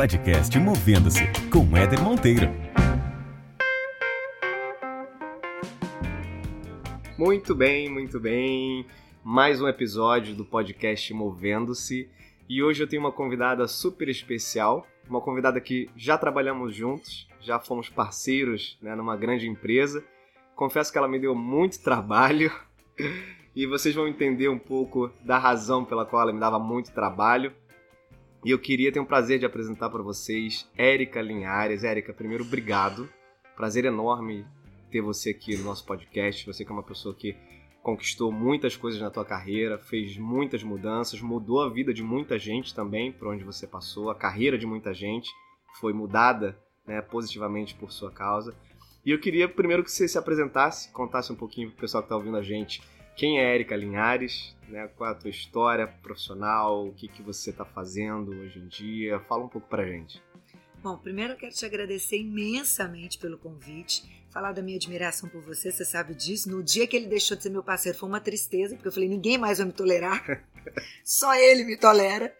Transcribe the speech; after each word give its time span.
podcast 0.00 0.58
Movendo-se 0.58 1.20
com 1.52 1.76
Éder 1.76 2.02
Monteiro. 2.02 2.46
Muito 7.18 7.54
bem, 7.54 7.90
muito 7.90 8.18
bem. 8.18 8.86
Mais 9.22 9.60
um 9.60 9.68
episódio 9.68 10.34
do 10.34 10.42
podcast 10.42 11.12
Movendo-se. 11.12 12.08
E 12.48 12.62
hoje 12.62 12.82
eu 12.82 12.88
tenho 12.88 13.02
uma 13.02 13.12
convidada 13.12 13.68
super 13.68 14.08
especial, 14.08 14.86
uma 15.06 15.20
convidada 15.20 15.60
que 15.60 15.90
já 15.94 16.16
trabalhamos 16.16 16.74
juntos, 16.74 17.28
já 17.38 17.60
fomos 17.60 17.90
parceiros 17.90 18.78
né, 18.80 18.94
numa 18.94 19.18
grande 19.18 19.46
empresa. 19.46 20.02
Confesso 20.56 20.90
que 20.90 20.96
ela 20.96 21.08
me 21.08 21.18
deu 21.18 21.34
muito 21.34 21.78
trabalho 21.84 22.50
e 23.54 23.66
vocês 23.66 23.94
vão 23.94 24.08
entender 24.08 24.48
um 24.48 24.58
pouco 24.58 25.10
da 25.22 25.36
razão 25.36 25.84
pela 25.84 26.06
qual 26.06 26.22
ela 26.22 26.32
me 26.32 26.40
dava 26.40 26.58
muito 26.58 26.90
trabalho. 26.90 27.52
E 28.42 28.50
eu 28.50 28.58
queria 28.58 28.90
ter 28.90 28.98
um 28.98 29.04
prazer 29.04 29.38
de 29.38 29.44
apresentar 29.44 29.90
para 29.90 30.02
vocês 30.02 30.66
Érica 30.74 31.20
Linhares. 31.20 31.84
Érica, 31.84 32.14
primeiro, 32.14 32.42
obrigado. 32.42 33.06
Prazer 33.54 33.84
enorme 33.84 34.46
ter 34.90 35.02
você 35.02 35.30
aqui 35.30 35.54
no 35.58 35.64
nosso 35.64 35.84
podcast. 35.84 36.46
Você 36.46 36.64
que 36.64 36.70
é 36.70 36.74
uma 36.74 36.82
pessoa 36.82 37.14
que 37.14 37.36
conquistou 37.82 38.32
muitas 38.32 38.74
coisas 38.76 38.98
na 38.98 39.10
tua 39.10 39.26
carreira, 39.26 39.78
fez 39.78 40.16
muitas 40.16 40.62
mudanças, 40.62 41.20
mudou 41.20 41.62
a 41.62 41.68
vida 41.68 41.92
de 41.92 42.02
muita 42.02 42.38
gente 42.38 42.74
também 42.74 43.12
por 43.12 43.28
onde 43.28 43.44
você 43.44 43.66
passou, 43.66 44.10
a 44.10 44.14
carreira 44.14 44.56
de 44.56 44.66
muita 44.66 44.92
gente 44.94 45.30
foi 45.78 45.92
mudada 45.92 46.58
né, 46.86 47.02
positivamente 47.02 47.74
por 47.74 47.92
sua 47.92 48.10
causa. 48.10 48.54
E 49.04 49.10
eu 49.10 49.18
queria 49.18 49.48
primeiro 49.48 49.84
que 49.84 49.90
você 49.90 50.08
se 50.08 50.16
apresentasse, 50.16 50.90
contasse 50.92 51.30
um 51.30 51.36
pouquinho 51.36 51.68
para 51.68 51.76
o 51.76 51.80
pessoal 51.80 52.02
que 52.02 52.06
está 52.06 52.16
ouvindo 52.16 52.36
a 52.38 52.42
gente 52.42 52.82
quem 53.16 53.38
é 53.38 53.54
Érica 53.54 53.76
Linhares, 53.76 54.56
né? 54.68 54.88
qual 54.96 55.10
é 55.10 55.12
a 55.12 55.16
tua 55.16 55.30
história 55.30 55.86
profissional, 55.86 56.86
o 56.86 56.94
que, 56.94 57.08
que 57.08 57.22
você 57.22 57.50
está 57.50 57.64
fazendo 57.64 58.30
hoje 58.30 58.58
em 58.58 58.68
dia. 58.68 59.20
Fala 59.20 59.44
um 59.44 59.48
pouco 59.48 59.68
para 59.68 59.86
gente. 59.86 60.22
Bom, 60.82 60.96
primeiro 60.96 61.34
eu 61.34 61.36
quero 61.36 61.52
te 61.52 61.66
agradecer 61.66 62.18
imensamente 62.18 63.18
pelo 63.18 63.36
convite, 63.36 64.02
falar 64.30 64.52
da 64.52 64.62
minha 64.62 64.76
admiração 64.76 65.28
por 65.28 65.42
você, 65.42 65.70
você 65.70 65.84
sabe 65.84 66.14
disso. 66.14 66.50
No 66.50 66.62
dia 66.62 66.86
que 66.86 66.96
ele 66.96 67.06
deixou 67.06 67.36
de 67.36 67.42
ser 67.42 67.50
meu 67.50 67.62
parceiro 67.62 67.98
foi 67.98 68.08
uma 68.08 68.20
tristeza, 68.20 68.74
porque 68.74 68.88
eu 68.88 68.92
falei, 68.92 69.08
ninguém 69.08 69.36
mais 69.36 69.58
vai 69.58 69.66
me 69.66 69.72
tolerar, 69.72 70.42
só 71.04 71.34
ele 71.34 71.64
me 71.64 71.76
tolera. 71.76 72.34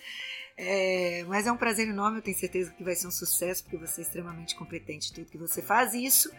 É, 0.56 1.24
mas 1.26 1.46
é 1.46 1.52
um 1.52 1.56
prazer 1.56 1.88
enorme, 1.88 2.18
eu 2.18 2.22
tenho 2.22 2.36
certeza 2.36 2.70
que 2.72 2.84
vai 2.84 2.94
ser 2.94 3.06
um 3.06 3.10
sucesso, 3.10 3.62
porque 3.62 3.78
você 3.78 4.02
é 4.02 4.04
extremamente 4.04 4.54
competente 4.54 5.10
em 5.10 5.14
tudo 5.14 5.30
que 5.30 5.38
você 5.38 5.60
faz. 5.60 5.94
E 5.94 6.04
isso 6.04 6.30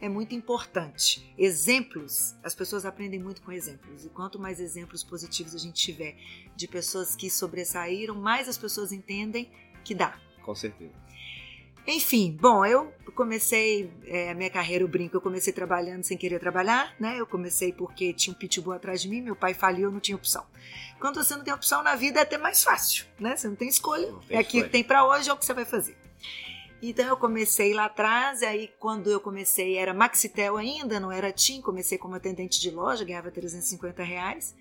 é 0.00 0.08
muito 0.08 0.34
importante. 0.34 1.32
Exemplos, 1.36 2.34
as 2.42 2.54
pessoas 2.54 2.84
aprendem 2.84 3.20
muito 3.20 3.42
com 3.42 3.52
exemplos. 3.52 4.04
E 4.04 4.08
quanto 4.08 4.38
mais 4.38 4.58
exemplos 4.58 5.04
positivos 5.04 5.54
a 5.54 5.58
gente 5.58 5.74
tiver 5.74 6.16
de 6.56 6.66
pessoas 6.66 7.14
que 7.14 7.28
sobressaíram, 7.28 8.14
mais 8.14 8.48
as 8.48 8.56
pessoas 8.56 8.92
entendem 8.92 9.50
que 9.84 9.94
dá. 9.94 10.18
Com 10.42 10.54
certeza. 10.54 10.94
Enfim, 11.86 12.36
bom, 12.38 12.64
eu 12.64 12.92
comecei 13.14 13.90
é, 14.04 14.30
a 14.30 14.34
minha 14.34 14.50
carreira, 14.50 14.84
eu 14.84 14.88
brinco, 14.88 15.16
eu 15.16 15.20
comecei 15.20 15.52
trabalhando 15.52 16.04
sem 16.04 16.16
querer 16.16 16.38
trabalhar, 16.38 16.94
né? 17.00 17.18
Eu 17.18 17.26
comecei 17.26 17.72
porque 17.72 18.12
tinha 18.12 18.32
um 18.34 18.38
pitbull 18.38 18.74
atrás 18.74 19.00
de 19.00 19.08
mim, 19.08 19.22
meu 19.22 19.34
pai 19.34 19.54
faliu, 19.54 19.88
eu 19.88 19.90
não 19.90 19.98
tinha 19.98 20.16
opção. 20.16 20.44
Quando 21.00 21.22
você 21.22 21.34
não 21.34 21.42
tem 21.42 21.52
opção 21.52 21.82
na 21.82 21.96
vida, 21.96 22.20
é 22.20 22.22
até 22.22 22.36
mais 22.36 22.62
fácil, 22.62 23.06
né? 23.18 23.34
Você 23.34 23.48
não 23.48 23.56
tem 23.56 23.68
escolha, 23.68 24.10
não 24.12 24.20
tem 24.20 24.36
é 24.36 24.40
aquilo 24.40 24.64
que 24.64 24.70
tem 24.70 24.84
para 24.84 25.04
hoje, 25.06 25.30
é 25.30 25.32
o 25.32 25.36
que 25.36 25.44
você 25.44 25.54
vai 25.54 25.64
fazer. 25.64 25.96
Então 26.82 27.06
eu 27.06 27.16
comecei 27.16 27.74
lá 27.74 27.84
atrás, 27.86 28.40
e 28.40 28.46
aí 28.46 28.70
quando 28.78 29.10
eu 29.10 29.20
comecei 29.20 29.76
era 29.76 29.92
Maxitel 29.92 30.56
ainda, 30.56 30.98
não 30.98 31.12
era 31.12 31.30
TIM, 31.30 31.60
comecei 31.60 31.98
como 31.98 32.14
atendente 32.14 32.60
de 32.60 32.70
loja, 32.70 33.04
ganhava 33.04 33.30
350 33.30 34.02
reais. 34.02 34.54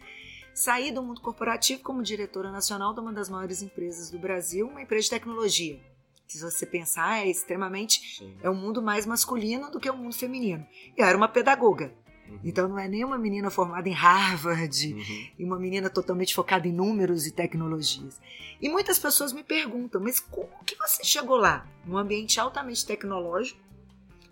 Saí 0.54 0.92
do 0.92 1.02
mundo 1.02 1.22
corporativo 1.22 1.82
como 1.82 2.04
diretora 2.04 2.52
nacional 2.52 2.94
de 2.94 3.00
uma 3.00 3.14
das 3.14 3.30
maiores 3.30 3.62
empresas 3.62 4.10
do 4.10 4.20
Brasil, 4.20 4.68
uma 4.68 4.82
empresa 4.82 5.04
de 5.04 5.10
tecnologia. 5.12 5.80
Se 6.28 6.40
você 6.40 6.64
pensar, 6.64 7.26
é 7.26 7.28
extremamente. 7.28 8.18
Sim. 8.18 8.38
É 8.44 8.50
um 8.50 8.56
mundo 8.56 8.84
mais 8.84 9.06
masculino 9.06 9.72
do 9.72 9.80
que 9.80 9.90
o 9.90 9.94
um 9.94 9.98
mundo 9.98 10.16
feminino. 10.16 10.64
Eu 10.96 11.06
era 11.06 11.18
uma 11.18 11.28
pedagoga. 11.28 11.92
Uhum. 12.30 12.40
Então 12.44 12.68
não 12.68 12.78
é 12.78 12.88
nem 12.88 13.04
uma 13.04 13.18
menina 13.18 13.50
formada 13.50 13.90
em 13.90 13.94
Harvard 13.94 14.94
uhum. 14.94 15.28
e 15.38 15.44
uma 15.44 15.58
menina 15.58 15.90
totalmente 15.90 16.36
focada 16.36 16.68
em 16.68 16.72
números 16.72 17.26
e 17.26 17.32
tecnologias. 17.32 18.20
E 18.62 18.70
muitas 18.70 19.00
pessoas 19.00 19.34
me 19.34 19.44
perguntam, 19.44 20.02
mas 20.02 20.20
como 20.20 20.64
que 20.66 20.76
você 20.76 21.04
chegou 21.04 21.38
lá? 21.38 21.68
Num 21.86 21.98
ambiente 21.98 22.40
altamente 22.40 22.86
tecnológico, 22.86 23.60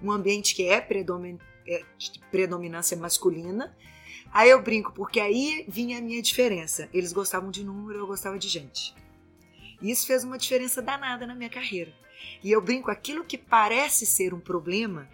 um 0.01 0.11
ambiente 0.11 0.53
que 0.53 0.67
é, 0.67 0.79
predomin 0.79 1.39
é 1.67 1.83
de 1.97 2.19
predominância 2.31 2.95
masculina. 2.95 3.75
Aí 4.31 4.49
eu 4.49 4.61
brinco, 4.61 4.91
porque 4.93 5.19
aí 5.19 5.65
vinha 5.67 5.97
a 5.97 6.01
minha 6.01 6.21
diferença. 6.21 6.89
Eles 6.93 7.11
gostavam 7.11 7.49
de 7.49 7.63
número, 7.63 7.99
eu 7.99 8.07
gostava 8.07 8.37
de 8.37 8.47
gente. 8.47 8.93
E 9.81 9.89
isso 9.89 10.05
fez 10.05 10.23
uma 10.23 10.37
diferença 10.37 10.81
danada 10.81 11.25
na 11.25 11.35
minha 11.35 11.49
carreira. 11.49 11.93
E 12.43 12.51
eu 12.51 12.61
brinco, 12.61 12.91
aquilo 12.91 13.23
que 13.23 13.37
parece 13.37 14.05
ser 14.05 14.33
um 14.33 14.39
problema, 14.39 15.07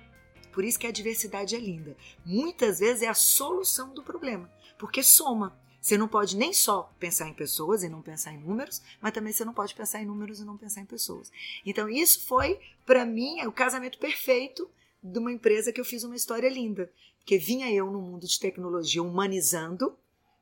por 0.53 0.63
isso 0.63 0.79
que 0.79 0.87
a 0.87 0.91
diversidade 0.91 1.55
é 1.55 1.59
linda. 1.59 1.97
Muitas 2.25 2.79
vezes 2.79 3.01
é 3.01 3.07
a 3.07 3.13
solução 3.13 3.93
do 3.93 4.03
problema, 4.03 4.49
porque 4.77 5.01
soma. 5.03 5.57
Você 5.81 5.97
não 5.97 6.07
pode 6.07 6.37
nem 6.37 6.53
só 6.53 6.89
pensar 6.97 7.27
em 7.27 7.33
pessoas 7.33 7.83
e 7.83 7.89
não 7.89 8.01
pensar 8.01 8.31
em 8.31 8.37
números, 8.37 8.81
mas 9.01 9.11
também 9.11 9.33
você 9.33 9.43
não 9.43 9.53
pode 9.53 9.75
pensar 9.75 10.01
em 10.01 10.05
números 10.05 10.39
e 10.39 10.45
não 10.45 10.55
pensar 10.55 10.79
em 10.79 10.85
pessoas. 10.85 11.29
Então, 11.65 11.89
isso 11.89 12.25
foi, 12.25 12.57
para 12.85 13.05
mim, 13.05 13.41
o 13.45 13.51
casamento 13.51 13.97
perfeito 13.97 14.69
de 15.03 15.19
uma 15.19 15.31
empresa 15.31 15.73
que 15.73 15.81
eu 15.81 15.85
fiz 15.85 16.05
uma 16.05 16.15
história 16.15 16.47
linda. 16.47 16.89
Porque 17.19 17.37
vinha 17.37 17.69
eu 17.69 17.91
no 17.91 17.99
mundo 17.99 18.25
de 18.25 18.39
tecnologia 18.39 19.03
humanizando, 19.03 19.93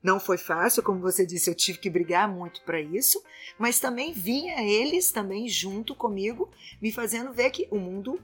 não 0.03 0.19
foi 0.19 0.37
fácil, 0.37 0.83
como 0.83 0.99
você 0.99 1.25
disse, 1.25 1.49
eu 1.49 1.55
tive 1.55 1.79
que 1.79 1.89
brigar 1.89 2.27
muito 2.27 2.61
para 2.63 2.81
isso, 2.81 3.23
mas 3.57 3.79
também 3.79 4.13
vinha 4.13 4.61
eles 4.63 5.11
também 5.11 5.47
junto 5.47 5.95
comigo, 5.95 6.49
me 6.81 6.91
fazendo 6.91 7.33
ver 7.33 7.51
que 7.51 7.67
o 7.71 7.77
mundo 7.77 8.19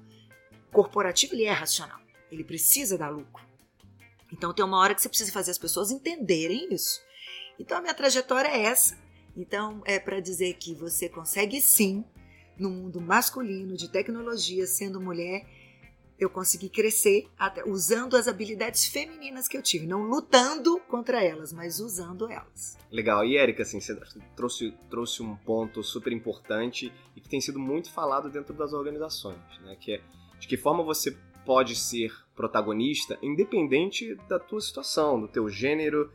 corporativo 0.71 1.33
ele 1.33 1.45
é 1.45 1.51
racional. 1.51 1.99
Ele 2.31 2.43
precisa 2.43 2.97
dar 2.97 3.09
lucro. 3.09 3.45
Então 4.31 4.53
tem 4.53 4.65
uma 4.65 4.77
hora 4.77 4.93
que 4.93 5.01
você 5.01 5.09
precisa 5.09 5.31
fazer 5.31 5.51
as 5.51 5.57
pessoas 5.57 5.91
entenderem 5.91 6.73
isso. 6.73 7.01
Então 7.59 7.77
a 7.77 7.81
minha 7.81 7.93
trajetória 7.93 8.49
é 8.49 8.63
essa. 8.63 8.97
Então 9.35 9.81
é 9.85 9.99
para 9.99 10.19
dizer 10.19 10.53
que 10.55 10.73
você 10.73 11.07
consegue 11.07 11.61
sim, 11.61 12.03
no 12.57 12.69
mundo 12.69 12.99
masculino 12.99 13.77
de 13.77 13.87
tecnologia, 13.89 14.65
sendo 14.65 14.99
mulher, 14.99 15.45
eu 16.19 16.29
consegui 16.29 16.69
crescer 16.69 17.27
até, 17.37 17.63
usando 17.63 18.17
as 18.17 18.27
habilidades 18.27 18.87
femininas 18.87 19.47
que 19.47 19.55
eu 19.55 19.61
tive, 19.61 19.85
não 19.85 20.03
lutando 20.03 20.79
contra 20.87 21.23
elas, 21.23 21.53
mas 21.53 21.79
usando 21.79 22.29
elas. 22.29 22.75
Legal. 22.91 23.23
E 23.23 23.37
Érica, 23.37 23.61
assim, 23.61 23.79
você 23.79 23.95
trouxe, 24.35 24.73
trouxe 24.89 25.21
um 25.21 25.35
ponto 25.35 25.83
super 25.83 26.11
importante 26.11 26.91
e 27.15 27.21
que 27.21 27.29
tem 27.29 27.39
sido 27.39 27.59
muito 27.59 27.91
falado 27.91 28.29
dentro 28.29 28.53
das 28.53 28.73
organizações, 28.73 29.37
né? 29.61 29.77
Que 29.79 29.93
é 29.93 30.01
de 30.39 30.47
que 30.47 30.57
forma 30.57 30.83
você 30.83 31.15
pode 31.45 31.75
ser 31.75 32.11
protagonista, 32.35 33.17
independente 33.21 34.15
da 34.27 34.37
tua 34.37 34.61
situação, 34.61 35.19
do 35.19 35.27
teu 35.27 35.49
gênero, 35.49 36.11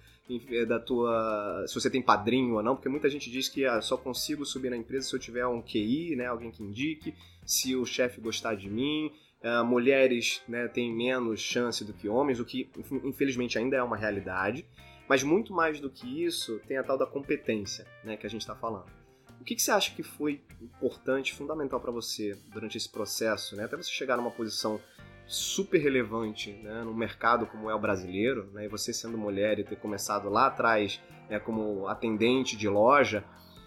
eh, 0.50 0.64
da 0.64 0.78
tua 0.78 1.64
se 1.66 1.74
você 1.74 1.90
tem 1.90 2.02
padrinho 2.02 2.54
ou 2.54 2.62
não, 2.62 2.76
porque 2.76 2.88
muita 2.88 3.08
gente 3.08 3.30
diz 3.30 3.48
que 3.48 3.64
ah, 3.64 3.80
só 3.80 3.96
consigo 3.96 4.44
subir 4.44 4.70
na 4.70 4.76
empresa 4.76 5.08
se 5.08 5.16
eu 5.16 5.20
tiver 5.20 5.46
um 5.46 5.60
QI, 5.60 6.14
né, 6.14 6.26
alguém 6.26 6.50
que 6.50 6.62
indique, 6.62 7.14
se 7.44 7.74
o 7.74 7.84
chefe 7.84 8.20
gostar 8.20 8.54
de 8.54 8.70
mim, 8.70 9.10
uh, 9.42 9.64
mulheres 9.64 10.42
né, 10.46 10.68
têm 10.68 10.94
menos 10.94 11.40
chance 11.40 11.84
do 11.84 11.92
que 11.92 12.08
homens, 12.08 12.38
o 12.38 12.44
que 12.44 12.70
infelizmente 13.04 13.58
ainda 13.58 13.76
é 13.76 13.82
uma 13.82 13.96
realidade, 13.96 14.64
mas 15.08 15.22
muito 15.22 15.52
mais 15.52 15.80
do 15.80 15.90
que 15.90 16.24
isso 16.24 16.60
tem 16.68 16.76
a 16.76 16.84
tal 16.84 16.96
da 16.96 17.06
competência, 17.06 17.86
né, 18.04 18.16
que 18.16 18.26
a 18.26 18.30
gente 18.30 18.42
está 18.42 18.54
falando. 18.54 19.01
O 19.42 19.44
que, 19.44 19.56
que, 19.56 19.62
você 19.62 19.72
acha 19.72 19.92
que 19.92 20.04
foi 20.04 20.40
importante, 20.60 21.34
fundamental 21.34 21.80
para 21.80 21.90
você 21.90 22.38
durante 22.52 22.76
esse 22.76 22.88
processo, 22.88 23.56
né? 23.56 23.64
até 23.64 23.76
você 23.76 23.90
chegar 23.90 24.16
numa 24.16 24.30
posição 24.30 24.80
super 25.26 25.78
relevante 25.78 26.52
né, 26.52 26.84
no 26.84 26.94
mercado 26.94 27.44
como 27.46 27.68
é 27.68 27.74
o 27.74 27.78
brasileiro, 27.78 28.48
né, 28.52 28.66
e 28.66 28.68
você 28.68 28.92
sendo 28.92 29.18
mulher 29.18 29.58
e 29.58 29.64
ter 29.64 29.74
começado 29.74 30.28
lá 30.28 30.46
atrás 30.46 31.00
né, 31.28 31.40
como 31.40 31.88
atendente 31.88 32.56
de 32.56 32.68
loja, 32.68 33.24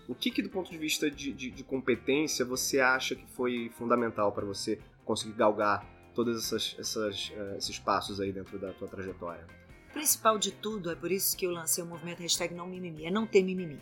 o 0.08 0.16
que, 0.16 0.32
que 0.32 0.42
do 0.42 0.50
ponto 0.50 0.72
de 0.72 0.78
vista 0.78 1.12
de, 1.12 1.34
de, 1.34 1.52
de 1.52 1.64
competência 1.66 2.46
você 2.46 2.80
acha 2.80 3.14
que 3.14 3.28
foi 3.28 3.70
fundamental 3.78 4.32
para 4.32 4.46
você 4.46 4.80
conseguir 5.04 5.34
galgar 5.34 5.86
todos 6.14 6.42
essas, 6.42 6.74
essas, 6.80 7.32
uh, 7.32 7.58
esses 7.58 7.78
passos 7.80 8.22
aí 8.22 8.32
dentro 8.32 8.58
da 8.58 8.72
tua 8.72 8.88
trajetória? 8.88 9.46
Principal 9.92 10.40
de 10.40 10.54
tudo, 10.54 10.90
é 10.90 10.96
por 10.96 11.12
isso 11.12 11.36
que 11.36 11.46
eu 11.46 11.52
lancei 11.52 11.84
o 11.84 11.88
movimento 11.88 12.22
hashtag 12.22 12.54
não 12.54 12.66
mimimi, 12.66 13.06
é 13.06 13.12
não 13.12 13.28
ter 13.28 13.44
mimimi. 13.44 13.82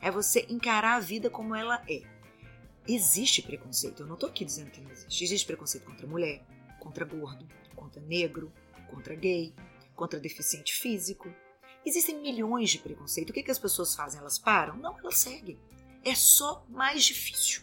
É 0.00 0.10
você 0.10 0.46
encarar 0.48 0.96
a 0.96 1.00
vida 1.00 1.30
como 1.30 1.54
ela 1.54 1.82
é. 1.88 2.02
Existe 2.88 3.42
preconceito, 3.42 4.02
eu 4.02 4.06
não 4.06 4.14
estou 4.14 4.28
aqui 4.28 4.44
dizendo 4.44 4.70
que 4.70 4.80
não 4.80 4.90
existe. 4.90 5.24
Existe 5.24 5.46
preconceito 5.46 5.84
contra 5.84 6.06
mulher, 6.06 6.44
contra 6.78 7.04
gordo, 7.04 7.46
contra 7.74 8.00
negro, 8.00 8.52
contra 8.88 9.14
gay, 9.14 9.52
contra 9.94 10.20
deficiente 10.20 10.74
físico. 10.74 11.32
Existem 11.84 12.20
milhões 12.20 12.70
de 12.70 12.78
preconceitos. 12.78 13.30
O 13.30 13.34
que, 13.34 13.42
que 13.42 13.50
as 13.50 13.58
pessoas 13.58 13.94
fazem? 13.94 14.20
Elas 14.20 14.38
param? 14.38 14.76
Não, 14.76 14.98
elas 14.98 15.16
seguem. 15.16 15.58
É 16.04 16.14
só 16.14 16.64
mais 16.68 17.04
difícil. 17.04 17.62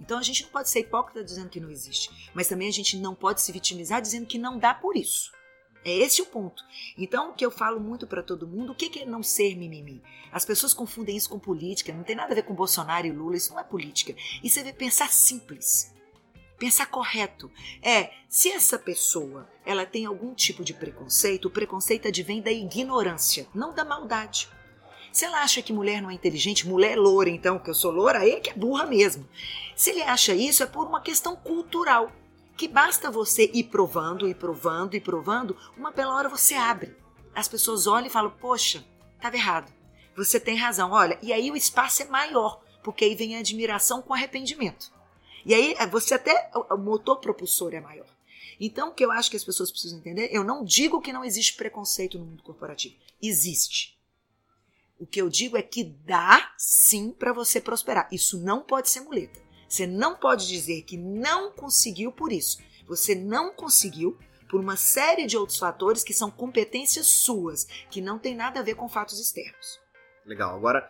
Então 0.00 0.18
a 0.18 0.22
gente 0.22 0.42
não 0.42 0.50
pode 0.50 0.68
ser 0.68 0.80
hipócrita 0.80 1.22
dizendo 1.22 1.48
que 1.48 1.60
não 1.60 1.70
existe, 1.70 2.30
mas 2.34 2.48
também 2.48 2.68
a 2.68 2.72
gente 2.72 2.96
não 2.98 3.14
pode 3.14 3.40
se 3.40 3.52
vitimizar 3.52 4.02
dizendo 4.02 4.26
que 4.26 4.38
não 4.38 4.58
dá 4.58 4.74
por 4.74 4.96
isso. 4.96 5.32
É 5.84 5.92
esse 5.92 6.22
o 6.22 6.26
ponto. 6.26 6.64
Então, 6.96 7.30
o 7.30 7.34
que 7.34 7.44
eu 7.44 7.50
falo 7.50 7.78
muito 7.78 8.06
para 8.06 8.22
todo 8.22 8.48
mundo, 8.48 8.72
o 8.72 8.74
que 8.74 9.00
é 9.00 9.04
não 9.04 9.22
ser 9.22 9.54
mimimi? 9.54 10.02
As 10.32 10.44
pessoas 10.44 10.72
confundem 10.72 11.16
isso 11.16 11.28
com 11.28 11.38
política, 11.38 11.92
não 11.92 12.02
tem 12.02 12.16
nada 12.16 12.32
a 12.32 12.34
ver 12.34 12.42
com 12.42 12.54
Bolsonaro 12.54 13.06
e 13.06 13.12
Lula, 13.12 13.36
isso 13.36 13.52
não 13.52 13.60
é 13.60 13.64
política. 13.64 14.14
Isso 14.42 14.58
é 14.58 14.72
pensar 14.72 15.10
simples. 15.12 15.92
Pensar 16.58 16.86
correto. 16.86 17.50
É, 17.82 18.10
se 18.28 18.50
essa 18.50 18.78
pessoa, 18.78 19.46
ela 19.66 19.84
tem 19.84 20.06
algum 20.06 20.34
tipo 20.34 20.64
de 20.64 20.72
preconceito, 20.72 21.46
o 21.46 21.50
preconceito 21.50 22.08
advém 22.08 22.40
da 22.40 22.50
ignorância, 22.50 23.46
não 23.54 23.74
da 23.74 23.84
maldade. 23.84 24.48
Se 25.12 25.24
ela 25.24 25.42
acha 25.42 25.62
que 25.62 25.72
mulher 25.72 26.00
não 26.00 26.10
é 26.10 26.14
inteligente, 26.14 26.66
mulher 26.66 26.92
é 26.92 26.96
loura, 26.96 27.28
então, 27.28 27.58
que 27.58 27.70
eu 27.70 27.74
sou 27.74 27.92
loura, 27.92 28.20
aí 28.20 28.32
é 28.32 28.40
que 28.40 28.50
é 28.50 28.54
burra 28.54 28.86
mesmo. 28.86 29.28
Se 29.76 29.90
ele 29.90 30.02
acha 30.02 30.34
isso, 30.34 30.62
é 30.62 30.66
por 30.66 30.86
uma 30.86 31.00
questão 31.00 31.36
cultural 31.36 32.10
que 32.56 32.68
basta 32.68 33.10
você 33.10 33.50
ir 33.52 33.64
provando, 33.64 34.28
ir 34.28 34.34
provando, 34.34 34.94
ir 34.94 35.00
provando, 35.00 35.56
uma 35.76 35.90
bela 35.90 36.14
hora 36.14 36.28
você 36.28 36.54
abre. 36.54 36.96
As 37.34 37.48
pessoas 37.48 37.86
olham 37.86 38.06
e 38.06 38.10
falam: 38.10 38.30
Poxa, 38.30 38.84
estava 39.16 39.36
errado. 39.36 39.72
Você 40.16 40.38
tem 40.38 40.56
razão. 40.56 40.92
Olha, 40.92 41.18
e 41.20 41.32
aí 41.32 41.50
o 41.50 41.56
espaço 41.56 42.02
é 42.02 42.06
maior, 42.06 42.62
porque 42.82 43.04
aí 43.04 43.14
vem 43.14 43.36
a 43.36 43.40
admiração 43.40 44.00
com 44.00 44.14
arrependimento. 44.14 44.92
E 45.44 45.52
aí 45.52 45.74
é, 45.78 45.86
você 45.86 46.14
até. 46.14 46.50
O 46.70 46.76
motor 46.76 47.16
propulsor 47.16 47.74
é 47.74 47.80
maior. 47.80 48.06
Então, 48.60 48.90
o 48.90 48.94
que 48.94 49.04
eu 49.04 49.10
acho 49.10 49.30
que 49.30 49.36
as 49.36 49.42
pessoas 49.42 49.70
precisam 49.70 49.98
entender, 49.98 50.28
eu 50.32 50.44
não 50.44 50.64
digo 50.64 51.00
que 51.00 51.12
não 51.12 51.24
existe 51.24 51.54
preconceito 51.54 52.18
no 52.18 52.24
mundo 52.24 52.42
corporativo. 52.44 52.94
Existe. 53.20 53.98
O 54.98 55.04
que 55.04 55.20
eu 55.20 55.28
digo 55.28 55.56
é 55.56 55.62
que 55.62 55.82
dá 55.82 56.52
sim 56.56 57.10
para 57.10 57.32
você 57.32 57.60
prosperar. 57.60 58.08
Isso 58.12 58.38
não 58.38 58.62
pode 58.62 58.88
ser 58.88 59.00
muleta. 59.00 59.43
Você 59.74 59.88
não 59.88 60.14
pode 60.14 60.46
dizer 60.46 60.82
que 60.82 60.96
não 60.96 61.50
conseguiu 61.50 62.12
por 62.12 62.30
isso. 62.30 62.58
Você 62.86 63.12
não 63.12 63.52
conseguiu 63.52 64.16
por 64.48 64.60
uma 64.60 64.76
série 64.76 65.26
de 65.26 65.36
outros 65.36 65.58
fatores 65.58 66.04
que 66.04 66.14
são 66.14 66.30
competências 66.30 67.08
suas, 67.08 67.64
que 67.90 68.00
não 68.00 68.16
tem 68.16 68.36
nada 68.36 68.60
a 68.60 68.62
ver 68.62 68.76
com 68.76 68.88
fatos 68.88 69.18
externos. 69.18 69.80
Legal. 70.24 70.54
Agora, 70.54 70.88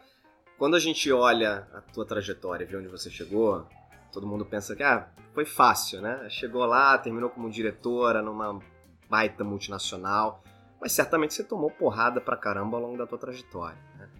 quando 0.59 0.77
a 0.77 0.79
gente 0.79 1.11
olha 1.11 1.67
a 1.73 1.81
tua 1.81 2.05
trajetória, 2.05 2.67
vê 2.67 2.77
onde 2.77 2.89
você 2.89 3.09
chegou, 3.09 3.67
todo 4.13 4.27
mundo 4.27 4.45
pensa 4.45 4.77
que 4.77 4.83
ah, 4.83 5.09
foi 5.33 5.47
fácil, 5.47 6.03
né? 6.03 6.29
Chegou 6.29 6.67
lá, 6.67 6.99
terminou 6.99 7.31
como 7.31 7.49
diretora 7.49 8.21
numa 8.21 8.61
baita 9.09 9.43
multinacional, 9.43 10.45
mas 10.79 10.93
certamente 10.93 11.33
você 11.33 11.43
tomou 11.43 11.71
porrada 11.71 12.21
pra 12.21 12.37
caramba 12.37 12.77
ao 12.77 12.83
longo 12.83 12.99
da 12.99 13.07
tua 13.07 13.17
trajetória. 13.17 13.79
Né? 13.97 14.11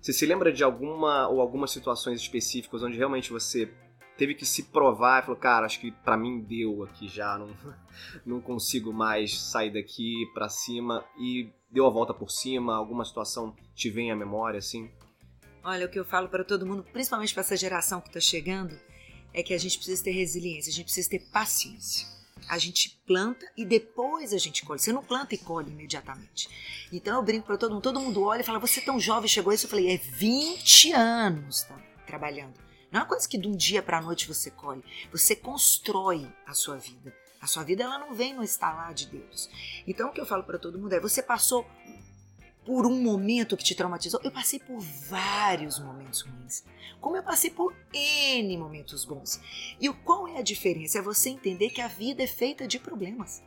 Você 0.00 0.12
se 0.12 0.24
lembra 0.24 0.52
de 0.52 0.62
alguma 0.62 1.26
ou 1.26 1.40
algumas 1.40 1.72
situações 1.72 2.20
específicas 2.20 2.84
onde 2.84 2.96
realmente 2.96 3.32
você 3.32 3.68
teve 4.16 4.34
que 4.34 4.44
se 4.44 4.64
provar 4.64 5.22
e 5.22 5.26
falou, 5.26 5.40
cara, 5.40 5.66
acho 5.66 5.80
que 5.80 5.90
para 5.90 6.16
mim 6.16 6.40
deu 6.40 6.82
aqui 6.84 7.08
já, 7.08 7.38
não, 7.38 7.48
não 8.24 8.40
consigo 8.40 8.92
mais 8.92 9.40
sair 9.40 9.72
daqui 9.72 10.26
para 10.34 10.48
cima 10.48 11.04
e 11.18 11.50
deu 11.70 11.86
a 11.86 11.90
volta 11.90 12.12
por 12.12 12.30
cima, 12.30 12.76
alguma 12.76 13.04
situação 13.04 13.56
te 13.74 13.90
vem 13.90 14.10
à 14.10 14.16
memória 14.16 14.58
assim? 14.58 14.90
Olha, 15.64 15.86
o 15.86 15.88
que 15.88 15.98
eu 15.98 16.04
falo 16.04 16.28
para 16.28 16.44
todo 16.44 16.66
mundo, 16.66 16.84
principalmente 16.92 17.32
para 17.32 17.42
essa 17.42 17.56
geração 17.56 18.00
que 18.00 18.08
está 18.08 18.20
chegando, 18.20 18.78
é 19.32 19.42
que 19.42 19.54
a 19.54 19.58
gente 19.58 19.76
precisa 19.78 20.02
ter 20.02 20.10
resiliência, 20.10 20.70
a 20.70 20.74
gente 20.74 20.84
precisa 20.84 21.08
ter 21.08 21.20
paciência. 21.30 22.06
A 22.48 22.58
gente 22.58 23.00
planta 23.06 23.46
e 23.56 23.64
depois 23.64 24.32
a 24.32 24.38
gente 24.38 24.64
colhe. 24.64 24.80
Você 24.80 24.92
não 24.92 25.02
planta 25.02 25.34
e 25.34 25.38
colhe 25.38 25.70
imediatamente. 25.70 26.48
Então 26.92 27.16
eu 27.16 27.22
brinco 27.22 27.46
para 27.46 27.56
todo 27.56 27.72
mundo, 27.72 27.82
todo 27.82 28.00
mundo 28.00 28.22
olha 28.24 28.40
e 28.40 28.44
fala: 28.44 28.58
"Você 28.58 28.80
é 28.80 28.82
tão 28.82 28.98
jovem, 28.98 29.28
chegou 29.28 29.52
isso". 29.52 29.66
Eu 29.66 29.70
falei: 29.70 29.94
"É 29.94 29.96
20 29.96 30.92
anos 30.92 31.62
tá, 31.62 31.78
trabalhando". 32.04 32.71
Não 32.92 33.00
é 33.00 33.02
uma 33.02 33.08
coisa 33.08 33.26
que 33.26 33.38
de 33.38 33.48
um 33.48 33.56
dia 33.56 33.82
para 33.82 33.96
a 33.96 34.02
noite 34.02 34.28
você 34.28 34.50
colhe. 34.50 34.84
Você 35.10 35.34
constrói 35.34 36.30
a 36.46 36.52
sua 36.52 36.76
vida. 36.76 37.12
A 37.40 37.46
sua 37.46 37.64
vida 37.64 37.82
ela 37.82 37.98
não 37.98 38.12
vem 38.14 38.34
no 38.34 38.44
estalar 38.44 38.92
de 38.92 39.06
Deus. 39.06 39.48
Então 39.86 40.10
o 40.10 40.12
que 40.12 40.20
eu 40.20 40.26
falo 40.26 40.44
para 40.44 40.58
todo 40.58 40.78
mundo 40.78 40.92
é: 40.92 41.00
você 41.00 41.22
passou 41.22 41.66
por 42.66 42.86
um 42.86 43.02
momento 43.02 43.56
que 43.56 43.64
te 43.64 43.74
traumatizou? 43.74 44.20
Eu 44.22 44.30
passei 44.30 44.60
por 44.60 44.78
vários 44.78 45.78
momentos 45.78 46.20
ruins. 46.20 46.64
Como 47.00 47.16
eu 47.16 47.22
passei 47.22 47.50
por 47.50 47.74
N 47.92 48.58
momentos 48.58 49.06
bons. 49.06 49.40
E 49.80 49.88
qual 49.88 50.28
é 50.28 50.38
a 50.38 50.42
diferença? 50.42 50.98
É 50.98 51.02
você 51.02 51.30
entender 51.30 51.70
que 51.70 51.80
a 51.80 51.88
vida 51.88 52.22
é 52.22 52.26
feita 52.26 52.68
de 52.68 52.78
problemas. 52.78 53.42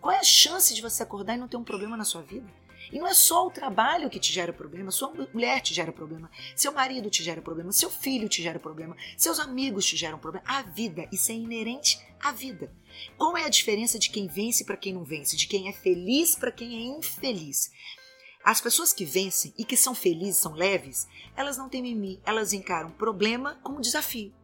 Qual 0.00 0.12
é 0.12 0.18
a 0.18 0.24
chance 0.24 0.74
de 0.74 0.82
você 0.82 1.02
acordar 1.02 1.34
e 1.34 1.38
não 1.38 1.48
ter 1.48 1.56
um 1.56 1.64
problema 1.64 1.96
na 1.96 2.04
sua 2.04 2.20
vida? 2.20 2.46
E 2.92 2.98
não 2.98 3.06
é 3.06 3.14
só 3.14 3.46
o 3.46 3.50
trabalho 3.50 4.10
que 4.10 4.20
te 4.20 4.32
gera 4.32 4.52
problema, 4.52 4.90
sua 4.90 5.12
mulher 5.32 5.60
te 5.60 5.72
gera 5.74 5.92
problema, 5.92 6.30
seu 6.54 6.72
marido 6.72 7.10
te 7.10 7.22
gera 7.22 7.40
problema, 7.42 7.72
seu 7.72 7.90
filho 7.90 8.28
te 8.28 8.42
gera 8.42 8.58
problema, 8.58 8.96
seus 9.16 9.38
amigos 9.38 9.86
te 9.86 9.96
geram 9.96 10.18
problema. 10.18 10.44
A 10.46 10.62
vida, 10.62 11.08
isso 11.12 11.32
é 11.32 11.34
inerente 11.34 11.98
à 12.20 12.32
vida. 12.32 12.72
Qual 13.16 13.36
é 13.36 13.44
a 13.44 13.48
diferença 13.48 13.98
de 13.98 14.10
quem 14.10 14.26
vence 14.26 14.64
para 14.64 14.76
quem 14.76 14.92
não 14.92 15.04
vence, 15.04 15.36
de 15.36 15.46
quem 15.46 15.68
é 15.68 15.72
feliz 15.72 16.36
para 16.36 16.52
quem 16.52 16.74
é 16.76 16.98
infeliz? 16.98 17.70
As 18.44 18.60
pessoas 18.60 18.92
que 18.92 19.06
vencem 19.06 19.54
e 19.56 19.64
que 19.64 19.76
são 19.76 19.94
felizes, 19.94 20.42
são 20.42 20.52
leves, 20.52 21.08
elas 21.34 21.56
não 21.56 21.68
têm 21.68 21.82
mimimi, 21.82 22.20
elas 22.26 22.52
encaram 22.52 22.90
problema 22.90 23.58
como 23.62 23.80
desafio. 23.80 24.34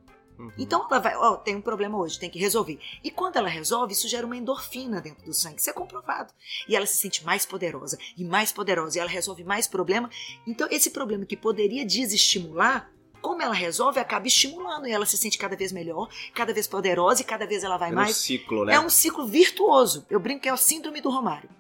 Uhum. 0.40 0.52
Então 0.56 0.86
ela 0.90 0.98
vai, 0.98 1.14
ó, 1.16 1.32
oh, 1.32 1.36
tem 1.36 1.54
um 1.54 1.60
problema 1.60 1.98
hoje, 1.98 2.18
tem 2.18 2.30
que 2.30 2.38
resolver. 2.38 2.78
E 3.04 3.10
quando 3.10 3.36
ela 3.36 3.48
resolve, 3.48 3.92
isso 3.92 4.08
gera 4.08 4.24
uma 4.24 4.36
endorfina 4.36 5.00
dentro 5.00 5.24
do 5.24 5.34
sangue, 5.34 5.60
isso 5.60 5.68
é 5.68 5.72
comprovado. 5.72 6.32
E 6.66 6.74
ela 6.74 6.86
se 6.86 6.96
sente 6.96 7.24
mais 7.24 7.44
poderosa 7.44 7.98
e 8.16 8.24
mais 8.24 8.50
poderosa, 8.50 8.96
e 8.96 9.00
ela 9.00 9.10
resolve 9.10 9.44
mais 9.44 9.68
problema. 9.68 10.08
Então 10.46 10.66
esse 10.70 10.90
problema 10.90 11.26
que 11.26 11.36
poderia 11.36 11.84
desestimular, 11.84 12.90
como 13.20 13.42
ela 13.42 13.54
resolve, 13.54 14.00
acaba 14.00 14.26
estimulando 14.26 14.86
e 14.86 14.92
ela 14.92 15.04
se 15.04 15.18
sente 15.18 15.36
cada 15.36 15.54
vez 15.54 15.72
melhor, 15.72 16.08
cada 16.34 16.54
vez 16.54 16.66
poderosa 16.66 17.20
e 17.20 17.24
cada 17.24 17.46
vez 17.46 17.62
ela 17.62 17.76
vai 17.76 17.90
é 17.90 17.92
mais. 17.92 18.16
Um 18.16 18.20
ciclo, 18.20 18.64
né? 18.64 18.74
É 18.74 18.80
um 18.80 18.88
ciclo 18.88 19.26
virtuoso. 19.26 20.06
Eu 20.08 20.18
brinco 20.18 20.40
que 20.40 20.48
é 20.48 20.54
o 20.54 20.56
síndrome 20.56 21.02
do 21.02 21.10
Romário. 21.10 21.50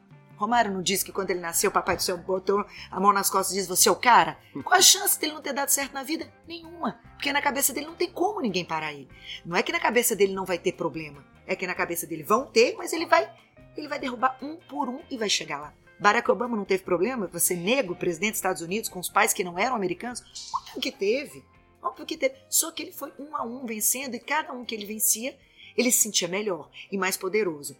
Romário 0.40 0.72
não 0.72 0.80
disse 0.80 1.04
que 1.04 1.12
quando 1.12 1.30
ele 1.30 1.40
nasceu, 1.40 1.68
o 1.68 1.72
papai 1.72 1.96
do 1.96 2.02
céu 2.02 2.16
botou 2.16 2.64
a 2.90 2.98
mão 2.98 3.12
nas 3.12 3.28
costas 3.28 3.52
e 3.52 3.58
disse: 3.58 3.68
Você 3.68 3.90
é 3.90 3.92
o 3.92 3.96
cara? 3.96 4.38
Qual 4.64 4.74
a 4.74 4.80
chance 4.80 5.20
dele 5.20 5.34
não 5.34 5.42
ter 5.42 5.52
dado 5.52 5.68
certo 5.68 5.92
na 5.92 6.02
vida? 6.02 6.32
Nenhuma. 6.48 6.98
Porque 7.12 7.30
na 7.30 7.42
cabeça 7.42 7.74
dele 7.74 7.88
não 7.88 7.94
tem 7.94 8.10
como 8.10 8.40
ninguém 8.40 8.64
parar 8.64 8.90
ele. 8.90 9.06
Não 9.44 9.54
é 9.54 9.62
que 9.62 9.70
na 9.70 9.78
cabeça 9.78 10.16
dele 10.16 10.32
não 10.32 10.46
vai 10.46 10.58
ter 10.58 10.72
problema. 10.72 11.22
É 11.46 11.54
que 11.54 11.66
na 11.66 11.74
cabeça 11.74 12.06
dele 12.06 12.22
vão 12.22 12.46
ter, 12.46 12.74
mas 12.78 12.94
ele 12.94 13.04
vai, 13.04 13.30
ele 13.76 13.86
vai 13.86 13.98
derrubar 13.98 14.38
um 14.40 14.56
por 14.56 14.88
um 14.88 15.00
e 15.10 15.18
vai 15.18 15.28
chegar 15.28 15.60
lá. 15.60 15.74
Barack 15.98 16.30
Obama 16.30 16.56
não 16.56 16.64
teve 16.64 16.84
problema? 16.84 17.26
Você 17.26 17.54
negro, 17.54 17.94
presidente 17.94 18.30
dos 18.30 18.38
Estados 18.38 18.62
Unidos, 18.62 18.88
com 18.88 18.98
os 18.98 19.10
pais 19.10 19.34
que 19.34 19.44
não 19.44 19.58
eram 19.58 19.76
americanos? 19.76 20.22
Óbvio 20.54 20.80
que 20.80 20.90
teve. 20.90 21.44
Óbvio 21.82 22.06
que 22.06 22.16
teve. 22.16 22.34
Só 22.48 22.70
que 22.70 22.82
ele 22.82 22.92
foi 22.92 23.12
um 23.18 23.36
a 23.36 23.42
um 23.42 23.66
vencendo 23.66 24.14
e 24.14 24.18
cada 24.18 24.54
um 24.54 24.64
que 24.64 24.74
ele 24.74 24.86
vencia, 24.86 25.38
ele 25.76 25.92
se 25.92 25.98
sentia 25.98 26.28
melhor 26.28 26.70
e 26.90 26.96
mais 26.96 27.18
poderoso. 27.18 27.76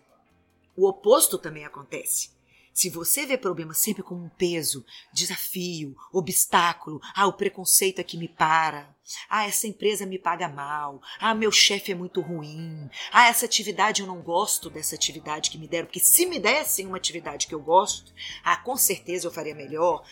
O 0.77 0.87
oposto 0.87 1.39
também 1.39 1.65
acontece. 1.65 2.39
Se 2.73 2.89
você 2.89 3.27
vê 3.27 3.37
problema 3.37 3.75
sempre 3.75 4.03
como 4.03 4.25
um 4.25 4.29
peso, 4.29 4.85
desafio, 5.13 5.95
obstáculo, 6.13 7.01
ah, 7.15 7.27
o 7.27 7.33
preconceito 7.33 7.99
é 7.99 8.05
que 8.05 8.17
me 8.17 8.29
para, 8.29 8.95
ah, 9.29 9.47
essa 9.47 9.67
empresa 9.67 10.07
me 10.07 10.19
paga 10.19 10.49
mal, 10.49 11.01
ah, 11.19 11.35
meu 11.35 11.51
chefe 11.51 11.93
é 11.93 11.95
muito 11.95 12.21
ruim, 12.21 12.89
ah, 13.13 13.27
essa 13.27 13.45
atividade 13.45 14.03
eu 14.03 14.07
não 14.07 14.23
gosto 14.23 14.71
dessa 14.71 14.95
atividade 14.95 15.51
que 15.51 15.59
me 15.59 15.69
deram, 15.69 15.87
porque 15.87 16.01
se 16.01 16.27
me 16.27 16.39
dessem 16.39 16.87
uma 16.87 16.97
atividade 16.97 17.47
que 17.47 17.55
eu 17.55 17.61
gosto, 17.61 18.13
ah, 18.45 18.57
com 18.57 18.77
certeza 18.77 19.27
eu 19.27 19.33
faria 19.33 19.55
melhor. 19.55 20.05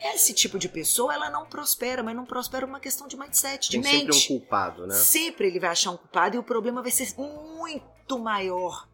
Esse 0.00 0.32
tipo 0.32 0.60
de 0.60 0.68
pessoa, 0.68 1.12
ela 1.12 1.28
não 1.28 1.44
prospera, 1.46 2.04
mas 2.04 2.14
não 2.14 2.24
prospera 2.24 2.64
uma 2.64 2.78
questão 2.78 3.08
de 3.08 3.16
mindset, 3.16 3.68
de 3.68 3.80
Tem 3.80 3.92
mente. 3.92 4.14
sempre 4.14 4.34
um 4.34 4.38
culpado, 4.38 4.86
né? 4.86 4.94
Sempre 4.94 5.48
ele 5.48 5.58
vai 5.58 5.70
achar 5.70 5.90
um 5.90 5.96
culpado 5.96 6.36
e 6.36 6.38
o 6.38 6.44
problema 6.44 6.80
vai 6.80 6.92
ser 6.92 7.12
muito 7.18 8.16
maior 8.16 8.87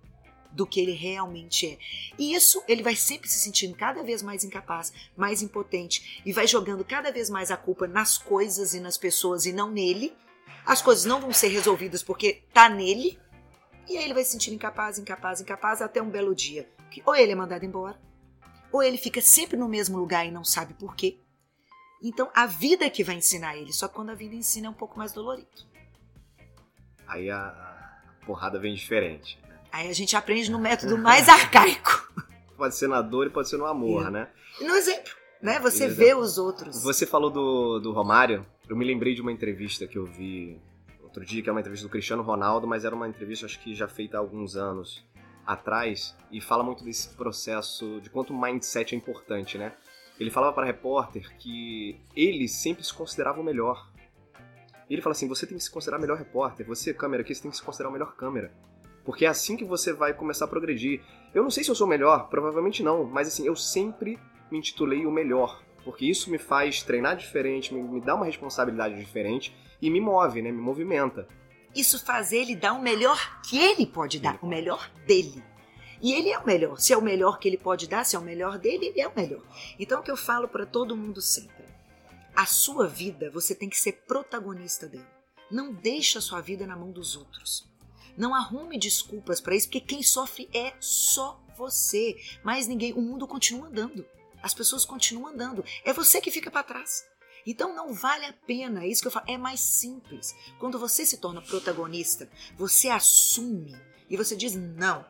do 0.54 0.66
que 0.66 0.80
ele 0.80 0.92
realmente 0.92 1.66
é. 1.66 1.78
E 2.18 2.34
isso 2.34 2.62
ele 2.66 2.82
vai 2.82 2.96
sempre 2.96 3.28
se 3.28 3.38
sentindo 3.38 3.76
cada 3.76 4.02
vez 4.02 4.22
mais 4.22 4.44
incapaz, 4.44 4.92
mais 5.16 5.42
impotente 5.42 6.22
e 6.24 6.32
vai 6.32 6.46
jogando 6.46 6.84
cada 6.84 7.10
vez 7.10 7.28
mais 7.28 7.50
a 7.50 7.56
culpa 7.56 7.86
nas 7.86 8.16
coisas 8.16 8.72
e 8.72 8.80
nas 8.80 8.96
pessoas 8.96 9.44
e 9.44 9.52
não 9.52 9.70
nele. 9.70 10.14
As 10.64 10.80
coisas 10.80 11.04
não 11.04 11.20
vão 11.20 11.32
ser 11.32 11.48
resolvidas 11.48 12.02
porque 12.02 12.42
tá 12.52 12.68
nele. 12.68 13.18
E 13.88 13.98
aí 13.98 14.04
ele 14.04 14.14
vai 14.14 14.24
se 14.24 14.32
sentindo 14.32 14.54
incapaz, 14.54 14.98
incapaz, 14.98 15.40
incapaz 15.40 15.82
até 15.82 16.00
um 16.00 16.08
belo 16.08 16.34
dia 16.34 16.66
que 16.94 17.02
ou 17.04 17.16
ele 17.16 17.32
é 17.32 17.34
mandado 17.34 17.64
embora, 17.64 17.98
ou 18.70 18.80
ele 18.80 18.96
fica 18.96 19.20
sempre 19.20 19.56
no 19.56 19.68
mesmo 19.68 19.98
lugar 19.98 20.24
e 20.24 20.30
não 20.30 20.44
sabe 20.44 20.74
por 20.74 20.94
quê. 20.94 21.18
Então 22.00 22.30
a 22.34 22.46
vida 22.46 22.84
é 22.84 22.90
que 22.90 23.02
vai 23.02 23.16
ensinar 23.16 23.56
ele, 23.56 23.72
só 23.72 23.88
que 23.88 23.94
quando 23.94 24.10
a 24.10 24.14
vida 24.14 24.34
ensina 24.34 24.68
é 24.68 24.70
um 24.70 24.74
pouco 24.74 24.96
mais 24.96 25.12
dolorido. 25.12 25.48
Aí 27.06 27.30
a, 27.30 27.48
a 27.48 28.26
porrada 28.26 28.60
vem 28.60 28.74
diferente. 28.74 29.38
Aí 29.74 29.90
a 29.90 29.92
gente 29.92 30.14
aprende 30.14 30.52
no 30.52 30.58
método 30.60 30.96
mais 31.02 31.28
arcaico. 31.28 32.08
Pode 32.56 32.76
ser 32.76 32.88
na 32.88 33.02
dor 33.02 33.26
e 33.26 33.30
pode 33.30 33.48
ser 33.48 33.56
no 33.56 33.66
amor, 33.66 34.06
é. 34.06 34.10
né? 34.10 34.28
E 34.60 34.64
no 34.64 34.72
exemplo, 34.76 35.12
né? 35.42 35.58
Você 35.58 35.88
vê 35.88 36.04
exemplo. 36.04 36.22
os 36.22 36.38
outros. 36.38 36.80
Você 36.84 37.04
falou 37.04 37.28
do, 37.28 37.80
do 37.80 37.90
Romário. 37.90 38.46
Eu 38.68 38.76
me 38.76 38.84
lembrei 38.84 39.16
de 39.16 39.20
uma 39.20 39.32
entrevista 39.32 39.84
que 39.84 39.98
eu 39.98 40.06
vi 40.06 40.62
outro 41.02 41.24
dia, 41.24 41.42
que 41.42 41.48
é 41.48 41.52
uma 41.52 41.60
entrevista 41.60 41.88
do 41.88 41.90
Cristiano 41.90 42.22
Ronaldo, 42.22 42.68
mas 42.68 42.84
era 42.84 42.94
uma 42.94 43.08
entrevista, 43.08 43.46
acho 43.46 43.58
que 43.58 43.74
já 43.74 43.88
feita 43.88 44.16
há 44.16 44.20
alguns 44.20 44.54
anos 44.54 45.04
atrás, 45.44 46.16
e 46.30 46.40
fala 46.40 46.62
muito 46.62 46.84
desse 46.84 47.08
processo, 47.08 48.00
de 48.00 48.08
quanto 48.08 48.32
o 48.32 48.40
mindset 48.40 48.94
é 48.94 48.96
importante, 48.96 49.58
né? 49.58 49.72
Ele 50.20 50.30
falava 50.30 50.52
para 50.52 50.62
a 50.62 50.66
repórter 50.66 51.36
que 51.36 52.00
ele 52.14 52.46
sempre 52.46 52.84
se 52.84 52.94
considerava 52.94 53.40
o 53.40 53.44
melhor. 53.44 53.90
E 54.88 54.94
ele 54.94 55.02
fala 55.02 55.14
assim: 55.14 55.26
você 55.26 55.48
tem 55.48 55.58
que 55.58 55.64
se 55.64 55.70
considerar 55.70 55.98
o 55.98 56.00
melhor 56.00 56.16
repórter, 56.16 56.64
você, 56.64 56.94
câmera 56.94 57.22
aqui, 57.22 57.34
você 57.34 57.42
tem 57.42 57.50
que 57.50 57.56
se 57.56 57.62
considerar 57.62 57.88
o 57.88 57.92
melhor 57.92 58.14
câmera. 58.14 58.54
Porque 59.04 59.26
é 59.26 59.28
assim 59.28 59.56
que 59.56 59.64
você 59.64 59.92
vai 59.92 60.14
começar 60.14 60.46
a 60.46 60.48
progredir. 60.48 61.02
Eu 61.34 61.42
não 61.42 61.50
sei 61.50 61.62
se 61.62 61.70
eu 61.70 61.74
sou 61.74 61.86
melhor, 61.86 62.28
provavelmente 62.28 62.82
não, 62.82 63.04
mas 63.04 63.28
assim, 63.28 63.46
eu 63.46 63.54
sempre 63.54 64.18
me 64.50 64.58
intitulei 64.58 65.04
o 65.04 65.12
melhor. 65.12 65.62
Porque 65.84 66.06
isso 66.06 66.30
me 66.30 66.38
faz 66.38 66.82
treinar 66.82 67.16
diferente, 67.16 67.74
me, 67.74 67.82
me 67.82 68.00
dá 68.00 68.14
uma 68.14 68.24
responsabilidade 68.24 68.98
diferente 68.98 69.54
e 69.80 69.90
me 69.90 70.00
move, 70.00 70.40
né? 70.40 70.50
Me 70.50 70.60
movimenta. 70.60 71.28
Isso 71.74 72.02
faz 72.02 72.32
ele 72.32 72.56
dar 72.56 72.72
o 72.72 72.80
melhor 72.80 73.42
que 73.42 73.58
ele 73.58 73.84
pode 73.84 74.18
dar, 74.20 74.38
o 74.40 74.46
melhor 74.46 74.90
dele. 75.06 75.42
E 76.00 76.12
ele 76.12 76.30
é 76.30 76.38
o 76.38 76.46
melhor. 76.46 76.78
Se 76.78 76.92
é 76.92 76.96
o 76.96 77.02
melhor 77.02 77.38
que 77.38 77.48
ele 77.48 77.58
pode 77.58 77.88
dar, 77.88 78.04
se 78.04 78.16
é 78.16 78.18
o 78.18 78.22
melhor 78.22 78.58
dele, 78.58 78.86
ele 78.86 79.00
é 79.00 79.08
o 79.08 79.14
melhor. 79.14 79.42
Então, 79.78 80.00
o 80.00 80.02
que 80.02 80.10
eu 80.10 80.16
falo 80.16 80.48
para 80.48 80.64
todo 80.64 80.96
mundo 80.96 81.20
sempre: 81.20 81.64
a 82.34 82.46
sua 82.46 82.86
vida, 82.86 83.30
você 83.30 83.54
tem 83.54 83.68
que 83.68 83.76
ser 83.76 84.04
protagonista 84.06 84.86
dela. 84.86 85.06
Não 85.50 85.72
deixe 85.72 86.16
a 86.16 86.20
sua 86.20 86.40
vida 86.40 86.66
na 86.66 86.76
mão 86.76 86.90
dos 86.90 87.16
outros. 87.16 87.68
Não 88.16 88.34
arrume 88.34 88.78
desculpas 88.78 89.40
para 89.40 89.56
isso, 89.56 89.66
porque 89.66 89.80
quem 89.80 90.02
sofre 90.02 90.48
é 90.52 90.74
só 90.80 91.42
você. 91.56 92.16
Mais 92.42 92.66
ninguém. 92.66 92.92
O 92.92 93.00
mundo 93.00 93.26
continua 93.26 93.68
andando. 93.68 94.06
As 94.42 94.54
pessoas 94.54 94.84
continuam 94.84 95.28
andando. 95.28 95.64
É 95.84 95.92
você 95.92 96.20
que 96.20 96.30
fica 96.30 96.50
para 96.50 96.62
trás. 96.62 97.04
Então 97.46 97.74
não 97.74 97.92
vale 97.92 98.24
a 98.24 98.32
pena, 98.32 98.84
é 98.84 98.88
isso 98.88 99.02
que 99.02 99.08
eu 99.08 99.12
falo, 99.12 99.26
é 99.28 99.36
mais 99.36 99.60
simples. 99.60 100.34
Quando 100.58 100.78
você 100.78 101.04
se 101.04 101.18
torna 101.18 101.42
protagonista, 101.42 102.26
você 102.56 102.88
assume 102.88 103.76
e 104.08 104.16
você 104.16 104.34
diz 104.34 104.54
não 104.54 105.04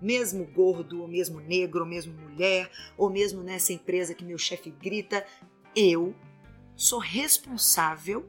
mesmo 0.00 0.44
gordo, 0.46 1.02
ou 1.02 1.08
mesmo 1.08 1.40
negro, 1.40 1.80
ou 1.80 1.86
mesmo 1.86 2.12
mulher, 2.12 2.70
ou 2.96 3.10
mesmo 3.10 3.42
nessa 3.42 3.72
empresa 3.72 4.14
que 4.14 4.24
meu 4.24 4.38
chefe 4.38 4.70
grita, 4.70 5.26
eu 5.74 6.14
sou 6.76 7.00
responsável 7.00 8.28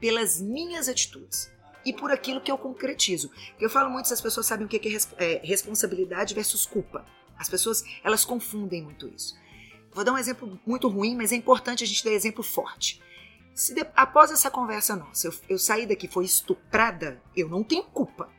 pelas 0.00 0.40
minhas 0.40 0.88
atitudes 0.88 1.52
e 1.84 1.92
por 1.92 2.10
aquilo 2.10 2.40
que 2.40 2.50
eu 2.50 2.58
concretizo. 2.58 3.30
Eu 3.58 3.70
falo 3.70 3.90
muito 3.90 4.06
se 4.06 4.14
as 4.14 4.20
pessoas 4.20 4.46
sabem 4.46 4.66
o 4.66 4.68
que 4.68 4.76
é, 4.76 5.24
é 5.24 5.40
responsabilidade 5.44 6.34
versus 6.34 6.66
culpa. 6.66 7.06
As 7.38 7.48
pessoas 7.48 7.82
elas 8.04 8.24
confundem 8.24 8.82
muito 8.82 9.08
isso. 9.08 9.38
Vou 9.92 10.04
dar 10.04 10.12
um 10.12 10.18
exemplo 10.18 10.58
muito 10.66 10.88
ruim, 10.88 11.16
mas 11.16 11.32
é 11.32 11.36
importante 11.36 11.82
a 11.82 11.86
gente 11.86 12.04
dar 12.04 12.12
exemplo 12.12 12.42
forte. 12.42 13.00
Se 13.54 13.74
de, 13.74 13.84
após 13.96 14.30
essa 14.30 14.50
conversa 14.50 14.94
nossa 14.94 15.26
eu, 15.26 15.34
eu 15.48 15.58
sair 15.58 15.86
daqui 15.86 16.06
foi 16.06 16.24
estuprada, 16.24 17.20
eu 17.36 17.48
não 17.48 17.64
tenho 17.64 17.82
culpa 17.84 18.30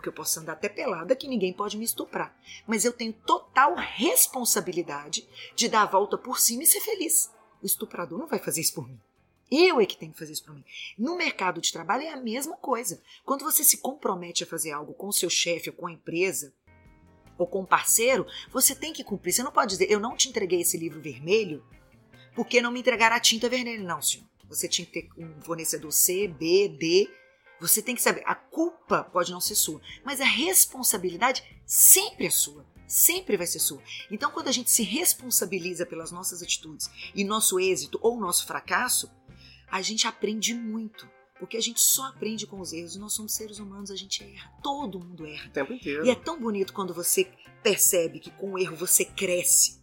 porque 0.00 0.08
eu 0.08 0.12
posso 0.14 0.40
andar 0.40 0.54
até 0.54 0.68
pelada 0.68 1.14
que 1.14 1.28
ninguém 1.28 1.52
pode 1.52 1.76
me 1.76 1.84
estuprar. 1.84 2.34
Mas 2.66 2.86
eu 2.86 2.92
tenho 2.92 3.12
total 3.12 3.74
responsabilidade 3.76 5.28
de 5.54 5.68
dar 5.68 5.82
a 5.82 5.86
volta 5.86 6.16
por 6.16 6.40
cima 6.40 6.62
e 6.62 6.66
ser 6.66 6.80
feliz. 6.80 7.30
O 7.62 7.66
estuprador 7.66 8.18
não 8.18 8.26
vai 8.26 8.38
fazer 8.38 8.62
isso 8.62 8.74
por 8.74 8.88
mim. 8.88 8.98
Eu 9.50 9.80
é 9.80 9.86
que 9.86 9.96
tenho 9.96 10.12
que 10.12 10.18
fazer 10.18 10.32
isso 10.32 10.44
por 10.44 10.54
mim. 10.54 10.64
No 10.96 11.16
mercado 11.16 11.60
de 11.60 11.72
trabalho 11.72 12.04
é 12.04 12.10
a 12.10 12.16
mesma 12.16 12.56
coisa. 12.56 13.02
Quando 13.24 13.44
você 13.44 13.64
se 13.64 13.78
compromete 13.78 14.44
a 14.44 14.46
fazer 14.46 14.70
algo 14.70 14.94
com 14.94 15.08
o 15.08 15.12
seu 15.12 15.28
chefe 15.28 15.70
ou 15.70 15.76
com 15.76 15.86
a 15.86 15.92
empresa, 15.92 16.54
ou 17.36 17.46
com 17.46 17.62
o 17.62 17.66
parceiro, 17.66 18.26
você 18.52 18.74
tem 18.74 18.92
que 18.92 19.02
cumprir. 19.02 19.32
Você 19.32 19.42
não 19.42 19.50
pode 19.50 19.70
dizer, 19.70 19.90
eu 19.90 19.98
não 19.98 20.14
te 20.14 20.28
entreguei 20.28 20.60
esse 20.60 20.76
livro 20.76 21.00
vermelho 21.00 21.64
porque 22.34 22.60
não 22.60 22.70
me 22.70 22.80
entregaram 22.80 23.16
a 23.16 23.20
tinta 23.20 23.48
vermelha. 23.48 23.82
Não, 23.82 24.02
senhor. 24.02 24.26
Você 24.48 24.68
tinha 24.68 24.84
que 24.84 24.92
ter 24.92 25.08
um 25.16 25.40
fornecedor 25.40 25.90
C, 25.90 26.28
B, 26.28 26.68
D 26.68 27.08
você 27.60 27.82
tem 27.82 27.94
que 27.94 28.00
saber, 28.00 28.22
a 28.24 28.34
culpa 28.34 29.04
pode 29.04 29.30
não 29.30 29.40
ser 29.40 29.54
sua, 29.54 29.82
mas 30.02 30.20
a 30.20 30.24
responsabilidade 30.24 31.44
sempre 31.66 32.26
é 32.26 32.30
sua. 32.30 32.64
Sempre 32.88 33.36
vai 33.36 33.46
ser 33.46 33.60
sua. 33.60 33.80
Então, 34.10 34.32
quando 34.32 34.48
a 34.48 34.52
gente 34.52 34.68
se 34.68 34.82
responsabiliza 34.82 35.86
pelas 35.86 36.10
nossas 36.10 36.42
atitudes 36.42 36.90
e 37.14 37.22
nosso 37.22 37.60
êxito 37.60 38.00
ou 38.02 38.18
nosso 38.18 38.46
fracasso, 38.46 39.08
a 39.70 39.80
gente 39.82 40.06
aprende 40.06 40.54
muito. 40.54 41.08
Porque 41.38 41.56
a 41.56 41.60
gente 41.60 41.80
só 41.80 42.04
aprende 42.04 42.46
com 42.46 42.60
os 42.60 42.70
erros. 42.70 42.96
Nós 42.96 43.14
somos 43.14 43.32
seres 43.32 43.58
humanos, 43.58 43.90
a 43.90 43.96
gente 43.96 44.22
erra. 44.22 44.52
Todo 44.62 45.00
mundo 45.00 45.26
erra. 45.26 45.48
O 45.48 45.52
tempo 45.52 45.72
inteiro. 45.72 46.04
E 46.04 46.10
é 46.10 46.14
tão 46.14 46.38
bonito 46.38 46.74
quando 46.74 46.92
você 46.92 47.32
percebe 47.62 48.20
que 48.20 48.30
com 48.30 48.52
o 48.52 48.58
erro 48.58 48.76
você 48.76 49.06
cresce. 49.06 49.80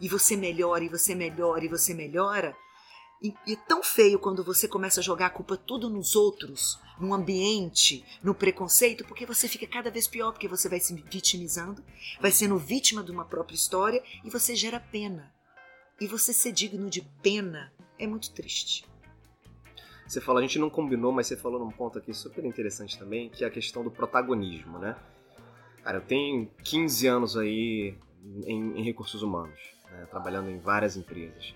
E 0.00 0.08
você 0.08 0.36
melhora, 0.36 0.82
e 0.82 0.88
você 0.88 1.14
melhora, 1.14 1.64
e 1.64 1.68
você 1.68 1.94
melhora. 1.94 2.56
E, 3.22 3.32
é 3.52 3.56
tão 3.68 3.84
feio 3.84 4.18
quando 4.18 4.42
você 4.42 4.66
começa 4.66 4.98
a 4.98 5.02
jogar 5.02 5.26
a 5.26 5.30
culpa 5.30 5.56
tudo 5.56 5.88
nos 5.88 6.16
outros, 6.16 6.78
no 6.98 7.14
ambiente, 7.14 8.04
no 8.20 8.34
preconceito, 8.34 9.04
porque 9.04 9.24
você 9.24 9.46
fica 9.46 9.68
cada 9.68 9.92
vez 9.92 10.08
pior, 10.08 10.32
porque 10.32 10.48
você 10.48 10.68
vai 10.68 10.80
se 10.80 10.92
vitimizando, 10.92 11.84
vai 12.20 12.32
sendo 12.32 12.58
vítima 12.58 13.02
de 13.02 13.12
uma 13.12 13.24
própria 13.24 13.54
história 13.54 14.02
e 14.24 14.28
você 14.28 14.56
gera 14.56 14.80
pena. 14.80 15.32
E 16.00 16.08
você 16.08 16.32
ser 16.32 16.50
digno 16.50 16.90
de 16.90 17.00
pena 17.22 17.72
é 17.96 18.06
muito 18.08 18.32
triste. 18.32 18.84
Você 20.14 20.20
falou, 20.20 20.38
a 20.38 20.42
gente 20.42 20.60
não 20.60 20.70
combinou, 20.70 21.10
mas 21.10 21.26
você 21.26 21.36
falou 21.36 21.58
num 21.58 21.72
ponto 21.72 21.98
aqui 21.98 22.14
super 22.14 22.44
interessante 22.44 22.96
também, 22.96 23.28
que 23.28 23.42
é 23.42 23.48
a 23.48 23.50
questão 23.50 23.82
do 23.82 23.90
protagonismo, 23.90 24.78
né? 24.78 24.94
Cara, 25.82 25.98
eu 25.98 26.02
tenho 26.02 26.48
15 26.62 27.08
anos 27.08 27.36
aí 27.36 27.96
em, 28.46 28.78
em 28.78 28.84
recursos 28.84 29.24
humanos, 29.24 29.58
né? 29.90 30.06
trabalhando 30.08 30.48
em 30.50 30.58
várias 30.60 30.96
empresas. 30.96 31.52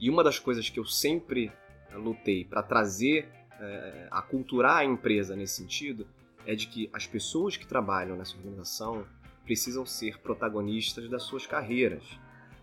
E 0.00 0.10
uma 0.10 0.24
das 0.24 0.40
coisas 0.40 0.68
que 0.68 0.80
eu 0.80 0.84
sempre 0.84 1.52
eh, 1.88 1.96
lutei 1.96 2.44
para 2.44 2.64
trazer, 2.64 3.28
é, 3.60 4.08
aculturar 4.10 4.78
a 4.78 4.84
empresa 4.84 5.36
nesse 5.36 5.54
sentido, 5.54 6.04
é 6.44 6.56
de 6.56 6.66
que 6.66 6.90
as 6.92 7.06
pessoas 7.06 7.56
que 7.56 7.64
trabalham 7.64 8.16
nessa 8.16 8.34
organização 8.34 9.06
precisam 9.44 9.86
ser 9.86 10.18
protagonistas 10.18 11.08
das 11.08 11.22
suas 11.22 11.46
carreiras. 11.46 12.02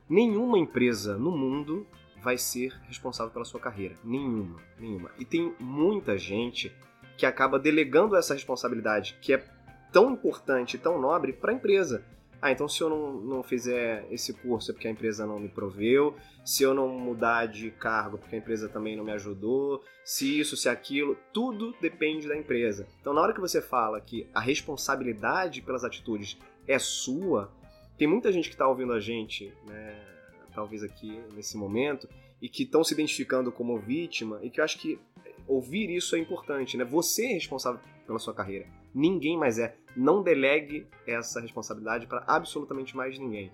Nenhuma 0.10 0.60
empresa 0.60 1.18
no 1.18 1.32
mundo 1.32 1.88
vai 2.22 2.38
ser 2.38 2.74
responsável 2.88 3.32
pela 3.32 3.46
sua 3.46 3.60
carreira. 3.60 3.96
Nenhuma, 4.04 4.60
nenhuma. 4.80 5.12
E 5.18 5.26
tem 5.26 5.54
muita 5.60 6.18
gente 6.18 6.72
que 7.18 7.26
acaba 7.26 7.58
delegando 7.58 8.16
essa 8.16 8.34
responsabilidade, 8.34 9.18
que 9.22 9.34
é 9.34 9.44
tão 9.92 10.12
importante, 10.12 10.78
tão 10.78 11.00
nobre, 11.00 11.34
para 11.34 11.52
a 11.52 11.56
empresa. 11.56 12.04
Ah, 12.42 12.52
então 12.52 12.68
se 12.70 12.82
eu 12.82 12.90
não, 12.90 13.14
não 13.14 13.44
fizer 13.44 14.06
esse 14.12 14.32
curso 14.32 14.70
é 14.70 14.74
porque 14.74 14.88
a 14.88 14.92
empresa 14.92 15.26
não 15.26 15.40
me 15.40 15.50
proveu, 15.50 16.16
se 16.46 16.62
eu 16.62 16.74
não 16.74 16.88
mudar 16.88 17.48
de 17.48 17.72
cargo 17.72 18.18
porque 18.18 18.36
a 18.36 18.40
empresa 18.40 18.70
também 18.70 18.96
não 18.96 19.04
me 19.04 19.12
ajudou, 19.12 19.84
se 20.06 20.40
isso, 20.40 20.56
se 20.56 20.70
aquilo, 20.70 21.18
tudo 21.34 21.76
depende 21.82 22.28
da 22.28 22.38
empresa. 22.38 22.88
Então 23.02 23.12
na 23.12 23.22
hora 23.22 23.34
que 23.34 23.42
você 23.42 23.60
fala 23.60 24.00
que 24.00 24.28
a 24.36 24.40
responsabilidade 24.40 25.64
pelas 25.64 25.84
atitudes 25.84 26.38
é 26.68 26.78
sua, 26.78 27.52
tem 27.98 28.08
muita 28.08 28.32
gente 28.32 28.50
que 28.50 28.56
está 28.56 28.68
ouvindo 28.68 28.94
a 28.94 29.00
gente, 29.00 29.52
né, 29.66 30.17
talvez 30.58 30.82
aqui 30.82 31.22
nesse 31.36 31.56
momento, 31.56 32.10
e 32.42 32.50
que 32.50 32.64
estão 32.64 32.84
se 32.84 32.96
identificando 32.96 33.52
como 33.52 33.78
vítima, 33.78 34.40
e 34.42 34.50
que 34.50 34.60
eu 34.60 34.64
acho 34.64 34.80
que 34.80 35.00
ouvir 35.48 35.88
isso 35.92 36.16
é 36.16 36.20
importante, 36.20 36.76
né? 36.76 36.84
Você 36.84 37.28
é 37.28 37.34
responsável 37.34 37.80
pela 38.08 38.18
sua 38.18 38.34
carreira. 38.34 38.66
Ninguém 38.92 39.38
mais 39.38 39.60
é. 39.60 39.76
Não 39.96 40.24
delegue 40.24 40.88
essa 41.06 41.40
responsabilidade 41.40 42.08
para 42.08 42.24
absolutamente 42.28 42.98
mais 42.98 43.20
ninguém. 43.20 43.52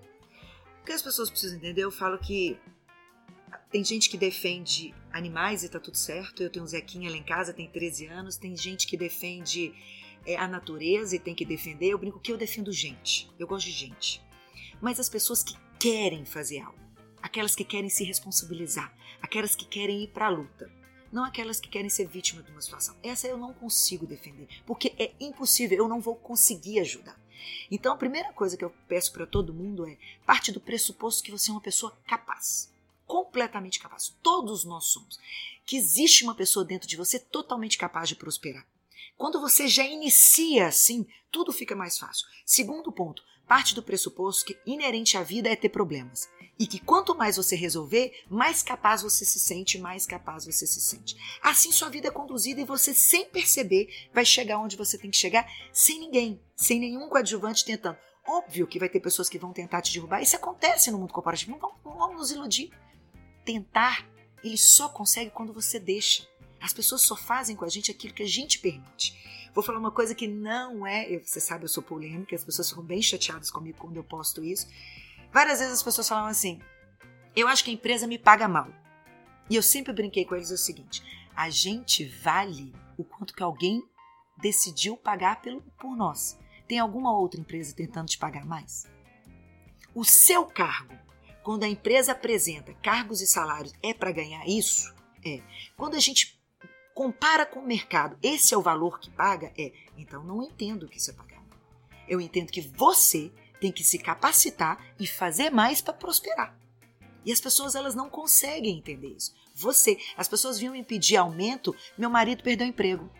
O 0.80 0.86
que 0.86 0.92
as 0.92 1.02
pessoas 1.02 1.28
precisam 1.28 1.58
entender, 1.58 1.82
eu 1.82 1.90
falo 1.90 2.18
que 2.18 2.58
tem 3.70 3.84
gente 3.84 4.08
que 4.08 4.16
defende 4.16 4.94
animais 5.12 5.62
e 5.62 5.68
tá 5.68 5.78
tudo 5.78 5.98
certo. 5.98 6.42
Eu 6.42 6.50
tenho 6.50 6.64
um 6.64 6.68
Zequinha 6.68 7.10
lá 7.10 7.16
em 7.18 7.22
casa, 7.22 7.52
tem 7.52 7.68
13 7.68 8.06
anos. 8.06 8.38
Tem 8.38 8.56
gente 8.56 8.86
que 8.86 8.96
defende 8.96 9.74
é, 10.24 10.36
a 10.36 10.48
natureza 10.48 11.16
e 11.16 11.18
tem 11.18 11.34
que 11.34 11.44
defender. 11.44 11.88
Eu 11.88 11.98
brinco 11.98 12.18
que 12.18 12.32
eu 12.32 12.38
defendo 12.38 12.72
gente. 12.72 13.30
Eu 13.38 13.46
gosto 13.46 13.66
de 13.66 13.72
gente. 13.72 14.22
Mas 14.80 14.98
as 14.98 15.08
pessoas 15.08 15.42
que 15.42 15.54
querem 15.78 16.24
fazer 16.24 16.60
algo, 16.60 16.78
aquelas 17.34 17.56
que 17.56 17.64
querem 17.64 17.90
se 17.90 18.04
responsabilizar, 18.04 18.96
aquelas 19.20 19.56
que 19.56 19.64
querem 19.64 20.04
ir 20.04 20.08
para 20.08 20.26
a 20.26 20.30
luta 20.30 20.70
não 21.10 21.22
aquelas 21.22 21.60
que 21.60 21.68
querem 21.68 21.88
ser 21.88 22.08
vítima 22.08 22.42
de 22.42 22.50
uma 22.50 22.60
situação. 22.60 22.96
Essa 23.00 23.28
eu 23.28 23.38
não 23.38 23.54
consigo 23.54 24.04
defender, 24.04 24.48
porque 24.66 24.92
é 24.98 25.12
impossível, 25.20 25.78
eu 25.78 25.88
não 25.88 26.00
vou 26.00 26.16
conseguir 26.16 26.80
ajudar. 26.80 27.16
Então, 27.70 27.94
a 27.94 27.96
primeira 27.96 28.32
coisa 28.32 28.56
que 28.56 28.64
eu 28.64 28.74
peço 28.88 29.12
para 29.12 29.24
todo 29.24 29.54
mundo 29.54 29.86
é 29.86 29.96
parte 30.26 30.50
do 30.50 30.60
pressuposto 30.60 31.22
que 31.22 31.30
você 31.30 31.50
é 31.50 31.54
uma 31.54 31.60
pessoa 31.60 31.96
capaz, 32.04 32.72
completamente 33.06 33.78
capaz. 33.78 34.12
Todos 34.20 34.64
nós 34.64 34.86
somos. 34.86 35.20
Que 35.64 35.76
existe 35.76 36.24
uma 36.24 36.34
pessoa 36.34 36.64
dentro 36.64 36.88
de 36.88 36.96
você 36.96 37.20
totalmente 37.20 37.78
capaz 37.78 38.08
de 38.08 38.16
prosperar. 38.16 38.66
Quando 39.16 39.40
você 39.40 39.68
já 39.68 39.84
inicia 39.84 40.66
assim, 40.66 41.06
tudo 41.30 41.52
fica 41.52 41.76
mais 41.76 41.96
fácil. 41.96 42.26
Segundo 42.44 42.90
ponto, 42.90 43.22
parte 43.46 43.74
do 43.74 43.82
pressuposto 43.82 44.44
que 44.44 44.58
inerente 44.66 45.16
à 45.16 45.22
vida 45.22 45.48
é 45.48 45.56
ter 45.56 45.68
problemas. 45.68 46.28
E 46.58 46.66
que 46.66 46.78
quanto 46.78 47.16
mais 47.16 47.36
você 47.36 47.56
resolver, 47.56 48.12
mais 48.30 48.62
capaz 48.62 49.02
você 49.02 49.24
se 49.24 49.40
sente, 49.40 49.78
mais 49.78 50.06
capaz 50.06 50.44
você 50.44 50.66
se 50.66 50.80
sente. 50.80 51.16
Assim 51.42 51.72
sua 51.72 51.88
vida 51.88 52.08
é 52.08 52.12
conduzida 52.12 52.60
e 52.60 52.64
você, 52.64 52.94
sem 52.94 53.26
perceber, 53.26 53.88
vai 54.12 54.24
chegar 54.24 54.58
onde 54.58 54.76
você 54.76 54.96
tem 54.96 55.10
que 55.10 55.16
chegar, 55.16 55.46
sem 55.72 55.98
ninguém, 55.98 56.40
sem 56.54 56.78
nenhum 56.78 57.08
coadjuvante 57.08 57.64
tentando. 57.64 57.98
Óbvio 58.26 58.66
que 58.66 58.78
vai 58.78 58.88
ter 58.88 59.00
pessoas 59.00 59.28
que 59.28 59.38
vão 59.38 59.52
tentar 59.52 59.82
te 59.82 59.92
derrubar. 59.92 60.22
Isso 60.22 60.36
acontece 60.36 60.90
no 60.90 60.98
mundo 60.98 61.12
corporativo. 61.12 61.50
Não 61.50 61.58
vamos, 61.58 61.76
não 61.84 61.98
vamos 61.98 62.16
nos 62.16 62.30
iludir. 62.30 62.70
Tentar, 63.44 64.08
ele 64.42 64.56
só 64.56 64.88
consegue 64.88 65.30
quando 65.30 65.52
você 65.52 65.78
deixa. 65.78 66.26
As 66.60 66.72
pessoas 66.72 67.02
só 67.02 67.14
fazem 67.14 67.54
com 67.54 67.64
a 67.64 67.68
gente 67.68 67.90
aquilo 67.90 68.14
que 68.14 68.22
a 68.22 68.28
gente 68.28 68.60
permite. 68.60 69.43
Vou 69.54 69.62
falar 69.62 69.78
uma 69.78 69.92
coisa 69.92 70.14
que 70.14 70.26
não 70.26 70.84
é. 70.84 71.16
Você 71.20 71.40
sabe, 71.40 71.64
eu 71.64 71.68
sou 71.68 71.82
polêmica, 71.82 72.34
as 72.34 72.44
pessoas 72.44 72.68
ficam 72.68 72.82
bem 72.82 73.00
chateadas 73.00 73.50
comigo 73.50 73.78
quando 73.78 73.96
eu 73.96 74.04
posto 74.04 74.42
isso. 74.42 74.68
Várias 75.32 75.60
vezes 75.60 75.74
as 75.74 75.82
pessoas 75.82 76.08
falam 76.08 76.26
assim: 76.26 76.60
eu 77.36 77.46
acho 77.46 77.64
que 77.64 77.70
a 77.70 77.74
empresa 77.74 78.06
me 78.06 78.18
paga 78.18 78.48
mal. 78.48 78.68
E 79.48 79.56
eu 79.56 79.62
sempre 79.62 79.92
brinquei 79.92 80.24
com 80.24 80.34
eles 80.34 80.50
o 80.50 80.58
seguinte: 80.58 81.02
a 81.36 81.48
gente 81.50 82.04
vale 82.04 82.72
o 82.98 83.04
quanto 83.04 83.32
que 83.32 83.42
alguém 83.42 83.82
decidiu 84.36 84.96
pagar 84.96 85.40
pelo, 85.40 85.62
por 85.78 85.96
nós. 85.96 86.36
Tem 86.66 86.78
alguma 86.78 87.16
outra 87.16 87.40
empresa 87.40 87.74
tentando 87.76 88.08
te 88.08 88.18
pagar 88.18 88.44
mais? 88.44 88.86
O 89.94 90.04
seu 90.04 90.46
cargo, 90.46 90.94
quando 91.44 91.62
a 91.62 91.68
empresa 91.68 92.12
apresenta 92.12 92.74
cargos 92.74 93.20
e 93.20 93.26
salários, 93.26 93.72
é 93.82 93.94
para 93.94 94.10
ganhar 94.10 94.44
isso? 94.48 94.92
É. 95.24 95.40
Quando 95.76 95.94
a 95.94 96.00
gente 96.00 96.33
compara 96.94 97.44
com 97.44 97.60
o 97.60 97.66
mercado, 97.66 98.16
esse 98.22 98.54
é 98.54 98.56
o 98.56 98.62
valor 98.62 99.00
que 99.00 99.10
paga? 99.10 99.52
É. 99.58 99.72
Então 99.98 100.22
não 100.22 100.42
entendo 100.42 100.84
o 100.84 100.88
que 100.88 100.98
isso 100.98 101.10
é 101.10 101.14
pagar. 101.14 101.42
Eu 102.08 102.20
entendo 102.20 102.52
que 102.52 102.60
você 102.60 103.32
tem 103.60 103.72
que 103.72 103.82
se 103.82 103.98
capacitar 103.98 104.78
e 104.98 105.06
fazer 105.06 105.50
mais 105.50 105.80
para 105.80 105.92
prosperar. 105.92 106.56
E 107.24 107.32
as 107.32 107.40
pessoas 107.40 107.74
elas 107.74 107.94
não 107.94 108.08
conseguem 108.08 108.78
entender 108.78 109.08
isso. 109.08 109.34
Você, 109.54 109.98
as 110.16 110.28
pessoas 110.28 110.58
vinham 110.58 110.74
me 110.74 110.84
pedir 110.84 111.16
aumento, 111.16 111.74
meu 111.96 112.10
marido 112.10 112.42
perdeu 112.42 112.66
o 112.66 112.70
emprego. 112.70 113.10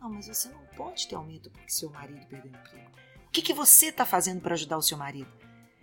Não, 0.00 0.10
mas 0.10 0.26
você 0.26 0.48
não 0.48 0.64
pode 0.76 1.06
ter 1.06 1.14
aumento 1.14 1.50
porque 1.50 1.70
seu 1.70 1.90
marido 1.90 2.26
perdeu 2.26 2.52
o 2.52 2.56
emprego. 2.56 2.90
O 3.26 3.30
que, 3.30 3.42
que 3.42 3.54
você 3.54 3.86
está 3.86 4.04
fazendo 4.04 4.40
para 4.40 4.54
ajudar 4.54 4.78
o 4.78 4.82
seu 4.82 4.98
marido? 4.98 5.30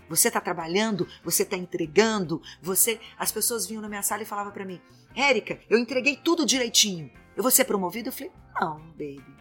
Você 0.09 0.27
está 0.27 0.39
trabalhando, 0.41 1.07
você 1.23 1.43
está 1.43 1.57
entregando, 1.57 2.41
você. 2.61 2.99
As 3.17 3.31
pessoas 3.31 3.65
vinham 3.67 3.81
na 3.81 3.89
minha 3.89 4.03
sala 4.03 4.23
e 4.23 4.25
falavam 4.25 4.51
para 4.51 4.65
mim: 4.65 4.79
Érica, 5.15 5.59
eu 5.69 5.77
entreguei 5.77 6.15
tudo 6.17 6.45
direitinho. 6.45 7.09
Eu 7.35 7.41
vou 7.43 7.51
ser 7.51 7.65
promovido? 7.65 8.09
Eu 8.09 8.13
falei: 8.13 8.31
Não, 8.59 8.79
baby. 8.91 9.35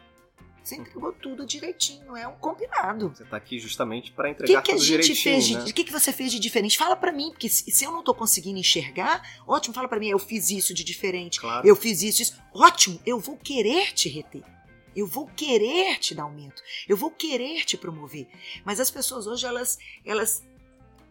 Você 0.62 0.76
entregou 0.76 1.12
tudo 1.12 1.44
direitinho, 1.44 2.16
é 2.16 2.26
um 2.26 2.37
combinado. 2.37 3.11
Você 3.14 3.23
está 3.23 3.37
aqui 3.37 3.59
justamente 3.59 4.11
para 4.12 4.30
entregar 4.30 4.62
que 4.62 4.71
que 4.73 4.78
tudo 4.78 4.87
direitinho. 4.87 5.16
Fez 5.18 5.44
de, 5.44 5.54
né? 5.59 5.64
O 5.64 5.75
que, 5.75 5.85
que 5.85 5.92
você 5.92 6.11
fez 6.11 6.33
de 6.33 6.40
diferente? 6.40 6.78
Fala 6.78 6.97
para 6.97 7.12
mim, 7.12 7.28
porque 7.33 7.50
se, 7.50 7.71
se 7.71 7.85
eu 7.85 7.92
não 7.92 7.99
estou 7.99 8.14
conseguindo 8.14 8.59
enxergar, 8.59 9.21
ótimo, 9.47 9.75
fala 9.75 9.87
para 9.88 10.00
mim, 10.00 10.09
eu 10.09 10.18
fiz 10.18 10.49
isso 10.49 10.73
de 10.73 10.83
diferente, 10.83 11.38
Claro. 11.38 11.68
eu 11.68 11.76
fiz 11.76 12.00
isso, 12.02 12.23
isso. 12.23 12.42
Ótimo, 12.50 12.99
eu 13.04 13.21
vou 13.21 13.37
querer 13.37 13.92
te 13.92 14.09
reter. 14.09 14.42
Eu 14.97 15.06
vou 15.06 15.26
querer 15.26 15.99
te 15.99 16.14
dar 16.14 16.23
aumento. 16.23 16.62
Eu 16.88 16.97
vou 16.97 17.11
querer 17.11 17.66
te 17.66 17.76
promover. 17.76 18.26
Mas 18.64 18.80
as 18.80 18.90
pessoas 18.90 19.26
hoje, 19.26 19.44
elas, 19.44 19.78
elas 20.02 20.42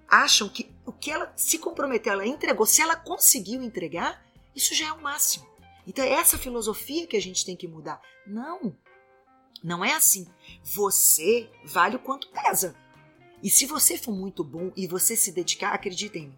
acham 0.08 0.50
que 0.50 0.72
o 0.86 0.92
que 0.92 1.12
ela 1.12 1.32
se 1.36 1.58
comprometeu, 1.58 2.14
ela 2.14 2.26
entregou, 2.26 2.66
se 2.66 2.82
ela 2.82 2.96
conseguiu 2.96 3.62
entregar, 3.64 4.26
isso 4.56 4.76
já 4.76 4.88
é 4.88 4.92
o 4.92 5.02
máximo. 5.02 5.48
Então 5.88 6.04
é 6.04 6.10
essa 6.10 6.38
filosofia 6.38 7.08
que 7.08 7.18
a 7.18 7.22
gente 7.22 7.46
tem 7.46 7.56
que 7.56 7.68
mudar. 7.68 8.02
Não, 8.26 8.76
não 9.64 9.84
é 9.84 9.94
assim. 9.94 10.28
Você 10.64 11.50
vale 11.66 11.96
o 11.96 12.00
quanto 12.00 12.30
pesa. 12.30 12.76
E 13.42 13.50
se 13.50 13.66
você 13.66 13.98
for 13.98 14.14
muito 14.14 14.44
bom 14.44 14.72
e 14.76 14.88
você 14.88 15.16
se 15.16 15.32
dedicar, 15.32 15.74
acredita 15.74 16.18
em 16.18 16.28
mim. 16.28 16.38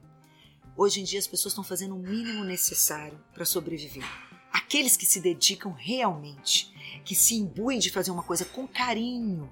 Hoje 0.78 1.00
em 1.00 1.04
dia 1.04 1.20
as 1.20 1.28
pessoas 1.28 1.52
estão 1.52 1.64
fazendo 1.64 1.96
o 1.96 2.00
mínimo 2.00 2.44
necessário 2.44 3.24
para 3.34 3.46
sobreviver. 3.46 4.04
Aqueles 4.52 4.98
que 4.98 5.06
se 5.06 5.22
dedicam 5.22 5.72
realmente, 5.72 6.74
que 7.04 7.16
se 7.16 7.36
imbuem 7.36 7.80
de 7.80 7.90
fazer 7.92 8.12
uma 8.12 8.24
coisa 8.24 8.46
com 8.46 8.68
carinho, 8.68 9.52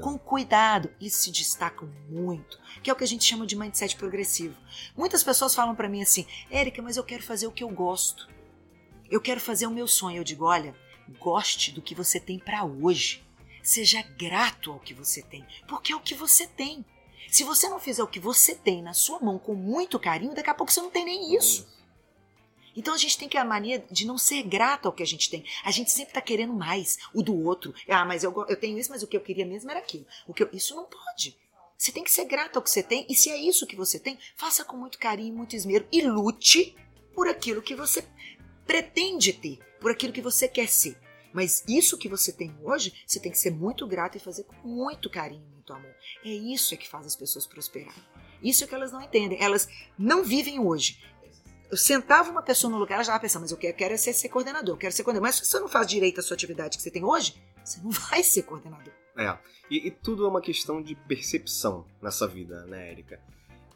com 0.00 0.18
cuidado, 0.18 0.90
eles 1.00 1.14
se 1.14 1.30
destacam 1.30 1.88
muito, 2.08 2.58
que 2.82 2.90
é 2.90 2.92
o 2.92 2.96
que 2.96 3.04
a 3.04 3.06
gente 3.06 3.24
chama 3.24 3.46
de 3.46 3.56
mindset 3.56 3.96
progressivo. 3.96 4.56
Muitas 4.96 5.22
pessoas 5.22 5.54
falam 5.54 5.74
para 5.74 5.88
mim 5.88 6.02
assim: 6.02 6.26
"Érica, 6.50 6.80
mas 6.82 6.96
eu 6.96 7.04
quero 7.04 7.22
fazer 7.22 7.46
o 7.46 7.52
que 7.52 7.64
eu 7.64 7.68
gosto. 7.68 8.28
Eu 9.10 9.20
quero 9.20 9.40
fazer 9.40 9.66
o 9.66 9.70
meu 9.70 9.88
sonho". 9.88 10.18
Eu 10.18 10.24
digo: 10.24 10.44
"Olha, 10.44 10.74
goste 11.18 11.72
do 11.72 11.82
que 11.82 11.94
você 11.94 12.18
tem 12.18 12.38
para 12.38 12.64
hoje. 12.64 13.24
Seja 13.62 14.02
grato 14.02 14.72
ao 14.72 14.78
que 14.78 14.92
você 14.92 15.22
tem, 15.22 15.44
porque 15.66 15.92
é 15.92 15.96
o 15.96 16.00
que 16.00 16.14
você 16.14 16.46
tem. 16.46 16.84
Se 17.30 17.42
você 17.42 17.68
não 17.68 17.80
fizer 17.80 18.02
o 18.02 18.06
que 18.06 18.20
você 18.20 18.54
tem 18.54 18.82
na 18.82 18.92
sua 18.92 19.18
mão 19.18 19.38
com 19.38 19.54
muito 19.54 19.98
carinho, 19.98 20.34
daqui 20.34 20.50
a 20.50 20.54
pouco 20.54 20.70
você 20.70 20.80
não 20.80 20.90
tem 20.90 21.04
nem 21.04 21.34
isso. 21.34 21.66
Então 22.76 22.94
a 22.94 22.98
gente 22.98 23.16
tem 23.18 23.28
que 23.28 23.36
a 23.38 23.44
mania 23.44 23.84
de 23.90 24.06
não 24.06 24.18
ser 24.18 24.42
grato 24.42 24.86
ao 24.86 24.92
que 24.92 25.02
a 25.02 25.06
gente 25.06 25.30
tem. 25.30 25.44
A 25.64 25.70
gente 25.70 25.90
sempre 25.90 26.10
está 26.10 26.20
querendo 26.20 26.52
mais, 26.52 26.98
o 27.12 27.22
do 27.22 27.34
outro. 27.44 27.74
Ah, 27.88 28.04
mas 28.04 28.24
eu, 28.24 28.32
eu 28.48 28.56
tenho 28.56 28.78
isso, 28.78 28.90
mas 28.90 29.02
o 29.02 29.06
que 29.06 29.16
eu 29.16 29.20
queria 29.20 29.46
mesmo 29.46 29.70
era 29.70 29.80
aquilo. 29.80 30.06
O 30.26 30.34
que 30.34 30.42
eu- 30.42 30.50
isso 30.52 30.74
não 30.74 30.84
pode. 30.84 31.36
Você 31.76 31.92
tem 31.92 32.04
que 32.04 32.10
ser 32.10 32.24
grato 32.24 32.56
ao 32.56 32.62
que 32.62 32.70
você 32.70 32.82
tem, 32.82 33.04
e 33.08 33.14
se 33.14 33.28
é 33.30 33.36
isso 33.36 33.66
que 33.66 33.76
você 33.76 33.98
tem, 33.98 34.18
faça 34.36 34.64
com 34.64 34.76
muito 34.76 34.98
carinho, 34.98 35.34
muito 35.34 35.54
esmero 35.56 35.86
e 35.92 36.02
lute 36.02 36.74
por 37.14 37.28
aquilo 37.28 37.60
que 37.62 37.74
você 37.74 38.04
pretende 38.66 39.32
ter, 39.32 39.58
por 39.80 39.90
aquilo 39.90 40.12
que 40.12 40.22
você 40.22 40.48
quer 40.48 40.68
ser. 40.68 40.96
Mas 41.32 41.64
isso 41.68 41.98
que 41.98 42.08
você 42.08 42.32
tem 42.32 42.54
hoje, 42.62 42.94
você 43.06 43.18
tem 43.18 43.32
que 43.32 43.38
ser 43.38 43.50
muito 43.50 43.86
grato 43.86 44.16
e 44.16 44.20
fazer 44.20 44.44
com 44.44 44.54
muito 44.68 45.10
carinho, 45.10 45.44
muito 45.52 45.72
amor. 45.72 45.94
É 46.24 46.28
isso 46.28 46.72
é 46.74 46.76
que 46.76 46.88
faz 46.88 47.06
as 47.06 47.16
pessoas 47.16 47.44
prosperar. 47.46 47.94
Isso 48.42 48.62
é 48.62 48.66
que 48.66 48.74
elas 48.74 48.92
não 48.92 49.02
entendem. 49.02 49.42
Elas 49.42 49.68
não 49.98 50.22
vivem 50.22 50.60
hoje. 50.60 51.02
Eu 51.74 51.78
sentava 51.78 52.30
uma 52.30 52.40
pessoa 52.40 52.70
no 52.70 52.78
lugar, 52.78 52.94
ela 52.94 53.02
já 53.02 53.08
estava 53.10 53.22
pensando, 53.22 53.42
mas 53.42 53.50
eu 53.50 53.56
quero, 53.56 53.76
quero 53.76 53.94
é 53.94 53.96
ser, 53.96 54.12
ser 54.12 54.28
coordenador, 54.28 54.74
eu 54.76 54.78
quero 54.78 54.92
ser 54.94 55.02
coordenador. 55.02 55.26
Mas 55.28 55.34
se 55.34 55.44
você 55.44 55.58
não 55.58 55.66
faz 55.66 55.88
direito 55.88 56.20
à 56.20 56.22
sua 56.22 56.36
atividade 56.36 56.76
que 56.76 56.82
você 56.84 56.88
tem 56.88 57.02
hoje, 57.02 57.34
você 57.64 57.80
não 57.82 57.90
vai 58.08 58.22
ser 58.22 58.44
coordenador. 58.44 58.92
É. 59.18 59.36
E, 59.68 59.88
e 59.88 59.90
tudo 59.90 60.24
é 60.24 60.28
uma 60.28 60.40
questão 60.40 60.80
de 60.80 60.94
percepção 60.94 61.84
nessa 62.00 62.28
vida, 62.28 62.64
né, 62.66 62.92
Érica? 62.92 63.18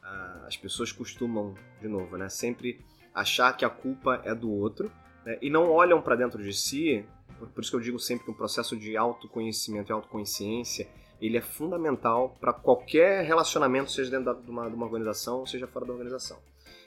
Ah, 0.00 0.44
As 0.46 0.56
pessoas 0.56 0.92
costumam, 0.92 1.56
de 1.80 1.88
novo, 1.88 2.16
né, 2.16 2.28
sempre 2.28 2.80
achar 3.12 3.52
que 3.56 3.64
a 3.64 3.68
culpa 3.68 4.22
é 4.24 4.32
do 4.32 4.48
outro 4.48 4.88
né, 5.26 5.36
e 5.42 5.50
não 5.50 5.68
olham 5.68 6.00
para 6.00 6.14
dentro 6.14 6.40
de 6.40 6.52
si. 6.52 7.04
Por 7.36 7.48
por 7.48 7.62
isso 7.62 7.70
que 7.72 7.76
eu 7.78 7.80
digo 7.80 7.98
sempre 7.98 8.24
que 8.26 8.30
o 8.30 8.34
processo 8.34 8.76
de 8.76 8.96
autoconhecimento 8.96 9.90
e 9.90 9.92
autoconsciência 9.92 10.86
ele 11.20 11.36
é 11.36 11.40
fundamental 11.42 12.36
para 12.40 12.52
qualquer 12.52 13.24
relacionamento, 13.24 13.90
seja 13.90 14.08
dentro 14.08 14.26
da- 14.26 14.40
de 14.40 14.48
uma, 14.48 14.68
de 14.70 14.76
uma 14.76 14.86
organização, 14.86 15.44
seja 15.44 15.66
fora 15.66 15.84
da 15.84 15.92
organização. 15.92 16.38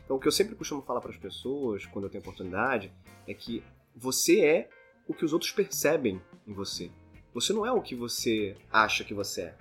Então, 0.03 0.17
o 0.17 0.19
que 0.19 0.27
eu 0.27 0.31
sempre 0.31 0.55
costumo 0.55 0.81
falar 0.81 1.01
para 1.01 1.11
as 1.11 1.17
pessoas, 1.17 1.85
quando 1.85 2.05
eu 2.05 2.09
tenho 2.09 2.21
oportunidade, 2.21 2.91
é 3.27 3.33
que 3.33 3.63
você 3.95 4.41
é 4.41 4.69
o 5.07 5.13
que 5.13 5.25
os 5.25 5.33
outros 5.33 5.51
percebem 5.51 6.21
em 6.47 6.53
você. 6.53 6.91
Você 7.33 7.53
não 7.53 7.65
é 7.65 7.71
o 7.71 7.81
que 7.81 7.95
você 7.95 8.55
acha 8.71 9.03
que 9.03 9.13
você 9.13 9.41
é. 9.43 9.55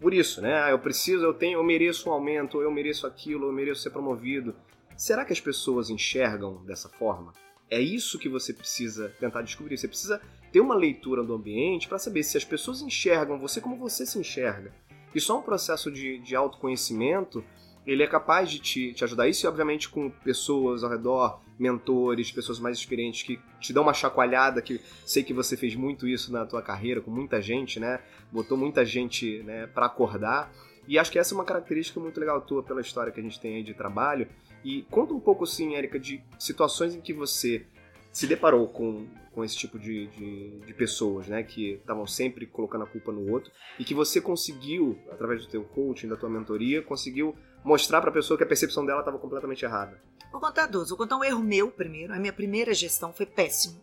Por, 0.00 0.12
isso, 0.12 0.42
né? 0.42 0.62
Ah, 0.62 0.70
eu 0.70 0.78
preciso, 0.78 1.24
eu 1.24 1.32
tenho, 1.32 1.58
eu 1.58 1.64
mereço 1.64 2.08
um 2.08 2.12
aumento, 2.12 2.60
eu 2.60 2.70
mereço 2.70 3.06
aquilo, 3.06 3.46
eu 3.46 3.52
mereço 3.52 3.82
ser 3.82 3.90
promovido. 3.90 4.54
Será 4.96 5.24
que 5.24 5.32
as 5.32 5.40
pessoas 5.40 5.88
enxergam 5.88 6.62
dessa 6.64 6.88
forma? 6.88 7.32
É 7.70 7.80
isso 7.80 8.18
que 8.18 8.28
você 8.28 8.52
precisa 8.52 9.08
tentar 9.20 9.42
descobrir. 9.42 9.78
Você 9.78 9.88
precisa 9.88 10.20
ter 10.52 10.60
uma 10.60 10.74
leitura 10.74 11.22
do 11.22 11.34
ambiente 11.34 11.88
para 11.88 11.98
saber 11.98 12.22
se 12.22 12.36
as 12.36 12.44
pessoas 12.44 12.82
enxergam 12.82 13.38
você 13.38 13.60
como 13.60 13.76
você 13.76 14.04
se 14.04 14.18
enxerga. 14.18 14.72
E 15.14 15.20
só 15.20 15.38
um 15.38 15.42
processo 15.42 15.90
de, 15.90 16.18
de 16.18 16.36
autoconhecimento 16.36 17.44
ele 17.86 18.02
é 18.02 18.06
capaz 18.06 18.50
de 18.50 18.58
te, 18.58 18.92
te 18.92 19.04
ajudar. 19.04 19.28
Isso, 19.28 19.48
obviamente, 19.48 19.88
com 19.88 20.10
pessoas 20.10 20.84
ao 20.84 20.90
redor, 20.90 21.40
mentores, 21.58 22.30
pessoas 22.30 22.58
mais 22.58 22.78
experientes 22.78 23.22
que 23.22 23.38
te 23.58 23.72
dão 23.72 23.82
uma 23.82 23.94
chacoalhada, 23.94 24.62
que 24.62 24.80
sei 25.04 25.22
que 25.22 25.32
você 25.32 25.56
fez 25.56 25.74
muito 25.74 26.06
isso 26.06 26.32
na 26.32 26.46
tua 26.46 26.62
carreira, 26.62 27.00
com 27.00 27.10
muita 27.10 27.40
gente, 27.40 27.80
né? 27.80 28.00
Botou 28.30 28.56
muita 28.56 28.84
gente 28.84 29.42
né, 29.42 29.66
para 29.66 29.86
acordar. 29.86 30.52
E 30.86 30.98
acho 30.98 31.10
que 31.10 31.18
essa 31.18 31.34
é 31.34 31.36
uma 31.36 31.44
característica 31.44 32.00
muito 32.00 32.18
legal 32.18 32.40
tua 32.40 32.62
pela 32.62 32.80
história 32.80 33.12
que 33.12 33.20
a 33.20 33.22
gente 33.22 33.40
tem 33.40 33.56
aí 33.56 33.62
de 33.62 33.74
trabalho. 33.74 34.26
E 34.64 34.82
conta 34.90 35.14
um 35.14 35.20
pouco, 35.20 35.44
assim, 35.44 35.74
Érica, 35.74 35.98
de 35.98 36.22
situações 36.38 36.94
em 36.94 37.00
que 37.00 37.12
você 37.12 37.64
se 38.12 38.26
deparou 38.26 38.66
com, 38.68 39.06
com 39.32 39.44
esse 39.44 39.56
tipo 39.56 39.78
de, 39.78 40.06
de, 40.08 40.60
de 40.66 40.74
pessoas, 40.74 41.28
né? 41.28 41.42
Que 41.42 41.72
estavam 41.72 42.06
sempre 42.06 42.46
colocando 42.46 42.84
a 42.84 42.86
culpa 42.86 43.12
no 43.12 43.30
outro 43.30 43.50
e 43.78 43.84
que 43.84 43.94
você 43.94 44.20
conseguiu, 44.20 44.98
através 45.10 45.44
do 45.44 45.50
teu 45.50 45.62
coaching, 45.62 46.08
da 46.08 46.16
tua 46.16 46.28
mentoria, 46.28 46.82
conseguiu 46.82 47.34
mostrar 47.64 48.00
para 48.00 48.10
a 48.10 48.12
pessoa 48.12 48.36
que 48.36 48.44
a 48.44 48.46
percepção 48.46 48.84
dela 48.84 49.00
estava 49.00 49.18
completamente 49.18 49.64
errada. 49.64 50.00
Vou 50.30 50.40
contar 50.40 50.66
dois. 50.66 50.88
Vou 50.88 50.98
contar 50.98 51.16
um 51.16 51.24
erro 51.24 51.42
meu 51.42 51.70
primeiro. 51.70 52.12
A 52.14 52.18
minha 52.18 52.32
primeira 52.32 52.72
gestão 52.72 53.12
foi 53.12 53.26
péssima. 53.26 53.80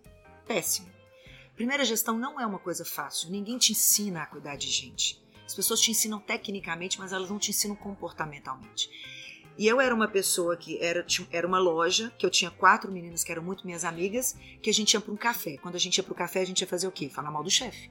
Péssima. 0.48 0.88
Primeira 1.56 1.84
gestão 1.84 2.18
não 2.18 2.40
é 2.40 2.46
uma 2.46 2.60
coisa 2.60 2.86
fácil. 2.86 3.32
Ninguém 3.32 3.58
te 3.58 3.72
ensina 3.72 4.22
a 4.22 4.26
cuidar 4.26 4.56
de 4.56 4.70
gente. 4.70 5.22
As 5.46 5.56
pessoas 5.56 5.80
te 5.80 5.92
ensinam 5.92 6.20
tecnicamente, 6.20 7.00
mas 7.00 7.14
elas 7.14 7.30
não 7.30 7.40
te 7.40 7.52
ensinam 7.52 7.76
comportamentalmente. 7.76 8.90
E 9.58 9.66
eu 9.68 9.82
era 9.82 9.94
uma 9.94 10.08
pessoa 10.08 10.56
que 10.56 10.78
era, 10.80 11.04
era 11.32 11.48
uma 11.48 11.58
loja, 11.58 12.14
que 12.18 12.26
eu 12.26 12.30
tinha 12.30 12.52
quatro 12.52 12.92
meninas 12.92 13.24
que 13.24 13.32
eram 13.32 13.42
muito 13.42 13.66
minhas 13.66 13.84
amigas, 13.84 14.38
que 14.62 14.70
a 14.70 14.74
gente 14.74 14.94
ia 14.94 15.02
para 15.02 15.12
um 15.12 15.18
café. 15.18 15.58
Quando 15.58 15.76
a 15.76 15.80
gente 15.80 15.98
ia 15.98 16.04
para 16.04 16.14
o 16.14 16.16
café, 16.16 16.42
a 16.42 16.46
gente 16.46 16.62
ia 16.62 16.68
fazer 16.68 16.88
o 16.88 16.92
quê? 16.92 17.10
Falar 17.10 17.32
mal 17.32 17.44
do 17.44 17.50
chefe. 17.50 17.90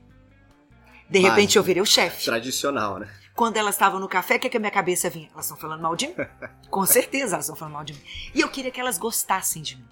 De 1.09 1.21
Básico. 1.21 1.29
repente 1.29 1.57
eu 1.57 1.63
virei 1.63 1.83
o 1.83 1.87
chefe. 1.87 2.25
Tradicional, 2.25 2.99
né? 2.99 3.09
Quando 3.35 3.57
elas 3.57 3.75
estavam 3.75 4.01
no 4.01 4.09
café, 4.09 4.37
o 4.37 4.41
que, 4.41 4.49
que 4.49 4.57
a 4.57 4.61
minha 4.61 4.73
cabeça 4.73 5.11
vinha? 5.11 5.29
Elas 5.33 5.45
estão 5.45 5.59
falando 5.59 5.83
mal 5.83 5.95
de 5.95 6.09
mim? 6.09 6.15
Com 6.71 6.87
certeza 6.87 7.35
elas 7.35 7.45
estão 7.45 7.55
falando 7.55 7.75
mal 7.75 7.85
de 7.85 7.93
mim. 7.93 8.01
E 8.35 8.41
eu 8.41 8.49
queria 8.49 8.71
que 8.71 8.81
elas 8.81 8.99
gostassem 8.99 9.63
de 9.63 9.77
mim. 9.77 9.87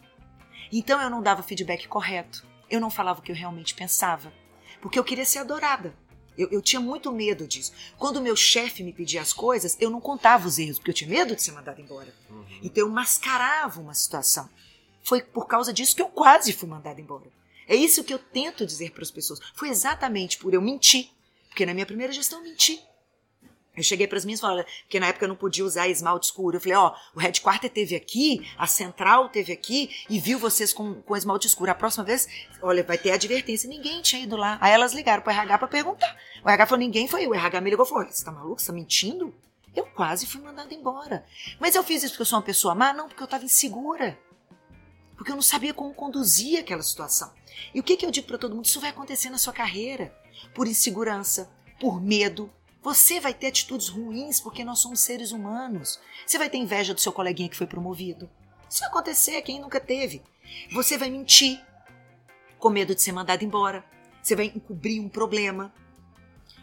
Então 0.72 1.00
eu 1.00 1.10
não 1.10 1.22
dava 1.22 1.42
feedback 1.42 1.86
correto. 1.86 2.44
Eu 2.70 2.80
não 2.80 2.90
falava 2.90 3.20
o 3.20 3.22
que 3.22 3.30
eu 3.30 3.36
realmente 3.36 3.74
pensava. 3.74 4.32
Porque 4.80 4.98
eu 4.98 5.04
queria 5.04 5.24
ser 5.24 5.38
adorada. 5.40 5.94
Eu, 6.36 6.48
eu 6.50 6.60
tinha 6.60 6.80
muito 6.80 7.12
medo 7.12 7.46
disso. 7.46 7.72
Quando 7.96 8.16
o 8.16 8.22
meu 8.22 8.34
chefe 8.34 8.82
me 8.82 8.92
pedia 8.92 9.20
as 9.20 9.32
coisas, 9.32 9.76
eu 9.80 9.90
não 9.90 10.00
contava 10.00 10.48
os 10.48 10.58
erros, 10.58 10.78
porque 10.78 10.90
eu 10.90 10.94
tinha 10.94 11.08
medo 11.08 11.36
de 11.36 11.42
ser 11.42 11.52
mandada 11.52 11.80
embora. 11.80 12.12
Então 12.62 12.86
eu 12.86 12.90
mascarava 12.90 13.80
uma 13.80 13.94
situação. 13.94 14.48
Foi 15.02 15.22
por 15.22 15.46
causa 15.46 15.72
disso 15.72 15.94
que 15.94 16.02
eu 16.02 16.08
quase 16.08 16.52
fui 16.52 16.68
mandada 16.68 17.00
embora. 17.00 17.26
É 17.68 17.74
isso 17.74 18.04
que 18.04 18.12
eu 18.12 18.18
tento 18.18 18.66
dizer 18.66 18.92
para 18.92 19.02
as 19.02 19.10
pessoas. 19.10 19.40
Foi 19.54 19.68
exatamente 19.68 20.38
por 20.38 20.54
eu 20.54 20.62
mentir. 20.62 21.08
Porque 21.48 21.64
na 21.64 21.74
minha 21.74 21.86
primeira 21.86 22.12
gestão 22.12 22.40
eu 22.40 22.44
menti. 22.44 22.82
Eu 23.76 23.82
cheguei 23.82 24.06
para 24.06 24.18
as 24.18 24.24
minhas 24.24 24.40
falei, 24.40 24.64
porque 24.82 25.00
na 25.00 25.08
época 25.08 25.24
eu 25.24 25.28
não 25.28 25.34
podia 25.34 25.64
usar 25.64 25.88
esmalte 25.88 26.26
escuro. 26.26 26.56
Eu 26.56 26.60
falei, 26.60 26.76
ó, 26.76 26.94
o 27.14 27.18
headquarter 27.18 27.68
teve 27.68 27.96
aqui, 27.96 28.48
a 28.56 28.68
central 28.68 29.28
teve 29.28 29.52
aqui 29.52 29.90
e 30.08 30.20
viu 30.20 30.38
vocês 30.38 30.72
com, 30.72 30.94
com 31.02 31.16
esmalte 31.16 31.48
escuro. 31.48 31.72
A 31.72 31.74
próxima 31.74 32.04
vez, 32.04 32.28
olha, 32.62 32.84
vai 32.84 32.96
ter 32.96 33.10
advertência. 33.10 33.68
Ninguém 33.68 34.00
tinha 34.00 34.22
ido 34.22 34.36
lá. 34.36 34.58
Aí 34.60 34.72
elas 34.72 34.92
ligaram 34.92 35.22
pro 35.22 35.32
RH 35.32 35.58
para 35.58 35.68
perguntar. 35.68 36.16
O 36.44 36.48
RH 36.48 36.66
falou, 36.66 36.78
ninguém 36.78 37.08
foi. 37.08 37.26
O 37.26 37.34
RH 37.34 37.60
me 37.60 37.70
ligou 37.70 37.84
e 37.84 37.88
falou, 37.88 38.06
você 38.08 38.24
tá 38.24 38.30
maluco? 38.30 38.60
Você 38.60 38.68
tá 38.68 38.72
mentindo? 38.72 39.34
Eu 39.74 39.86
quase 39.86 40.24
fui 40.26 40.40
mandada 40.40 40.72
embora. 40.72 41.24
Mas 41.58 41.74
eu 41.74 41.82
fiz 41.82 42.04
isso 42.04 42.12
porque 42.12 42.22
eu 42.22 42.26
sou 42.26 42.38
uma 42.38 42.44
pessoa 42.44 42.76
má? 42.76 42.92
Não, 42.92 43.08
porque 43.08 43.22
eu 43.22 43.26
estava 43.26 43.44
insegura. 43.44 44.16
Porque 45.16 45.30
eu 45.30 45.36
não 45.36 45.42
sabia 45.42 45.72
como 45.72 45.94
conduzir 45.94 46.60
aquela 46.60 46.82
situação. 46.82 47.32
E 47.74 47.80
o 47.80 47.82
que, 47.82 47.96
que 47.96 48.04
eu 48.04 48.10
digo 48.10 48.26
para 48.26 48.38
todo 48.38 48.54
mundo? 48.54 48.64
Isso 48.64 48.80
vai 48.80 48.90
acontecer 48.90 49.30
na 49.30 49.38
sua 49.38 49.52
carreira. 49.52 50.14
Por 50.54 50.66
insegurança, 50.66 51.50
por 51.80 52.00
medo, 52.00 52.50
você 52.82 53.18
vai 53.20 53.32
ter 53.32 53.46
atitudes 53.46 53.88
ruins 53.88 54.40
porque 54.40 54.64
nós 54.64 54.80
somos 54.80 55.00
seres 55.00 55.32
humanos. 55.32 56.00
Você 56.26 56.36
vai 56.36 56.50
ter 56.50 56.58
inveja 56.58 56.92
do 56.92 57.00
seu 57.00 57.12
coleguinha 57.12 57.48
que 57.48 57.56
foi 57.56 57.66
promovido. 57.66 58.28
Isso 58.68 58.80
vai 58.80 58.88
acontecer, 58.88 59.40
quem 59.42 59.60
nunca 59.60 59.80
teve. 59.80 60.22
Você 60.72 60.98
vai 60.98 61.08
mentir 61.10 61.64
com 62.58 62.68
medo 62.68 62.94
de 62.94 63.00
ser 63.00 63.12
mandado 63.12 63.44
embora. 63.44 63.84
Você 64.22 64.36
vai 64.36 64.46
encobrir 64.46 65.00
um 65.00 65.08
problema. 65.08 65.72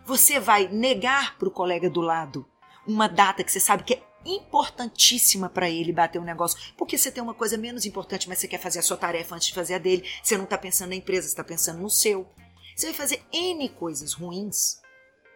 Você 0.05 0.39
vai 0.39 0.67
negar 0.67 1.37
para 1.37 1.47
o 1.47 1.51
colega 1.51 1.89
do 1.89 2.01
lado 2.01 2.45
uma 2.85 3.07
data 3.07 3.43
que 3.43 3.51
você 3.51 3.59
sabe 3.59 3.83
que 3.83 3.93
é 3.93 4.03
importantíssima 4.25 5.49
para 5.49 5.69
ele 5.69 5.91
bater 5.91 6.19
um 6.19 6.23
negócio, 6.23 6.59
porque 6.77 6.97
você 6.97 7.11
tem 7.11 7.23
uma 7.23 7.33
coisa 7.33 7.57
menos 7.57 7.85
importante, 7.85 8.27
mas 8.29 8.39
você 8.39 8.47
quer 8.47 8.59
fazer 8.59 8.79
a 8.79 8.83
sua 8.83 8.97
tarefa 8.97 9.35
antes 9.35 9.47
de 9.47 9.53
fazer 9.53 9.75
a 9.75 9.79
dele. 9.79 10.07
Você 10.23 10.37
não 10.37 10.45
está 10.45 10.57
pensando 10.57 10.89
na 10.89 10.95
empresa, 10.95 11.27
você 11.27 11.33
está 11.33 11.43
pensando 11.43 11.81
no 11.81 11.89
seu. 11.89 12.27
Você 12.75 12.87
vai 12.87 12.95
fazer 12.95 13.21
N 13.31 13.69
coisas 13.69 14.13
ruins 14.13 14.81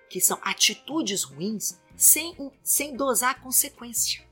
que 0.09 0.21
são 0.21 0.39
atitudes 0.41 1.23
ruins, 1.23 1.79
sem, 1.95 2.51
sem 2.63 2.95
dosar 2.95 3.31
a 3.31 3.39
consequência. 3.39 4.23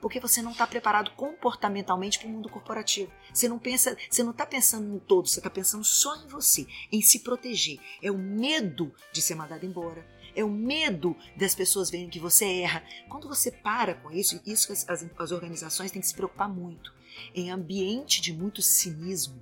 Porque 0.00 0.20
você 0.20 0.40
não 0.40 0.52
está 0.52 0.66
preparado 0.66 1.10
comportamentalmente 1.12 2.18
para 2.18 2.28
o 2.28 2.30
mundo 2.30 2.48
corporativo. 2.48 3.12
Você 3.32 3.48
não 3.48 3.58
pensa, 3.58 3.96
você 4.08 4.22
não 4.22 4.30
está 4.30 4.46
pensando 4.46 4.86
no 4.86 5.00
todo, 5.00 5.28
você 5.28 5.40
está 5.40 5.50
pensando 5.50 5.84
só 5.84 6.14
em 6.16 6.28
você, 6.28 6.66
em 6.90 7.02
se 7.02 7.20
proteger. 7.20 7.80
É 8.00 8.10
o 8.10 8.16
medo 8.16 8.94
de 9.12 9.20
ser 9.20 9.34
mandado 9.34 9.66
embora. 9.66 10.06
É 10.34 10.44
o 10.44 10.50
medo 10.50 11.16
das 11.36 11.54
pessoas 11.54 11.90
verem 11.90 12.08
que 12.08 12.20
você 12.20 12.44
erra. 12.60 12.82
Quando 13.08 13.28
você 13.28 13.50
para 13.50 13.94
com 13.94 14.10
isso, 14.10 14.40
isso 14.46 14.72
as, 14.72 14.88
as, 14.88 15.06
as 15.18 15.32
organizações 15.32 15.90
têm 15.90 16.00
que 16.00 16.08
se 16.08 16.14
preocupar 16.14 16.48
muito. 16.48 16.92
Em 17.34 17.50
ambiente 17.50 18.20
de 18.20 18.32
muito 18.32 18.62
cinismo, 18.62 19.40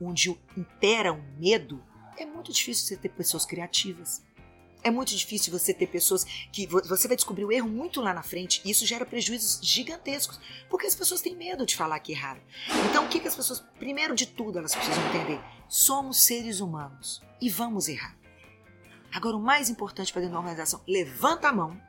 onde 0.00 0.30
impera 0.56 1.12
o 1.12 1.22
medo, 1.38 1.82
é 2.16 2.24
muito 2.24 2.52
difícil 2.52 2.86
você 2.86 2.96
ter 2.96 3.08
pessoas 3.10 3.44
criativas. 3.44 4.22
É 4.82 4.90
muito 4.90 5.16
difícil 5.16 5.50
você 5.50 5.72
ter 5.72 5.86
pessoas 5.86 6.24
que 6.52 6.66
você 6.66 7.08
vai 7.08 7.16
descobrir 7.16 7.46
o 7.46 7.50
erro 7.50 7.68
muito 7.70 8.02
lá 8.02 8.12
na 8.12 8.22
frente 8.22 8.60
e 8.66 8.70
isso 8.70 8.84
gera 8.84 9.06
prejuízos 9.06 9.58
gigantescos, 9.62 10.38
porque 10.68 10.86
as 10.86 10.94
pessoas 10.94 11.22
têm 11.22 11.34
medo 11.34 11.64
de 11.64 11.74
falar 11.74 11.98
que 12.00 12.12
erraram. 12.12 12.42
Então, 12.90 13.06
o 13.06 13.08
que, 13.08 13.18
que 13.18 13.26
as 13.26 13.34
pessoas, 13.34 13.64
primeiro 13.78 14.14
de 14.14 14.26
tudo, 14.26 14.58
elas 14.58 14.74
precisam 14.74 15.02
entender? 15.08 15.40
Somos 15.70 16.20
seres 16.20 16.60
humanos 16.60 17.22
e 17.40 17.48
vamos 17.48 17.88
errar. 17.88 18.14
Agora, 19.14 19.36
o 19.36 19.40
mais 19.40 19.70
importante 19.70 20.12
para 20.12 20.22
dentro 20.22 20.34
da 20.34 20.40
organização, 20.40 20.82
levanta 20.88 21.48
a 21.48 21.52
mão. 21.52 21.80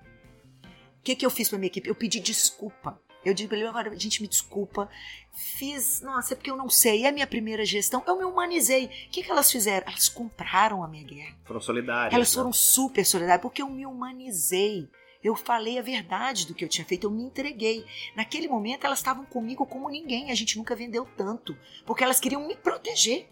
O 1.00 1.04
que, 1.04 1.16
que 1.16 1.26
eu 1.26 1.30
fiz 1.32 1.50
para 1.50 1.58
minha 1.58 1.68
equipe? 1.68 1.90
Eu 1.90 1.96
pedi 1.96 2.20
desculpa. 2.20 3.02
Eu 3.26 3.34
digo 3.34 3.50
para 3.50 3.58
ele, 3.58 3.68
agora, 3.68 3.98
gente, 3.98 4.22
me 4.22 4.28
desculpa. 4.28 4.88
Fiz, 5.34 6.02
nossa, 6.02 6.34
é 6.34 6.36
porque 6.36 6.52
eu 6.52 6.56
não 6.56 6.70
sei. 6.70 7.04
É 7.04 7.10
a 7.10 7.12
minha 7.12 7.26
primeira 7.26 7.66
gestão. 7.66 8.04
Eu 8.06 8.18
me 8.18 8.24
humanizei. 8.24 8.86
O 8.86 9.10
que, 9.10 9.24
que 9.24 9.32
elas 9.32 9.52
fizeram? 9.52 9.88
Elas 9.88 10.08
compraram 10.08 10.84
a 10.84 10.88
minha 10.88 11.04
guerra. 11.04 11.36
Foram 11.44 11.60
solidárias. 11.60 12.14
Elas 12.14 12.30
né? 12.30 12.36
foram 12.36 12.54
super 12.54 13.04
solidárias, 13.04 13.42
porque 13.42 13.64
eu 13.64 13.70
me 13.70 13.88
humanizei. 13.88 14.88
Eu 15.24 15.36
falei 15.36 15.80
a 15.80 15.82
verdade 15.82 16.46
do 16.46 16.54
que 16.54 16.64
eu 16.64 16.70
tinha 16.70 16.86
feito, 16.86 17.06
eu 17.06 17.10
me 17.10 17.24
entreguei. 17.24 17.84
Naquele 18.16 18.48
momento 18.48 18.86
elas 18.86 19.00
estavam 19.00 19.26
comigo 19.26 19.66
como 19.66 19.90
ninguém, 19.90 20.30
a 20.30 20.36
gente 20.36 20.56
nunca 20.56 20.76
vendeu 20.76 21.04
tanto, 21.18 21.58
porque 21.84 22.04
elas 22.04 22.20
queriam 22.20 22.48
me 22.48 22.56
proteger. 22.56 23.28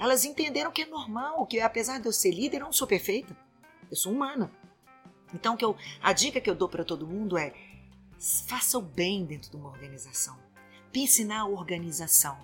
Elas 0.00 0.24
entenderam 0.24 0.72
que 0.72 0.80
é 0.80 0.86
normal, 0.86 1.46
que 1.46 1.60
apesar 1.60 2.00
de 2.00 2.06
eu 2.06 2.12
ser 2.12 2.30
líder, 2.30 2.56
eu 2.56 2.64
não 2.64 2.72
sou 2.72 2.88
perfeita. 2.88 3.36
Eu 3.90 3.96
sou 3.96 4.10
humana. 4.10 4.50
Então 5.34 5.58
que 5.58 5.64
eu, 5.64 5.76
a 6.02 6.14
dica 6.14 6.40
que 6.40 6.48
eu 6.48 6.54
dou 6.54 6.70
para 6.70 6.84
todo 6.84 7.06
mundo 7.06 7.36
é: 7.36 7.52
faça 8.46 8.78
o 8.78 8.82
bem 8.82 9.26
dentro 9.26 9.50
de 9.50 9.56
uma 9.58 9.68
organização. 9.68 10.38
Pense 10.90 11.22
na 11.22 11.46
organização. 11.46 12.38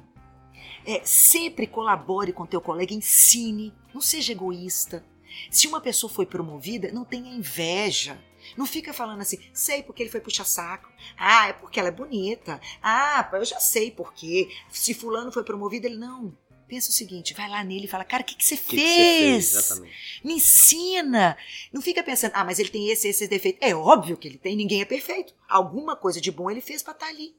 É, 0.84 1.02
sempre 1.04 1.66
colabore 1.66 2.30
com 2.30 2.44
teu 2.44 2.60
colega, 2.60 2.92
ensine, 2.92 3.72
não 3.94 4.02
seja 4.02 4.32
egoísta. 4.32 5.02
Se 5.50 5.66
uma 5.66 5.80
pessoa 5.80 6.12
foi 6.12 6.26
promovida, 6.26 6.92
não 6.92 7.06
tenha 7.06 7.34
inveja. 7.34 8.22
Não 8.54 8.66
fica 8.66 8.92
falando 8.92 9.22
assim, 9.22 9.38
sei 9.52 9.82
porque 9.82 10.02
ele 10.02 10.10
foi 10.10 10.20
puxar 10.20 10.44
saco. 10.44 10.88
Ah, 11.16 11.48
é 11.48 11.52
porque 11.54 11.80
ela 11.80 11.88
é 11.88 11.92
bonita. 11.92 12.60
Ah, 12.82 13.28
eu 13.32 13.44
já 13.44 13.58
sei 13.58 13.90
por 13.90 14.12
quê. 14.12 14.48
Se 14.70 14.92
fulano 14.92 15.32
foi 15.32 15.42
promovido, 15.42 15.86
ele 15.86 15.96
não. 15.96 16.36
Pensa 16.68 16.90
o 16.90 16.92
seguinte, 16.92 17.33
vai 17.33 17.48
lá 17.48 17.62
nele 17.62 17.85
e 17.85 17.88
fala, 17.88 18.05
cara, 18.05 18.22
o 18.22 18.26
que, 18.26 18.35
que 18.35 18.44
você 18.44 18.57
que 18.57 18.76
fez? 18.76 19.48
Que 19.48 19.62
você 19.62 19.81
fez? 19.81 20.24
Me 20.24 20.35
ensina. 20.35 21.38
Não 21.72 21.81
fica 21.81 22.02
pensando, 22.02 22.33
ah, 22.35 22.44
mas 22.44 22.59
ele 22.59 22.70
tem 22.70 22.88
esse, 22.88 23.07
esse 23.07 23.29
defeito. 23.29 23.59
É 23.61 23.74
óbvio 23.74 24.16
que 24.16 24.26
ele 24.26 24.38
tem, 24.38 24.57
ninguém 24.57 24.81
é 24.81 24.85
perfeito. 24.85 25.33
Alguma 25.48 25.94
coisa 25.94 26.20
de 26.20 26.33
bom 26.33 26.50
ele 26.50 26.61
fez 26.61 26.83
para 26.83 26.92
estar 26.92 27.07
tá 27.07 27.12
ali. 27.12 27.37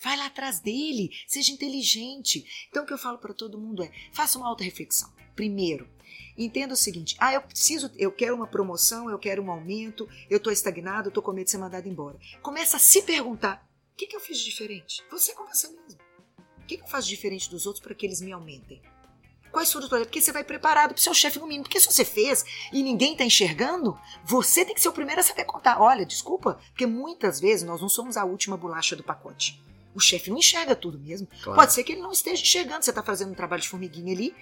Vai 0.00 0.16
lá 0.16 0.26
atrás 0.26 0.58
dele, 0.58 1.10
seja 1.28 1.52
inteligente. 1.52 2.44
Então 2.68 2.82
o 2.82 2.86
que 2.86 2.92
eu 2.92 2.98
falo 2.98 3.18
para 3.18 3.34
todo 3.34 3.58
mundo 3.58 3.84
é, 3.84 3.92
faça 4.12 4.36
uma 4.36 4.48
auto-reflexão. 4.48 5.12
Primeiro, 5.36 5.88
entenda 6.36 6.74
o 6.74 6.76
seguinte, 6.76 7.14
ah, 7.20 7.32
eu 7.32 7.42
preciso, 7.42 7.90
eu 7.96 8.10
quero 8.10 8.34
uma 8.34 8.46
promoção, 8.48 9.08
eu 9.08 9.18
quero 9.18 9.42
um 9.42 9.50
aumento, 9.50 10.08
eu 10.28 10.38
estou 10.38 10.52
estagnado, 10.52 11.06
eu 11.06 11.10
estou 11.10 11.22
com 11.22 11.32
medo 11.32 11.44
de 11.44 11.50
ser 11.52 11.58
mandado 11.58 11.86
embora. 11.86 12.18
Começa 12.42 12.78
a 12.78 12.80
se 12.80 13.02
perguntar, 13.02 13.68
o 13.92 13.96
que, 13.96 14.06
que 14.06 14.16
eu 14.16 14.20
fiz 14.20 14.38
de 14.38 14.46
diferente? 14.46 15.04
Você 15.10 15.34
começa 15.34 15.68
mesmo 15.68 15.99
que, 16.70 16.76
que 16.76 16.84
eu 16.84 16.88
faço 16.88 17.08
diferente 17.08 17.50
dos 17.50 17.66
outros 17.66 17.82
para 17.82 17.94
que 17.94 18.06
eles 18.06 18.20
me 18.20 18.32
aumentem? 18.32 18.80
Quais 19.50 19.72
foram 19.72 19.84
os 19.84 19.88
projetos? 19.88 20.10
Porque 20.10 20.20
você 20.20 20.30
vai 20.30 20.44
preparado 20.44 20.90
para 20.90 20.98
o 20.98 21.02
seu 21.02 21.12
chefe 21.12 21.40
no 21.40 21.46
mínimo. 21.46 21.64
Porque 21.64 21.80
se 21.80 21.86
você 21.86 22.04
fez 22.04 22.44
e 22.72 22.84
ninguém 22.84 23.12
está 23.12 23.24
enxergando, 23.24 23.98
você 24.24 24.64
tem 24.64 24.74
que 24.74 24.80
ser 24.80 24.88
o 24.88 24.92
primeiro 24.92 25.20
a 25.20 25.24
saber 25.24 25.44
contar. 25.44 25.80
Olha, 25.80 26.06
desculpa, 26.06 26.60
porque 26.68 26.86
muitas 26.86 27.40
vezes 27.40 27.66
nós 27.66 27.80
não 27.80 27.88
somos 27.88 28.16
a 28.16 28.24
última 28.24 28.56
bolacha 28.56 28.94
do 28.94 29.02
pacote. 29.02 29.60
O 29.92 29.98
chefe 29.98 30.30
não 30.30 30.38
enxerga 30.38 30.76
tudo 30.76 31.00
mesmo. 31.00 31.26
Claro. 31.42 31.58
Pode 31.58 31.72
ser 31.72 31.82
que 31.82 31.92
ele 31.92 32.00
não 32.00 32.12
esteja 32.12 32.40
enxergando. 32.40 32.84
Você 32.84 32.90
está 32.90 33.02
fazendo 33.02 33.32
um 33.32 33.34
trabalho 33.34 33.60
de 33.60 33.68
formiguinha 33.68 34.14
ali 34.14 34.32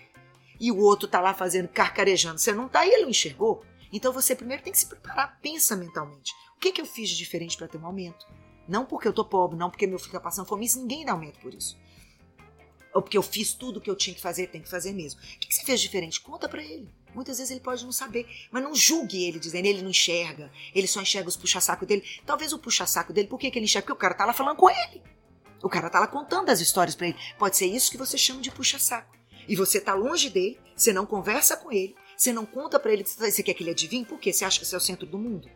e 0.60 0.70
o 0.70 0.76
outro 0.76 1.06
está 1.06 1.20
lá 1.20 1.32
fazendo 1.32 1.68
carcarejando. 1.68 2.38
Você 2.38 2.52
não 2.52 2.66
está 2.66 2.84
e 2.84 2.90
ele 2.90 3.04
não 3.04 3.10
enxergou. 3.10 3.64
Então 3.90 4.12
você 4.12 4.36
primeiro 4.36 4.62
tem 4.62 4.72
que 4.72 4.78
se 4.78 4.86
preparar, 4.86 5.38
pensa 5.40 5.74
mentalmente. 5.74 6.34
O 6.54 6.60
que, 6.60 6.72
que 6.72 6.82
eu 6.82 6.86
fiz 6.86 7.08
de 7.08 7.16
diferente 7.16 7.56
para 7.56 7.66
ter 7.66 7.78
um 7.78 7.86
aumento? 7.86 8.26
Não 8.68 8.84
porque 8.84 9.08
eu 9.08 9.14
tô 9.14 9.24
pobre, 9.24 9.56
não 9.56 9.70
porque 9.70 9.86
meu 9.86 9.98
filho 9.98 10.10
está 10.10 10.20
passando 10.20 10.46
fome, 10.46 10.66
isso 10.66 10.78
ninguém 10.78 11.06
dá 11.06 11.12
aumento 11.12 11.38
por 11.38 11.54
isso 11.54 11.78
ou 12.94 13.02
porque 13.02 13.18
eu 13.18 13.22
fiz 13.22 13.52
tudo 13.52 13.78
o 13.78 13.80
que 13.80 13.90
eu 13.90 13.96
tinha 13.96 14.14
que 14.14 14.20
fazer, 14.20 14.48
tem 14.48 14.62
que 14.62 14.68
fazer 14.68 14.92
mesmo. 14.92 15.20
O 15.20 15.38
que, 15.38 15.54
você 15.54 15.64
fez 15.64 15.80
diferente? 15.80 16.20
Conta 16.20 16.48
para 16.48 16.62
ele. 16.62 16.88
Muitas 17.14 17.38
vezes 17.38 17.50
ele 17.50 17.60
pode 17.60 17.84
não 17.84 17.92
saber, 17.92 18.26
mas 18.50 18.62
não 18.62 18.74
julgue 18.74 19.24
ele 19.24 19.38
dizendo 19.38 19.66
ele 19.66 19.82
não 19.82 19.90
enxerga, 19.90 20.50
ele 20.74 20.86
só 20.86 21.00
enxerga 21.00 21.28
os 21.28 21.36
puxa-saco 21.36 21.86
dele. 21.86 22.04
Talvez 22.24 22.52
o 22.52 22.58
puxa-saco 22.58 23.12
dele, 23.12 23.28
por 23.28 23.38
que, 23.38 23.50
que 23.50 23.58
ele 23.58 23.66
enxerga? 23.66 23.86
Porque 23.86 23.96
o 23.96 24.00
cara 24.00 24.14
tá 24.14 24.24
lá 24.24 24.32
falando 24.32 24.56
com 24.56 24.70
ele. 24.70 25.02
O 25.62 25.68
cara 25.68 25.90
tá 25.90 25.98
lá 25.98 26.06
contando 26.06 26.50
as 26.50 26.60
histórias 26.60 26.94
para 26.94 27.08
ele. 27.08 27.16
Pode 27.38 27.56
ser 27.56 27.66
isso 27.66 27.90
que 27.90 27.96
você 27.96 28.16
chama 28.16 28.40
de 28.40 28.50
puxa-saco. 28.50 29.16
E 29.48 29.56
você 29.56 29.80
tá 29.80 29.94
longe 29.94 30.28
dele, 30.28 30.60
você 30.76 30.92
não 30.92 31.06
conversa 31.06 31.56
com 31.56 31.72
ele, 31.72 31.96
você 32.16 32.32
não 32.32 32.44
conta 32.44 32.78
para 32.78 32.92
ele, 32.92 33.04
você 33.04 33.42
quer 33.42 33.54
que 33.54 33.62
ele 33.62 33.70
adivinhe? 33.70 34.04
Por 34.04 34.18
quê? 34.18 34.32
Você 34.32 34.44
acha 34.44 34.60
que 34.60 34.66
você 34.66 34.74
é 34.74 34.78
o 34.78 34.80
centro 34.80 35.06
do 35.06 35.18
mundo? 35.18 35.48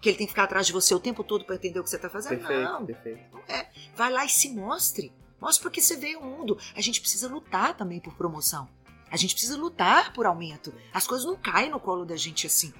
Que 0.00 0.08
ele 0.08 0.18
tem 0.18 0.26
que 0.26 0.32
ficar 0.32 0.44
atrás 0.44 0.66
de 0.66 0.72
você 0.72 0.94
o 0.94 0.98
tempo 0.98 1.22
todo 1.22 1.44
para 1.44 1.54
entender 1.54 1.78
o 1.78 1.84
que 1.84 1.90
você 1.90 1.98
tá 1.98 2.10
fazendo? 2.10 2.38
Perfeito, 2.38 2.62
não. 2.62 2.86
Perfeito. 2.86 3.20
Não 3.32 3.40
é. 3.54 3.70
Vai 3.94 4.10
lá 4.10 4.24
e 4.24 4.28
se 4.28 4.48
mostre. 4.48 5.12
Mostra 5.40 5.62
porque 5.62 5.80
você 5.80 5.96
veio 5.96 6.18
ao 6.18 6.24
mundo. 6.24 6.58
A 6.74 6.80
gente 6.80 7.00
precisa 7.00 7.28
lutar 7.28 7.76
também 7.76 7.98
por 8.00 8.14
promoção. 8.14 8.68
A 9.10 9.16
gente 9.16 9.34
precisa 9.34 9.56
lutar 9.56 10.12
por 10.12 10.26
aumento. 10.26 10.72
As 10.92 11.06
coisas 11.06 11.26
não 11.26 11.36
caem 11.36 11.70
no 11.70 11.80
colo 11.80 12.04
da 12.04 12.16
gente 12.16 12.46
assim. 12.46 12.72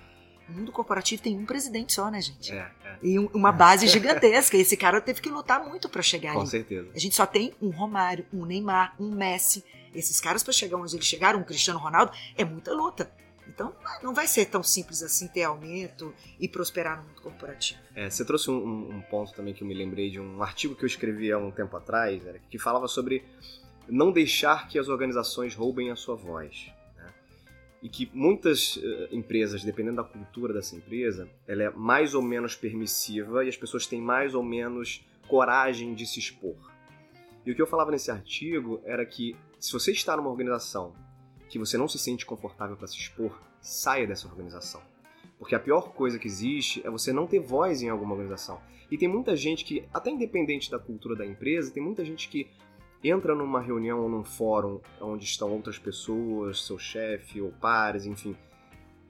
O 0.48 0.52
mundo 0.52 0.72
corporativo 0.72 1.22
tem 1.22 1.38
um 1.38 1.46
presidente 1.46 1.92
só, 1.92 2.10
né, 2.10 2.20
gente? 2.20 2.52
É, 2.52 2.70
é. 2.84 2.98
E 3.02 3.18
uma 3.18 3.52
base 3.52 3.86
gigantesca. 3.86 4.56
Esse 4.56 4.76
cara 4.76 5.00
teve 5.00 5.20
que 5.20 5.28
lutar 5.28 5.64
muito 5.64 5.88
para 5.88 6.02
chegar 6.02 6.32
Com 6.32 6.40
ali. 6.40 6.46
Com 6.46 6.50
certeza. 6.50 6.90
A 6.94 6.98
gente 6.98 7.14
só 7.14 7.24
tem 7.24 7.54
um 7.62 7.70
Romário, 7.70 8.26
um 8.32 8.44
Neymar, 8.44 8.94
um 8.98 9.10
Messi. 9.10 9.64
Esses 9.94 10.20
caras, 10.20 10.42
para 10.42 10.52
chegar 10.52 10.76
onde 10.76 10.94
eles 10.94 11.06
chegaram, 11.06 11.40
um 11.40 11.44
Cristiano 11.44 11.78
Ronaldo, 11.78 12.12
é 12.36 12.44
muita 12.44 12.72
luta. 12.72 13.10
Então, 13.50 13.74
não 14.00 14.14
vai 14.14 14.28
ser 14.28 14.46
tão 14.46 14.62
simples 14.62 15.02
assim 15.02 15.26
ter 15.26 15.42
aumento 15.42 16.14
e 16.38 16.48
prosperar 16.48 16.98
no 16.98 17.08
mundo 17.08 17.20
corporativo. 17.20 17.80
É, 17.94 18.08
você 18.08 18.24
trouxe 18.24 18.50
um, 18.50 18.96
um, 18.96 19.00
ponto 19.02 19.32
também 19.32 19.52
que 19.52 19.62
eu 19.62 19.66
me 19.66 19.74
lembrei 19.74 20.08
de 20.08 20.20
um 20.20 20.40
artigo 20.42 20.76
que 20.76 20.84
eu 20.84 20.86
escrevi 20.86 21.32
há 21.32 21.38
um 21.38 21.50
tempo 21.50 21.76
atrás, 21.76 22.22
que 22.48 22.58
falava 22.58 22.86
sobre 22.86 23.24
não 23.88 24.12
deixar 24.12 24.68
que 24.68 24.78
as 24.78 24.88
organizações 24.88 25.54
roubem 25.54 25.90
a 25.90 25.96
sua 25.96 26.14
voz. 26.14 26.72
Né? 26.96 27.12
E 27.82 27.88
que 27.88 28.08
muitas 28.14 28.76
uh, 28.76 29.08
empresas, 29.10 29.64
dependendo 29.64 29.96
da 29.96 30.04
cultura 30.04 30.54
dessa 30.54 30.76
empresa, 30.76 31.28
ela 31.46 31.64
é 31.64 31.70
mais 31.70 32.14
ou 32.14 32.22
menos 32.22 32.54
permissiva 32.54 33.44
e 33.44 33.48
as 33.48 33.56
pessoas 33.56 33.84
têm 33.86 34.00
mais 34.00 34.32
ou 34.32 34.44
menos 34.44 35.04
coragem 35.26 35.92
de 35.92 36.06
se 36.06 36.20
expor. 36.20 36.70
E 37.44 37.50
o 37.50 37.54
que 37.54 37.60
eu 37.60 37.66
falava 37.66 37.90
nesse 37.90 38.12
artigo 38.12 38.80
era 38.84 39.04
que 39.04 39.36
se 39.58 39.72
você 39.72 39.90
está 39.90 40.16
numa 40.16 40.30
organização 40.30 40.94
que 41.50 41.58
você 41.58 41.76
não 41.76 41.88
se 41.88 41.98
sente 41.98 42.24
confortável 42.24 42.76
para 42.76 42.86
se 42.86 42.96
expor, 42.96 43.38
saia 43.60 44.06
dessa 44.06 44.26
organização. 44.26 44.80
Porque 45.38 45.54
a 45.54 45.60
pior 45.60 45.92
coisa 45.92 46.18
que 46.18 46.26
existe 46.26 46.80
é 46.86 46.90
você 46.90 47.12
não 47.12 47.26
ter 47.26 47.40
voz 47.40 47.82
em 47.82 47.88
alguma 47.88 48.12
organização. 48.12 48.60
E 48.90 48.96
tem 48.96 49.08
muita 49.08 49.36
gente 49.36 49.64
que, 49.64 49.84
até 49.92 50.10
independente 50.10 50.70
da 50.70 50.78
cultura 50.78 51.16
da 51.16 51.26
empresa, 51.26 51.72
tem 51.72 51.82
muita 51.82 52.04
gente 52.04 52.28
que 52.28 52.48
entra 53.02 53.34
numa 53.34 53.60
reunião 53.60 54.00
ou 54.00 54.08
num 54.08 54.24
fórum 54.24 54.80
onde 55.00 55.24
estão 55.24 55.50
outras 55.50 55.78
pessoas, 55.78 56.64
seu 56.64 56.78
chefe 56.78 57.40
ou 57.40 57.50
pares, 57.50 58.06
enfim, 58.06 58.36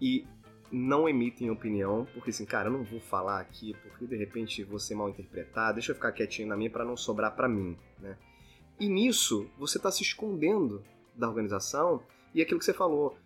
e 0.01 0.25
não 0.71 1.09
emitem 1.09 1.51
opinião, 1.51 2.07
porque 2.15 2.31
assim, 2.31 2.45
cara, 2.45 2.69
eu 2.69 2.73
não 2.73 2.85
vou 2.85 3.01
falar 3.01 3.41
aqui 3.41 3.75
porque 3.83 4.07
de 4.07 4.17
repente 4.17 4.63
vou 4.63 4.79
ser 4.79 4.95
mal 4.95 5.09
interpretado, 5.09 5.75
deixa 5.75 5.91
eu 5.91 5.97
ficar 5.97 6.13
quietinho 6.13 6.49
na 6.49 6.57
minha 6.57 6.71
para 6.71 6.85
não 6.85 6.97
sobrar 6.97 7.35
para 7.35 7.49
mim, 7.49 7.77
né? 7.99 8.17
E 8.79 8.89
nisso, 8.89 9.51
você 9.59 9.77
está 9.77 9.91
se 9.91 10.03
escondendo 10.03 10.83
da 11.15 11.29
organização 11.29 12.03
e 12.35 12.43
aquilo 12.43 12.59
que 12.59 12.65
você 12.65 12.75
falou, 12.75 13.17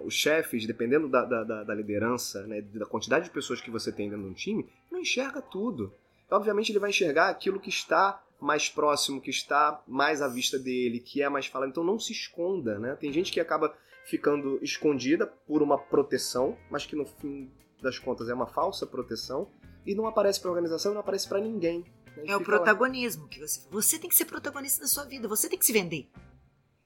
os 0.00 0.14
chefes, 0.14 0.66
dependendo 0.66 1.08
da, 1.08 1.24
da, 1.24 1.64
da 1.64 1.74
liderança, 1.74 2.46
né, 2.46 2.60
da 2.60 2.86
quantidade 2.86 3.26
de 3.26 3.30
pessoas 3.30 3.60
que 3.60 3.70
você 3.70 3.90
tem 3.90 4.08
dentro 4.08 4.24
de 4.24 4.30
um 4.30 4.34
time, 4.34 4.68
não 4.90 5.00
enxerga 5.00 5.40
tudo. 5.40 5.92
Obviamente 6.30 6.70
ele 6.70 6.78
vai 6.78 6.90
enxergar 6.90 7.28
aquilo 7.28 7.58
que 7.58 7.70
está 7.70 8.22
mais 8.40 8.68
próximo, 8.68 9.20
que 9.20 9.30
está 9.30 9.82
mais 9.86 10.22
à 10.22 10.28
vista 10.28 10.58
dele, 10.58 11.00
que 11.00 11.22
é 11.22 11.28
mais 11.28 11.46
falado. 11.46 11.70
Então 11.70 11.82
não 11.82 11.98
se 11.98 12.12
esconda, 12.12 12.78
né? 12.78 12.94
Tem 12.94 13.12
gente 13.12 13.32
que 13.32 13.40
acaba 13.40 13.74
ficando 14.04 14.58
escondida 14.62 15.26
por 15.26 15.62
uma 15.62 15.78
proteção, 15.78 16.56
mas 16.70 16.86
que 16.86 16.94
no 16.94 17.04
fim 17.04 17.50
das 17.82 17.98
contas 17.98 18.28
é 18.28 18.34
uma 18.34 18.46
falsa 18.46 18.86
proteção 18.86 19.48
e 19.86 19.94
não 19.94 20.06
aparece 20.06 20.40
para 20.40 20.50
a 20.50 20.52
organização, 20.52 20.92
não 20.92 21.00
aparece 21.00 21.28
para 21.28 21.40
ninguém. 21.40 21.84
Né? 22.16 22.24
É 22.26 22.36
o 22.36 22.40
protagonismo 22.40 23.24
lá. 23.24 23.28
que 23.28 23.40
você. 23.40 23.60
Você 23.70 23.98
tem 23.98 24.08
que 24.08 24.16
ser 24.16 24.24
protagonista 24.24 24.80
da 24.80 24.86
sua 24.86 25.04
vida. 25.04 25.26
Você 25.28 25.48
tem 25.48 25.58
que 25.58 25.66
se 25.66 25.72
vender. 25.72 26.08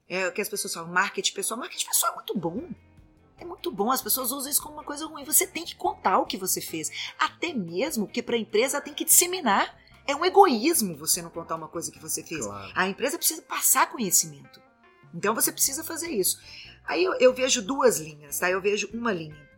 É 0.07 0.27
o 0.27 0.31
que 0.31 0.41
as 0.41 0.49
pessoas 0.49 0.73
falam, 0.73 0.91
marketing 0.91 1.33
pessoal. 1.33 1.59
Marketing 1.59 1.87
pessoal 1.87 2.11
é 2.11 2.15
muito 2.15 2.37
bom. 2.37 2.69
É 3.37 3.45
muito 3.45 3.71
bom, 3.71 3.91
as 3.91 4.01
pessoas 4.01 4.31
usam 4.31 4.49
isso 4.49 4.61
como 4.61 4.75
uma 4.75 4.83
coisa 4.83 5.05
ruim. 5.05 5.23
Você 5.25 5.47
tem 5.47 5.65
que 5.65 5.75
contar 5.75 6.19
o 6.19 6.25
que 6.25 6.37
você 6.37 6.61
fez. 6.61 6.91
Até 7.17 7.51
mesmo 7.53 8.07
que 8.07 8.21
para 8.21 8.35
a 8.35 8.39
empresa 8.39 8.79
tem 8.79 8.93
que 8.93 9.05
disseminar. 9.05 9.81
É 10.05 10.15
um 10.15 10.25
egoísmo 10.25 10.97
você 10.97 11.21
não 11.21 11.29
contar 11.29 11.55
uma 11.55 11.67
coisa 11.67 11.91
que 11.91 11.99
você 11.99 12.21
fez. 12.23 12.45
Claro. 12.45 12.71
A 12.75 12.87
empresa 12.87 13.17
precisa 13.17 13.41
passar 13.41 13.89
conhecimento. 13.89 14.61
Então 15.13 15.33
você 15.33 15.51
precisa 15.51 15.83
fazer 15.83 16.09
isso. 16.09 16.39
Aí 16.85 17.03
eu, 17.03 17.13
eu, 17.19 17.33
vejo 17.33 17.61
duas 17.61 17.99
linhas, 17.99 18.39
tá? 18.39 18.49
Eu 18.49 18.61
vejo 18.61 18.89
uma 18.93 19.13
linha, 19.13 19.49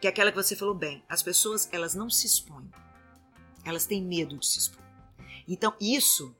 que 0.00 0.06
é 0.06 0.10
aquela 0.10 0.32
que 0.32 0.36
você 0.36 0.56
falou 0.56 0.74
bem. 0.74 1.04
As 1.08 1.22
pessoas, 1.22 1.68
elas 1.70 1.94
não 1.94 2.10
se 2.10 2.26
expõem. 2.26 2.68
Elas 3.64 3.86
têm 3.86 4.02
medo 4.02 4.36
de 4.38 4.46
se 4.46 4.58
expor. 4.58 4.82
Então, 5.46 5.74
isso 5.80 6.34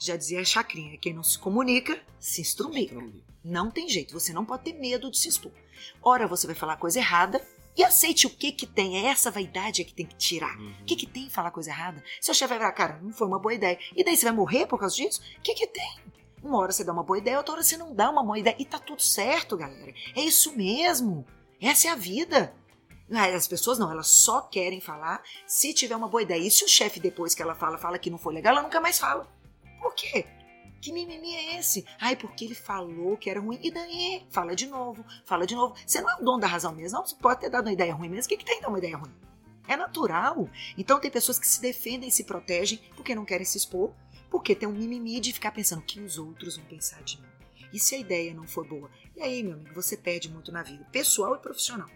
já 0.00 0.16
dizia 0.16 0.40
a 0.40 0.44
Chacrinha, 0.44 0.96
quem 0.96 1.12
não 1.12 1.22
se 1.22 1.38
comunica, 1.38 2.00
se 2.18 2.40
estrumbica. 2.40 2.96
Não 3.44 3.70
tem 3.70 3.86
jeito, 3.86 4.18
você 4.18 4.32
não 4.32 4.46
pode 4.46 4.64
ter 4.64 4.72
medo 4.72 5.10
de 5.10 5.18
se 5.18 5.28
expor. 5.28 5.52
Ora, 6.02 6.26
você 6.26 6.46
vai 6.46 6.56
falar 6.56 6.78
coisa 6.78 6.98
errada 6.98 7.46
e 7.76 7.84
aceite 7.84 8.26
o 8.26 8.30
que 8.30 8.50
que 8.50 8.66
tem. 8.66 8.98
É 8.98 9.10
essa 9.10 9.30
vaidade 9.30 9.84
que 9.84 9.92
tem 9.92 10.06
que 10.06 10.16
tirar. 10.16 10.58
Uhum. 10.58 10.72
O 10.80 10.84
que 10.84 10.96
que 10.96 11.06
tem 11.06 11.28
falar 11.28 11.50
coisa 11.50 11.70
errada? 11.70 12.02
Seu 12.18 12.32
chefe 12.32 12.48
vai 12.48 12.58
falar, 12.58 12.72
cara, 12.72 12.98
não 13.02 13.12
foi 13.12 13.26
uma 13.26 13.38
boa 13.38 13.52
ideia. 13.52 13.78
E 13.94 14.02
daí 14.02 14.16
você 14.16 14.24
vai 14.24 14.34
morrer 14.34 14.66
por 14.66 14.78
causa 14.80 14.96
disso? 14.96 15.20
O 15.38 15.42
que 15.42 15.54
que 15.54 15.66
tem? 15.66 16.00
Uma 16.42 16.58
hora 16.58 16.72
você 16.72 16.82
dá 16.82 16.92
uma 16.92 17.02
boa 17.02 17.18
ideia, 17.18 17.36
outra 17.36 17.52
hora 17.52 17.62
você 17.62 17.76
não 17.76 17.94
dá 17.94 18.08
uma 18.08 18.24
boa 18.24 18.38
ideia. 18.38 18.56
E 18.58 18.64
tá 18.64 18.78
tudo 18.78 19.02
certo, 19.02 19.54
galera. 19.54 19.92
É 20.16 20.22
isso 20.22 20.56
mesmo. 20.56 21.26
Essa 21.60 21.88
é 21.88 21.90
a 21.90 21.94
vida. 21.94 22.54
As 23.34 23.46
pessoas 23.48 23.78
não, 23.78 23.90
elas 23.90 24.08
só 24.08 24.40
querem 24.40 24.80
falar 24.80 25.22
se 25.46 25.74
tiver 25.74 25.96
uma 25.96 26.08
boa 26.08 26.22
ideia. 26.22 26.40
E 26.40 26.50
se 26.50 26.64
o 26.64 26.68
chefe, 26.68 26.98
depois 27.00 27.34
que 27.34 27.42
ela 27.42 27.54
fala, 27.54 27.76
fala 27.76 27.98
que 27.98 28.08
não 28.08 28.18
foi 28.18 28.32
legal, 28.32 28.54
ela 28.54 28.62
nunca 28.62 28.80
mais 28.80 28.98
fala. 28.98 29.28
Por 29.80 29.94
quê? 29.94 30.26
Que 30.80 30.92
mimimi 30.92 31.34
é 31.34 31.58
esse? 31.58 31.84
Ai, 31.98 32.16
porque 32.16 32.44
ele 32.44 32.54
falou 32.54 33.16
que 33.16 33.28
era 33.28 33.40
ruim. 33.40 33.58
E 33.62 33.70
daí? 33.70 34.26
Fala 34.30 34.54
de 34.54 34.66
novo, 34.66 35.04
fala 35.24 35.46
de 35.46 35.54
novo. 35.54 35.74
Você 35.86 36.00
não 36.00 36.10
é 36.10 36.14
o 36.16 36.24
dono 36.24 36.40
da 36.40 36.46
razão 36.46 36.72
mesmo. 36.72 36.98
Não, 36.98 37.06
você 37.06 37.14
pode 37.16 37.40
ter 37.40 37.50
dado 37.50 37.66
uma 37.66 37.72
ideia 37.72 37.94
ruim 37.94 38.08
mesmo. 38.08 38.26
O 38.26 38.28
que, 38.28 38.36
que 38.38 38.44
tem 38.44 38.60
dar 38.60 38.68
uma 38.68 38.78
ideia 38.78 38.96
ruim? 38.96 39.12
É 39.68 39.76
natural. 39.76 40.48
Então 40.78 40.98
tem 40.98 41.10
pessoas 41.10 41.38
que 41.38 41.46
se 41.46 41.60
defendem 41.60 42.10
se 42.10 42.24
protegem 42.24 42.80
porque 42.96 43.14
não 43.14 43.24
querem 43.26 43.44
se 43.44 43.58
expor, 43.58 43.92
porque 44.30 44.54
tem 44.54 44.68
um 44.68 44.72
mimimi 44.72 45.20
de 45.20 45.32
ficar 45.32 45.52
pensando 45.52 45.82
que 45.82 46.00
os 46.00 46.18
outros 46.18 46.56
vão 46.56 46.64
pensar 46.64 47.02
de 47.02 47.20
mim. 47.20 47.28
E 47.72 47.78
se 47.78 47.94
a 47.94 47.98
ideia 47.98 48.34
não 48.34 48.48
for 48.48 48.66
boa? 48.66 48.90
E 49.14 49.22
aí, 49.22 49.42
meu 49.42 49.54
amigo, 49.54 49.74
você 49.74 49.96
perde 49.96 50.30
muito 50.30 50.50
na 50.50 50.62
vida, 50.62 50.84
pessoal 50.90 51.36
e 51.36 51.38
profissional. 51.38 51.88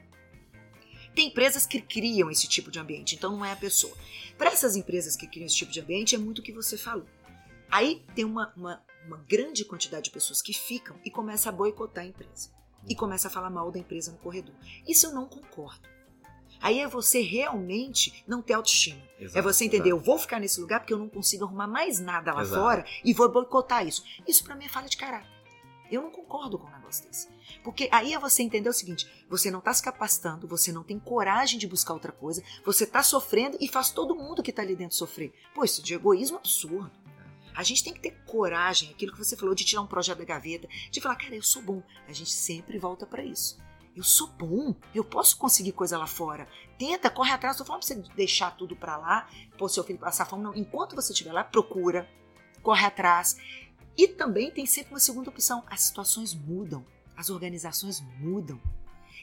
Tem 1.14 1.28
empresas 1.28 1.64
que 1.64 1.80
criam 1.80 2.30
esse 2.30 2.48
tipo 2.48 2.70
de 2.70 2.78
ambiente, 2.78 3.14
então 3.14 3.32
não 3.32 3.44
é 3.44 3.52
a 3.52 3.56
pessoa. 3.56 3.96
Para 4.36 4.50
essas 4.50 4.76
empresas 4.76 5.16
que 5.16 5.26
criam 5.26 5.46
esse 5.46 5.56
tipo 5.56 5.72
de 5.72 5.80
ambiente, 5.80 6.14
é 6.14 6.18
muito 6.18 6.40
o 6.40 6.42
que 6.42 6.52
você 6.52 6.76
falou. 6.76 7.06
Aí 7.70 8.04
tem 8.14 8.24
uma, 8.24 8.52
uma, 8.56 8.82
uma 9.06 9.16
grande 9.28 9.64
quantidade 9.64 10.04
de 10.04 10.10
pessoas 10.10 10.40
que 10.40 10.52
ficam 10.52 10.96
e 11.04 11.10
começa 11.10 11.48
a 11.48 11.52
boicotar 11.52 12.04
a 12.04 12.06
empresa. 12.06 12.50
E 12.88 12.94
começa 12.94 13.28
a 13.28 13.30
falar 13.30 13.50
mal 13.50 13.70
da 13.70 13.78
empresa 13.78 14.12
no 14.12 14.18
corredor. 14.18 14.54
Isso 14.86 15.06
eu 15.06 15.12
não 15.12 15.26
concordo. 15.26 15.88
Aí 16.60 16.80
é 16.80 16.88
você 16.88 17.20
realmente 17.20 18.24
não 18.26 18.40
ter 18.40 18.54
autoestima. 18.54 19.02
Exato, 19.18 19.38
é 19.38 19.42
você 19.42 19.64
entender, 19.64 19.88
exato. 19.88 20.00
eu 20.00 20.04
vou 20.04 20.18
ficar 20.18 20.40
nesse 20.40 20.60
lugar 20.60 20.80
porque 20.80 20.94
eu 20.94 20.98
não 20.98 21.08
consigo 21.08 21.44
arrumar 21.44 21.66
mais 21.66 22.00
nada 22.00 22.32
lá 22.32 22.42
exato. 22.42 22.60
fora 22.60 22.84
e 23.04 23.12
vou 23.12 23.30
boicotar 23.30 23.86
isso. 23.86 24.02
Isso 24.26 24.44
para 24.44 24.54
mim 24.54 24.64
é 24.64 24.68
falha 24.68 24.88
de 24.88 24.96
caráter. 24.96 25.28
Eu 25.90 26.02
não 26.02 26.10
concordo 26.10 26.58
com 26.58 26.66
um 26.66 26.70
negócio 26.70 27.06
desse. 27.06 27.28
Porque 27.62 27.88
aí 27.92 28.14
é 28.14 28.18
você 28.18 28.42
entender 28.42 28.68
o 28.68 28.72
seguinte: 28.72 29.06
você 29.28 29.50
não 29.50 29.58
está 29.58 29.72
se 29.74 29.82
capacitando, 29.82 30.48
você 30.48 30.72
não 30.72 30.82
tem 30.82 30.98
coragem 30.98 31.58
de 31.58 31.66
buscar 31.66 31.92
outra 31.92 32.12
coisa, 32.12 32.42
você 32.64 32.84
está 32.84 33.02
sofrendo 33.02 33.58
e 33.60 33.68
faz 33.68 33.90
todo 33.90 34.14
mundo 34.14 34.42
que 34.42 34.50
está 34.50 34.62
ali 34.62 34.74
dentro 34.74 34.96
sofrer. 34.96 35.32
Pô, 35.54 35.64
isso 35.64 35.82
de 35.82 35.94
egoísmo 35.94 36.36
é 36.36 36.40
absurdo. 36.40 36.90
A 37.54 37.62
gente 37.62 37.84
tem 37.84 37.92
que 37.92 38.00
ter 38.00 38.10
coragem, 38.26 38.90
aquilo 38.90 39.12
que 39.12 39.18
você 39.18 39.36
falou, 39.36 39.54
de 39.54 39.64
tirar 39.64 39.82
um 39.82 39.86
projeto 39.86 40.18
da 40.18 40.24
gaveta, 40.24 40.68
de 40.90 41.00
falar, 41.00 41.16
cara, 41.16 41.36
eu 41.36 41.42
sou 41.42 41.62
bom. 41.62 41.82
A 42.08 42.12
gente 42.12 42.32
sempre 42.32 42.78
volta 42.78 43.06
para 43.06 43.24
isso. 43.24 43.58
Eu 43.94 44.02
sou 44.02 44.26
bom, 44.26 44.74
eu 44.92 45.04
posso 45.04 45.36
conseguir 45.36 45.70
coisa 45.70 45.96
lá 45.96 46.06
fora. 46.06 46.48
Tenta, 46.76 47.08
corre 47.08 47.30
atrás. 47.30 47.56
Tô 47.56 47.64
falando 47.64 47.86
pra 47.86 47.94
você 47.94 48.02
deixar 48.16 48.56
tudo 48.56 48.74
para 48.74 48.96
lá, 48.96 49.28
pôr 49.56 49.68
seu 49.68 49.84
filho 49.84 50.00
passar 50.00 50.24
fome. 50.24 50.42
Não, 50.42 50.54
enquanto 50.54 50.96
você 50.96 51.12
estiver 51.12 51.32
lá, 51.32 51.44
procura, 51.44 52.10
corre 52.60 52.84
atrás. 52.84 53.36
E 53.96 54.08
também 54.08 54.50
tem 54.50 54.66
sempre 54.66 54.92
uma 54.92 54.98
segunda 54.98 55.30
opção: 55.30 55.62
as 55.68 55.82
situações 55.82 56.34
mudam, 56.34 56.84
as 57.16 57.30
organizações 57.30 58.00
mudam. 58.18 58.60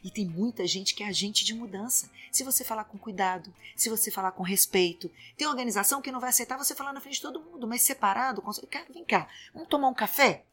E 0.03 0.09
tem 0.09 0.25
muita 0.25 0.65
gente 0.65 0.95
que 0.95 1.03
é 1.03 1.07
agente 1.07 1.45
de 1.45 1.53
mudança. 1.53 2.09
Se 2.31 2.43
você 2.43 2.63
falar 2.63 2.85
com 2.85 2.97
cuidado, 2.97 3.53
se 3.75 3.89
você 3.89 4.09
falar 4.09 4.31
com 4.31 4.43
respeito. 4.43 5.11
Tem 5.37 5.47
organização 5.47 6.01
que 6.01 6.11
não 6.11 6.19
vai 6.19 6.29
aceitar 6.29 6.57
você 6.57 6.73
falar 6.73 6.91
na 6.91 7.01
frente 7.01 7.15
de 7.15 7.21
todo 7.21 7.41
mundo, 7.41 7.67
mas 7.67 7.83
separado. 7.83 8.41
Com... 8.41 8.51
Cara, 8.67 8.87
vem 8.91 9.05
cá, 9.05 9.27
vamos 9.53 9.69
tomar 9.69 9.89
um 9.89 9.93
café? 9.93 10.43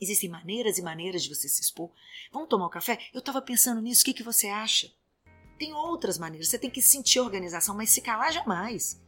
Existem 0.00 0.28
maneiras 0.28 0.78
e 0.78 0.82
maneiras 0.82 1.22
de 1.22 1.28
você 1.28 1.48
se 1.48 1.60
expor. 1.60 1.90
Vamos 2.32 2.48
tomar 2.48 2.66
um 2.66 2.70
café? 2.70 2.98
Eu 3.12 3.20
estava 3.20 3.42
pensando 3.42 3.80
nisso, 3.80 4.02
o 4.02 4.04
que, 4.06 4.14
que 4.14 4.22
você 4.22 4.48
acha? 4.48 4.90
Tem 5.58 5.72
outras 5.74 6.18
maneiras. 6.18 6.48
Você 6.48 6.58
tem 6.58 6.70
que 6.70 6.82
sentir 6.82 7.18
a 7.18 7.22
organização, 7.22 7.76
mas 7.76 7.90
se 7.90 8.00
calar 8.00 8.32
jamais. 8.32 9.00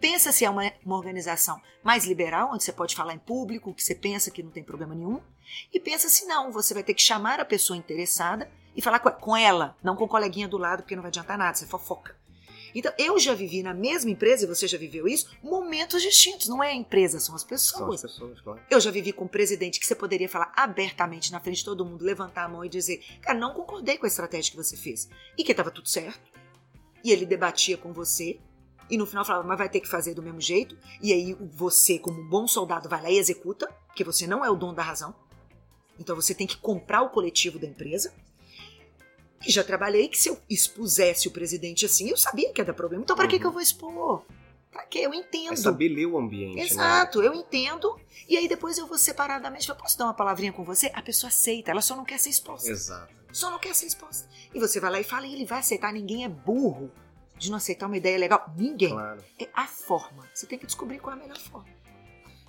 Pensa 0.00 0.32
se 0.32 0.44
é 0.44 0.50
uma, 0.50 0.72
uma 0.84 0.96
organização 0.96 1.60
mais 1.82 2.04
liberal, 2.06 2.50
onde 2.52 2.64
você 2.64 2.72
pode 2.72 2.96
falar 2.96 3.14
em 3.14 3.18
público, 3.18 3.74
que 3.74 3.82
você 3.82 3.94
pensa 3.94 4.30
que 4.30 4.42
não 4.42 4.50
tem 4.50 4.64
problema 4.64 4.94
nenhum. 4.94 5.20
E 5.72 5.78
pensa 5.78 6.08
se 6.08 6.24
não, 6.24 6.50
você 6.50 6.72
vai 6.72 6.82
ter 6.82 6.94
que 6.94 7.02
chamar 7.02 7.38
a 7.38 7.44
pessoa 7.44 7.76
interessada 7.76 8.50
e 8.74 8.82
falar 8.82 8.98
com 9.00 9.36
ela, 9.36 9.76
não 9.82 9.96
com 9.96 10.04
o 10.04 10.08
coleguinha 10.08 10.48
do 10.48 10.58
lado, 10.58 10.82
porque 10.82 10.94
não 10.96 11.02
vai 11.02 11.10
adiantar 11.10 11.38
nada, 11.38 11.56
você 11.56 11.66
fofoca. 11.66 12.16
Então, 12.74 12.92
eu 12.98 13.18
já 13.18 13.34
vivi 13.34 13.62
na 13.62 13.74
mesma 13.74 14.10
empresa, 14.10 14.44
e 14.44 14.48
você 14.48 14.66
já 14.66 14.78
viveu 14.78 15.06
isso, 15.06 15.30
momentos 15.42 16.02
distintos. 16.02 16.48
Não 16.48 16.62
é 16.62 16.68
a 16.68 16.74
empresa, 16.74 17.20
são 17.20 17.34
as 17.34 17.44
pessoas. 17.44 18.00
São 18.00 18.08
as 18.08 18.12
pessoas, 18.12 18.40
claro. 18.40 18.60
Eu 18.70 18.80
já 18.80 18.90
vivi 18.90 19.12
com 19.12 19.24
um 19.24 19.28
presidente 19.28 19.78
que 19.78 19.86
você 19.86 19.94
poderia 19.94 20.28
falar 20.28 20.52
abertamente 20.56 21.30
na 21.30 21.40
frente 21.40 21.58
de 21.58 21.64
todo 21.64 21.84
mundo, 21.84 22.04
levantar 22.04 22.44
a 22.44 22.48
mão 22.48 22.64
e 22.64 22.68
dizer: 22.68 23.04
Cara, 23.20 23.38
não 23.38 23.52
concordei 23.52 23.98
com 23.98 24.06
a 24.06 24.08
estratégia 24.08 24.50
que 24.50 24.56
você 24.56 24.76
fez. 24.76 25.08
E 25.36 25.44
que 25.44 25.50
estava 25.50 25.70
tudo 25.70 25.88
certo. 25.88 26.20
E 27.04 27.10
ele 27.10 27.26
debatia 27.26 27.76
com 27.76 27.92
você. 27.92 28.38
E 28.88 28.96
no 28.96 29.06
final 29.06 29.24
falava, 29.24 29.46
mas 29.46 29.58
vai 29.58 29.68
ter 29.68 29.80
que 29.80 29.88
fazer 29.88 30.14
do 30.14 30.22
mesmo 30.22 30.40
jeito. 30.40 30.76
E 31.00 31.12
aí 31.12 31.34
você, 31.34 31.98
como 31.98 32.20
um 32.20 32.28
bom 32.28 32.46
soldado, 32.46 32.88
vai 32.88 33.02
lá 33.02 33.10
e 33.10 33.16
executa, 33.16 33.66
porque 33.86 34.04
você 34.04 34.26
não 34.26 34.44
é 34.44 34.50
o 34.50 34.56
dono 34.56 34.74
da 34.74 34.82
razão. 34.82 35.14
Então 35.98 36.16
você 36.16 36.34
tem 36.34 36.46
que 36.46 36.56
comprar 36.56 37.02
o 37.02 37.10
coletivo 37.10 37.58
da 37.58 37.66
empresa. 37.66 38.12
E 39.46 39.50
já 39.52 39.64
trabalhei 39.64 40.08
que 40.08 40.18
se 40.18 40.28
eu 40.28 40.38
expusesse 40.48 41.28
o 41.28 41.30
presidente 41.30 41.86
assim, 41.86 42.08
eu 42.08 42.16
sabia 42.16 42.52
que 42.52 42.60
ia 42.60 42.64
dar 42.64 42.74
problema. 42.74 43.02
Então, 43.02 43.16
para 43.16 43.24
uhum. 43.24 43.30
que, 43.30 43.38
que 43.38 43.46
eu 43.46 43.52
vou 43.52 43.60
expor? 43.60 44.24
Pra 44.70 44.84
quê? 44.84 45.00
Eu 45.00 45.12
entendo. 45.12 45.52
É 45.52 45.56
saber 45.56 45.88
ler 45.88 46.06
o 46.06 46.18
ambiente. 46.18 46.56
Né? 46.56 46.62
Exato, 46.62 47.20
né? 47.20 47.28
eu 47.28 47.34
entendo. 47.34 47.98
E 48.26 48.36
aí 48.36 48.48
depois 48.48 48.78
eu 48.78 48.86
vou 48.86 48.96
separadamente. 48.96 49.68
Eu 49.68 49.76
posso 49.76 49.98
dar 49.98 50.06
uma 50.06 50.14
palavrinha 50.14 50.52
com 50.52 50.64
você? 50.64 50.90
A 50.94 51.02
pessoa 51.02 51.28
aceita, 51.28 51.70
ela 51.70 51.82
só 51.82 51.94
não 51.94 52.04
quer 52.04 52.18
ser 52.18 52.30
exposta. 52.30 52.70
Exato. 52.70 53.12
Só 53.32 53.50
não 53.50 53.58
quer 53.58 53.74
ser 53.74 53.86
exposta. 53.86 54.28
E 54.54 54.58
você 54.58 54.80
vai 54.80 54.90
lá 54.90 55.00
e 55.00 55.04
fala, 55.04 55.26
e 55.26 55.34
ele 55.34 55.44
vai 55.44 55.58
aceitar. 55.58 55.92
Ninguém 55.92 56.24
é 56.24 56.28
burro 56.28 56.90
de 57.36 57.50
não 57.50 57.58
aceitar 57.58 57.86
uma 57.86 57.96
ideia 57.96 58.16
legal. 58.16 58.52
Ninguém. 58.56 58.90
Claro. 58.90 59.22
É 59.38 59.48
a 59.52 59.66
forma. 59.66 60.28
Você 60.32 60.46
tem 60.46 60.58
que 60.58 60.66
descobrir 60.66 60.98
qual 60.98 61.16
é 61.16 61.18
a 61.18 61.22
melhor 61.22 61.38
forma. 61.38 61.68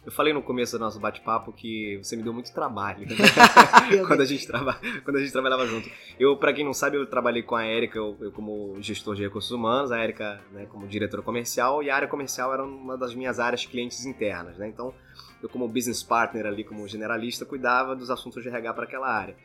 Eu 0.06 0.12
falei 0.12 0.34
no 0.34 0.42
começo 0.42 0.78
do 0.78 0.82
nosso 0.82 1.00
bate-papo 1.00 1.54
que 1.54 1.98
você 2.04 2.18
me 2.18 2.24
deu 2.24 2.34
muito 2.34 2.54
trabalho 2.54 3.08
né? 3.08 3.16
quando, 4.06 4.22
a 4.22 4.26
gente 4.26 4.46
traba... 4.46 4.78
quando 5.04 5.16
a 5.16 5.20
gente 5.20 5.32
trabalhava 5.32 5.66
junto. 5.66 5.90
Eu, 6.20 6.36
para 6.36 6.52
quem 6.52 6.66
não 6.66 6.74
sabe, 6.74 6.98
eu 6.98 7.06
trabalhei 7.06 7.42
com 7.42 7.56
a 7.56 7.64
Érica, 7.64 7.98
eu, 7.98 8.18
eu, 8.20 8.32
como 8.32 8.76
gestor 8.82 9.16
de 9.16 9.24
recursos 9.24 9.52
humanos, 9.52 9.92
a 9.92 10.00
Érica 10.00 10.42
né, 10.52 10.66
como 10.66 10.88
diretora 10.88 11.24
comercial, 11.24 11.82
e 11.82 11.90
a 11.90 11.96
área 11.96 12.08
comercial 12.08 12.54
era 12.54 12.64
uma 12.64 12.98
das 12.98 13.16
minhas 13.16 13.40
áreas 13.40 13.66
clientes 13.66 14.06
internas, 14.06 14.58
né? 14.58 14.68
Então, 14.68 14.94
eu 15.42 15.48
como 15.48 15.68
business 15.68 16.04
partner 16.04 16.46
ali, 16.46 16.66
como 16.66 16.86
generalista, 16.88 17.46
cuidava 17.46 17.96
dos 17.96 18.10
assuntos 18.10 18.44
de 18.44 18.50
RH 18.50 18.74
para 18.74 18.84
aquela 18.84 19.08
área. 19.08 19.36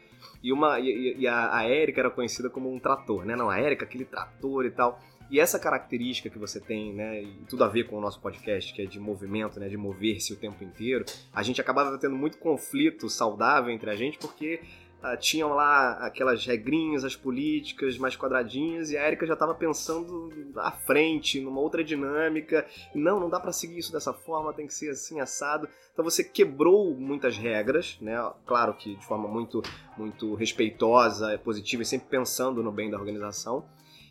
E, 0.42 0.52
uma, 0.52 0.80
e, 0.80 1.16
e 1.18 1.26
a, 1.26 1.56
a 1.56 1.64
Érica 1.64 2.00
era 2.00 2.10
conhecida 2.10 2.50
como 2.50 2.72
um 2.72 2.80
trator, 2.80 3.24
né? 3.24 3.36
Não, 3.36 3.48
a 3.48 3.58
Érica, 3.58 3.84
aquele 3.84 4.04
trator 4.04 4.64
e 4.64 4.70
tal. 4.70 5.00
E 5.30 5.38
essa 5.38 5.58
característica 5.58 6.30
que 6.30 6.38
você 6.38 6.60
tem, 6.60 6.92
né, 6.94 7.22
e 7.22 7.44
tudo 7.48 7.64
a 7.64 7.68
ver 7.68 7.84
com 7.84 7.96
o 7.96 8.00
nosso 8.00 8.20
podcast, 8.20 8.72
que 8.72 8.82
é 8.82 8.86
de 8.86 8.98
movimento, 8.98 9.60
né, 9.60 9.68
de 9.68 9.76
mover-se 9.76 10.32
o 10.32 10.36
tempo 10.36 10.64
inteiro, 10.64 11.04
a 11.32 11.42
gente 11.42 11.60
acabava 11.60 11.96
tendo 11.98 12.16
muito 12.16 12.38
conflito 12.38 13.08
saudável 13.08 13.70
entre 13.70 13.90
a 13.90 13.96
gente, 13.96 14.18
porque 14.18 14.60
Uh, 14.98 15.16
tinham 15.16 15.50
lá 15.50 15.92
aquelas 16.04 16.44
regrinhas, 16.44 17.04
as 17.04 17.14
políticas 17.14 17.96
mais 17.96 18.16
quadradinhas, 18.16 18.90
e 18.90 18.96
a 18.96 19.06
Erika 19.06 19.24
já 19.24 19.34
estava 19.34 19.54
pensando 19.54 20.28
à 20.56 20.72
frente, 20.72 21.40
numa 21.40 21.60
outra 21.60 21.84
dinâmica. 21.84 22.66
Não, 22.92 23.20
não 23.20 23.30
dá 23.30 23.38
para 23.38 23.52
seguir 23.52 23.78
isso 23.78 23.92
dessa 23.92 24.12
forma, 24.12 24.52
tem 24.52 24.66
que 24.66 24.74
ser 24.74 24.90
assim 24.90 25.20
assado. 25.20 25.68
Então 25.92 26.04
você 26.04 26.24
quebrou 26.24 26.96
muitas 26.96 27.36
regras, 27.36 27.96
né? 28.00 28.16
Claro 28.44 28.74
que 28.74 28.96
de 28.96 29.06
forma 29.06 29.28
muito, 29.28 29.62
muito 29.96 30.34
respeitosa, 30.34 31.38
positiva 31.38 31.82
e 31.82 31.86
sempre 31.86 32.08
pensando 32.08 32.60
no 32.60 32.72
bem 32.72 32.90
da 32.90 32.98
organização. 32.98 33.64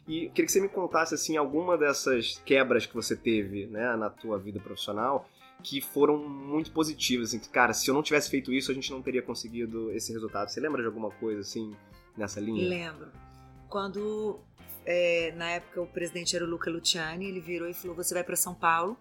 E 0.08 0.30
queria 0.30 0.46
que 0.46 0.52
você 0.52 0.62
me 0.62 0.70
contasse 0.70 1.13
assim 1.13 1.36
alguma 1.36 1.78
dessas 1.78 2.41
quebras 2.46 2.86
que 2.86 2.93
você 2.93 3.15
teve, 3.15 3.67
né, 3.67 3.96
na 3.96 4.10
tua 4.10 4.39
vida 4.39 4.60
profissional 4.60 5.28
que 5.63 5.82
foram 5.82 6.17
muito 6.17 6.72
positivas. 6.72 7.30
Assim, 7.30 7.39
cara, 7.52 7.74
se 7.74 7.89
eu 7.89 7.93
não 7.93 8.04
tivesse 8.04 8.30
feito 8.30 8.54
isso, 8.54 8.72
a 8.72 8.74
gente 8.74 8.91
não 8.91 9.02
teria 9.02 9.22
conseguido 9.22 9.91
esse 9.91 10.12
resultado. 10.13 10.50
Você 10.50 10.60
lembra 10.60 10.82
de 10.82 10.88
alguma 10.88 11.10
coisa 11.12 11.41
assim 11.41 11.76
nessa 12.15 12.39
linha? 12.39 12.67
Lembro. 12.67 13.12
Quando 13.70 14.39
é, 14.86 15.34
na 15.36 15.52
época 15.52 15.82
o 15.82 15.88
presidente 15.88 16.36
era 16.36 16.46
o 16.46 16.48
Luca 16.48 16.70
Luciani, 16.70 17.26
ele 17.28 17.41
virou 17.41 17.67
e 17.67 17.74
falou: 17.74 17.96
"Você 17.96 18.13
vai 18.13 18.24
para 18.24 18.36
São 18.36 18.54
Paulo, 18.54 18.98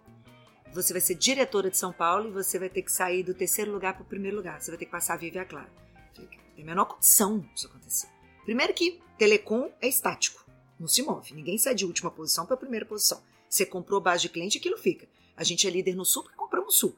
você 0.72 0.92
vai 0.92 1.00
ser 1.00 1.14
diretora 1.14 1.70
de 1.70 1.76
São 1.76 1.92
Paulo 1.92 2.28
e 2.28 2.32
você 2.32 2.58
vai 2.58 2.68
ter 2.68 2.82
que 2.82 2.90
sair 2.90 3.22
do 3.22 3.34
terceiro 3.34 3.70
lugar 3.70 3.94
para 3.94 4.02
o 4.02 4.06
primeiro 4.06 4.36
lugar. 4.36 4.60
Você 4.60 4.70
vai 4.70 4.78
ter 4.78 4.86
que 4.86 4.90
passar 4.90 5.14
a 5.14 5.18
viver 5.18 5.40
a 5.40 5.44
Clara." 5.44 5.70
Tem 6.14 6.64
a 6.64 6.66
menor 6.66 6.86
condição 6.86 7.38
disso 7.38 7.66
acontecer. 7.66 8.08
Primeiro 8.44 8.72
que 8.72 9.00
telecom 9.18 9.70
é 9.80 9.88
estático, 9.88 10.45
não 10.78 10.88
se 10.88 11.02
move. 11.02 11.34
Ninguém 11.34 11.58
sai 11.58 11.74
de 11.74 11.84
última 11.84 12.10
posição 12.10 12.46
para 12.46 12.54
a 12.54 12.58
primeira 12.58 12.86
posição. 12.86 13.22
Você 13.48 13.64
comprou 13.64 14.00
base 14.00 14.22
de 14.22 14.28
cliente, 14.28 14.58
aquilo 14.58 14.76
fica. 14.76 15.08
A 15.36 15.44
gente 15.44 15.66
é 15.66 15.70
líder 15.70 15.94
no 15.94 16.04
Sul 16.04 16.22
porque 16.22 16.36
compramos 16.36 16.74
o 16.74 16.78
Sul. 16.78 16.96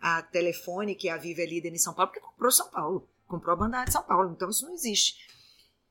A 0.00 0.22
Telefone, 0.22 0.94
que 0.94 1.08
é 1.08 1.12
a 1.12 1.16
Viva 1.16 1.42
é 1.42 1.46
líder 1.46 1.72
em 1.72 1.78
São 1.78 1.92
Paulo, 1.92 2.10
porque 2.12 2.24
comprou 2.24 2.50
São 2.50 2.68
Paulo. 2.68 3.08
Comprou 3.26 3.52
a 3.52 3.56
banda 3.56 3.84
de 3.84 3.92
São 3.92 4.02
Paulo. 4.02 4.32
Então 4.32 4.48
isso 4.48 4.64
não 4.64 4.74
existe. 4.74 5.18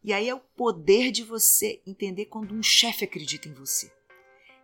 E 0.04 0.14
aí 0.14 0.30
é 0.30 0.34
o 0.34 0.40
poder 0.40 1.12
de 1.12 1.24
você 1.24 1.82
entender 1.86 2.26
quando 2.26 2.54
um 2.54 2.64
chefe 2.64 3.04
acredita 3.04 3.50
em 3.50 3.54
você. 3.54 3.92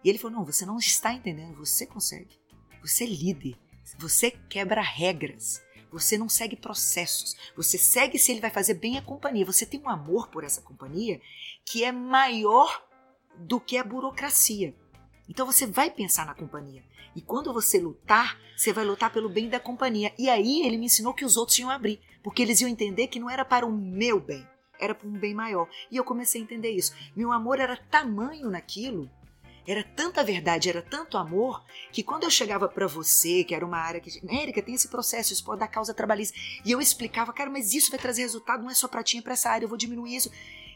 E 0.04 0.10
ele 0.10 0.18
falou: 0.18 0.38
não, 0.38 0.46
você 0.46 0.66
não 0.66 0.78
está 0.78 1.14
entendendo, 1.14 1.58
você 1.58 1.86
consegue. 1.86 2.40
Você 2.82 3.04
é 3.04 3.08
líder. 3.08 3.58
Você 3.98 4.32
quebra 4.32 4.82
regras. 4.82 5.62
Você 5.94 6.18
não 6.18 6.28
segue 6.28 6.56
processos. 6.56 7.38
Você 7.56 7.78
segue 7.78 8.18
se 8.18 8.32
ele 8.32 8.42
vai 8.42 8.50
fazer 8.50 8.74
bem 8.74 8.98
a 8.98 9.02
companhia. 9.02 9.46
Você 9.46 9.66
tem 9.66 9.80
um 9.80 9.90
amor 9.90 10.28
por 10.28 10.44
essa 10.44 10.62
companhia 10.62 11.22
que 11.64 11.84
é 11.84 11.92
maior 11.92 12.84
do 13.38 13.60
que 13.60 13.78
a 13.78 13.84
burocracia. 13.84 14.76
Então 15.30 15.46
você 15.46 15.68
vai 15.68 15.92
pensar 15.92 16.26
na 16.26 16.34
companhia. 16.34 16.84
E 17.16 17.22
quando 17.22 17.54
você 17.54 17.80
lutar, 17.80 18.40
você 18.58 18.74
vai 18.74 18.84
lutar 18.84 19.14
pelo 19.14 19.30
bem 19.30 19.48
da 19.48 19.60
companhia. 19.60 20.12
E 20.18 20.30
aí 20.30 20.66
ele 20.66 20.78
me 20.78 20.88
ensinou 20.88 21.14
que 21.14 21.24
os 21.24 21.38
outros 21.38 21.60
iam 21.60 21.70
abrir, 21.70 22.02
porque 22.24 22.42
eles 22.42 22.60
iam 22.60 22.70
entender 22.70 23.08
que 23.08 23.20
não 23.20 23.30
era 23.30 23.46
para 23.46 23.66
o 23.66 23.72
meu 23.72 24.20
bem, 24.20 24.46
era 24.80 24.96
para 24.96 25.08
um 25.08 25.14
bem 25.14 25.34
maior. 25.34 25.70
E 25.92 25.98
eu 25.98 26.04
comecei 26.04 26.42
a 26.42 26.44
entender 26.44 26.72
isso. 26.72 26.94
Meu 27.16 27.32
amor 27.32 27.60
era 27.60 27.78
tamanho 27.78 28.50
naquilo, 28.50 29.10
era 29.66 29.84
tanta 29.84 30.24
verdade, 30.24 30.70
era 30.70 30.82
tanto 30.82 31.18
amor, 31.18 31.64
que 31.92 32.04
quando 32.04 32.24
eu 32.24 32.30
chegava 32.30 32.68
para 32.68 32.88
você, 32.88 33.44
que 33.44 33.56
era 33.56 33.66
uma 33.66 33.78
área 33.78 34.02
que. 34.02 34.22
Érica, 34.28 34.62
tem 34.62 34.76
esse 34.76 34.88
processo, 34.88 35.34
isso 35.34 35.44
pode 35.44 35.60
dar 35.60 35.68
causa 35.68 35.94
trabalhista. 35.94 36.38
E 36.66 36.72
eu 36.72 36.82
explicava, 36.82 37.32
cara, 37.32 37.50
mas 37.50 37.74
isso 37.74 37.90
vai 37.90 38.00
trazer 38.00 38.24
resultado, 38.24 38.64
não 38.64 38.70
é 38.70 38.74
só 38.74 38.88
para 38.88 39.04
ti, 39.04 39.18
é 39.18 39.22
para 39.22 39.34
essa 39.34 39.50
área, 39.50 39.66
eu 39.66 39.70
vou 39.70 39.78
diminuir 39.78 40.16
isso. 40.16 40.32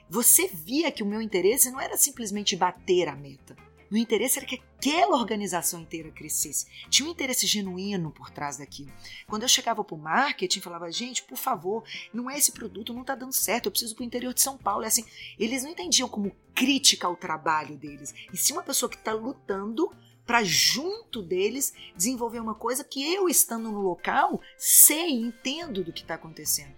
Você 0.10 0.48
via 0.48 0.92
que 0.92 1.04
o 1.04 1.06
meu 1.06 1.22
interesse 1.22 1.70
não 1.70 1.82
era 1.82 1.98
simplesmente 1.98 2.56
bater 2.56 3.10
a 3.10 3.16
meta 3.16 3.67
meu 3.90 4.02
interesse 4.02 4.38
era 4.40 4.46
que 4.46 4.62
aquela 4.78 5.18
organização 5.18 5.82
inteira 5.82 6.12
crescesse. 6.12 6.68
Tinha 6.90 7.08
um 7.08 7.12
interesse 7.12 7.48
genuíno 7.48 8.12
por 8.12 8.30
trás 8.30 8.58
daquilo. 8.58 8.92
Quando 9.28 9.44
eu 9.44 9.50
chegava 9.50 9.84
para 9.84 9.96
o 9.96 10.00
marketing, 10.00 10.60
falava, 10.60 10.92
gente, 10.92 11.24
por 11.24 11.38
favor, 11.38 11.84
não 12.14 12.30
é 12.30 12.38
esse 12.38 12.52
produto, 12.52 12.94
não 12.94 13.02
está 13.02 13.16
dando 13.16 13.34
certo, 13.34 13.68
eu 13.68 13.72
preciso 13.72 13.96
para 13.96 14.04
o 14.04 14.06
interior 14.06 14.34
de 14.34 14.42
São 14.42 14.58
Paulo. 14.58 14.84
É 14.84 14.88
assim, 14.88 15.06
eles 15.40 15.64
não 15.64 15.72
entendiam 15.72 16.10
como 16.10 16.36
crítica 16.54 17.08
ao 17.08 17.16
trabalho 17.16 17.78
deles. 17.78 18.14
E 18.32 18.38
sim 18.38 18.54
uma 18.54 18.64
pessoa 18.64 18.90
que 18.90 18.98
está 18.98 19.14
lutando 19.14 19.92
para 20.26 20.44
junto 20.44 21.22
deles 21.22 21.74
desenvolver 21.96 22.42
uma 22.42 22.54
coisa 22.54 22.84
que 22.84 23.14
eu 23.14 23.30
estando 23.30 23.72
no 23.72 23.80
local 23.80 24.42
sei, 24.58 25.12
entendo 25.12 25.84
do 25.84 25.94
que 25.94 26.02
está 26.02 26.16
acontecendo. 26.16 26.76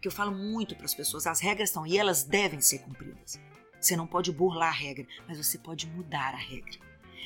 Que 0.00 0.08
eu 0.08 0.12
falo 0.12 0.32
muito 0.32 0.74
para 0.74 0.86
as 0.86 0.94
pessoas, 0.94 1.26
as 1.26 1.40
regras 1.40 1.68
estão 1.68 1.86
e 1.86 1.98
elas 1.98 2.22
devem 2.22 2.60
ser 2.60 2.78
cumpridas. 2.78 3.38
Você 3.80 3.96
não 3.96 4.06
pode 4.06 4.32
burlar 4.32 4.68
a 4.68 4.76
regra, 4.76 5.06
mas 5.26 5.38
você 5.38 5.58
pode 5.58 5.86
mudar 5.86 6.34
a 6.34 6.38
regra. 6.38 6.78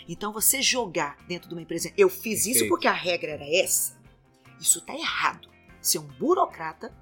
Então, 0.09 0.33
você 0.33 0.61
jogar 0.61 1.17
dentro 1.27 1.49
de 1.49 1.55
uma 1.55 1.63
empresa, 1.63 1.93
eu 1.97 2.09
fiz 2.09 2.47
isso 2.47 2.69
porque 2.69 2.89
a 2.89 2.93
regra 2.93 3.33
era 3.33 3.57
essa, 3.57 3.99
isso 4.61 4.79
está 4.79 4.95
errado. 4.95 5.49
Ser 5.81 5.99
um 5.99 6.07
burocrata 6.07 6.95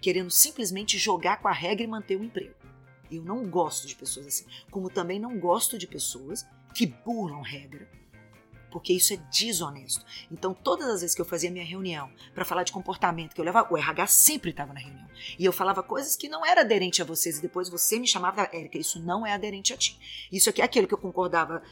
querendo 0.00 0.30
simplesmente 0.30 0.98
jogar 0.98 1.38
com 1.38 1.48
a 1.48 1.52
regra 1.52 1.84
e 1.84 1.88
manter 1.88 2.16
o 2.16 2.24
emprego. 2.24 2.54
Eu 3.10 3.22
não 3.22 3.48
gosto 3.48 3.86
de 3.86 3.96
pessoas 3.96 4.26
assim. 4.26 4.44
Como 4.70 4.90
também 4.90 5.18
não 5.18 5.38
gosto 5.38 5.78
de 5.78 5.86
pessoas 5.86 6.46
que 6.74 6.86
burlam 6.86 7.40
regra 7.40 7.88
porque 8.70 8.92
isso 8.92 9.12
é 9.14 9.16
desonesto. 9.30 10.04
Então, 10.30 10.54
todas 10.54 10.88
as 10.88 11.00
vezes 11.00 11.14
que 11.14 11.20
eu 11.20 11.26
fazia 11.26 11.50
minha 11.50 11.64
reunião 11.64 12.10
para 12.34 12.44
falar 12.44 12.62
de 12.62 12.72
comportamento, 12.72 13.34
que 13.34 13.40
eu 13.40 13.44
levava, 13.44 13.72
o 13.72 13.76
RH 13.76 14.06
sempre 14.08 14.50
estava 14.50 14.72
na 14.72 14.80
reunião. 14.80 15.08
E 15.38 15.44
eu 15.44 15.52
falava 15.52 15.82
coisas 15.82 16.16
que 16.16 16.28
não 16.28 16.44
era 16.44 16.60
aderente 16.60 17.02
a 17.02 17.04
vocês, 17.04 17.38
e 17.38 17.42
depois 17.42 17.68
você 17.68 17.98
me 17.98 18.06
chamava, 18.06 18.48
Érica, 18.52 18.78
isso 18.78 19.00
não 19.00 19.26
é 19.26 19.32
aderente 19.32 19.72
a 19.72 19.76
ti. 19.76 19.98
Isso 20.30 20.50
aqui 20.50 20.62
é 20.62 20.64
aquilo 20.64 20.86
que 20.86 20.94
eu 20.94 20.98
concordava, 20.98 21.62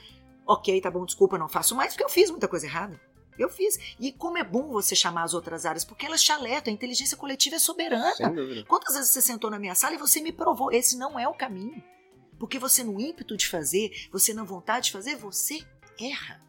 ok, 0.46 0.80
tá 0.80 0.90
bom, 0.90 1.04
desculpa, 1.04 1.38
não 1.38 1.48
faço 1.48 1.74
mais, 1.74 1.92
porque 1.92 2.04
eu 2.04 2.08
fiz 2.08 2.30
muita 2.30 2.48
coisa 2.48 2.66
errada. 2.66 3.00
Eu 3.38 3.50
fiz. 3.50 3.78
E 4.00 4.12
como 4.12 4.38
é 4.38 4.44
bom 4.44 4.68
você 4.68 4.96
chamar 4.96 5.24
as 5.24 5.34
outras 5.34 5.66
áreas, 5.66 5.84
porque 5.84 6.06
elas 6.06 6.22
te 6.22 6.32
alertam, 6.32 6.72
a 6.72 6.74
inteligência 6.74 7.16
coletiva 7.16 7.56
é 7.56 7.58
soberana. 7.58 8.14
Quantas 8.66 8.94
vezes 8.94 9.10
você 9.10 9.20
sentou 9.20 9.50
na 9.50 9.58
minha 9.58 9.74
sala 9.74 9.94
e 9.94 9.98
você 9.98 10.20
me 10.20 10.32
provou, 10.32 10.72
esse 10.72 10.96
não 10.96 11.18
é 11.18 11.28
o 11.28 11.34
caminho. 11.34 11.82
Porque 12.38 12.58
você, 12.58 12.82
no 12.82 13.00
ímpeto 13.00 13.36
de 13.36 13.46
fazer, 13.46 14.08
você 14.10 14.32
na 14.32 14.44
vontade 14.44 14.86
de 14.86 14.92
fazer, 14.92 15.16
você 15.16 15.64
erra. 16.00 16.42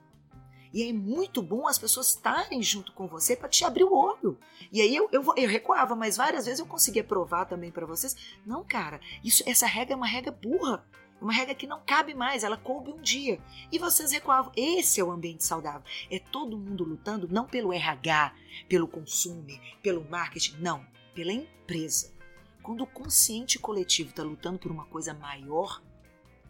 E 0.73 0.83
é 0.83 0.93
muito 0.93 1.41
bom 1.41 1.67
as 1.67 1.77
pessoas 1.77 2.09
estarem 2.09 2.61
junto 2.61 2.91
com 2.91 3.07
você 3.07 3.35
para 3.35 3.49
te 3.49 3.63
abrir 3.63 3.83
o 3.83 3.93
olho. 3.93 4.37
E 4.71 4.81
aí 4.81 4.95
eu, 4.95 5.09
eu, 5.11 5.23
eu 5.35 5.49
recuava, 5.49 5.95
mas 5.95 6.17
várias 6.17 6.45
vezes 6.45 6.59
eu 6.59 6.65
conseguia 6.65 7.03
provar 7.03 7.45
também 7.45 7.71
para 7.71 7.85
vocês. 7.85 8.15
Não, 8.45 8.63
cara, 8.63 8.99
isso, 9.23 9.43
essa 9.45 9.65
regra 9.65 9.93
é 9.93 9.97
uma 9.97 10.07
regra 10.07 10.31
burra. 10.31 10.85
Uma 11.19 11.33
regra 11.33 11.55
que 11.55 11.65
não 11.65 11.81
cabe 11.83 12.13
mais, 12.13 12.43
ela 12.43 12.57
coube 12.57 12.91
um 12.91 13.01
dia. 13.01 13.39
E 13.71 13.79
vocês 13.79 14.11
recuavam. 14.11 14.51
Esse 14.55 14.99
é 14.99 15.03
o 15.03 15.11
ambiente 15.11 15.43
saudável. 15.43 15.81
É 16.11 16.19
todo 16.19 16.57
mundo 16.57 16.83
lutando 16.83 17.27
não 17.27 17.45
pelo 17.45 17.73
RH, 17.73 18.35
pelo 18.69 18.87
consumo, 18.87 19.47
pelo 19.81 20.07
marketing, 20.07 20.57
não, 20.59 20.85
pela 21.15 21.33
empresa. 21.33 22.13
Quando 22.61 22.81
o 22.81 22.87
consciente 22.87 23.57
coletivo 23.57 24.11
está 24.11 24.21
lutando 24.21 24.59
por 24.59 24.71
uma 24.71 24.85
coisa 24.85 25.13
maior, 25.13 25.81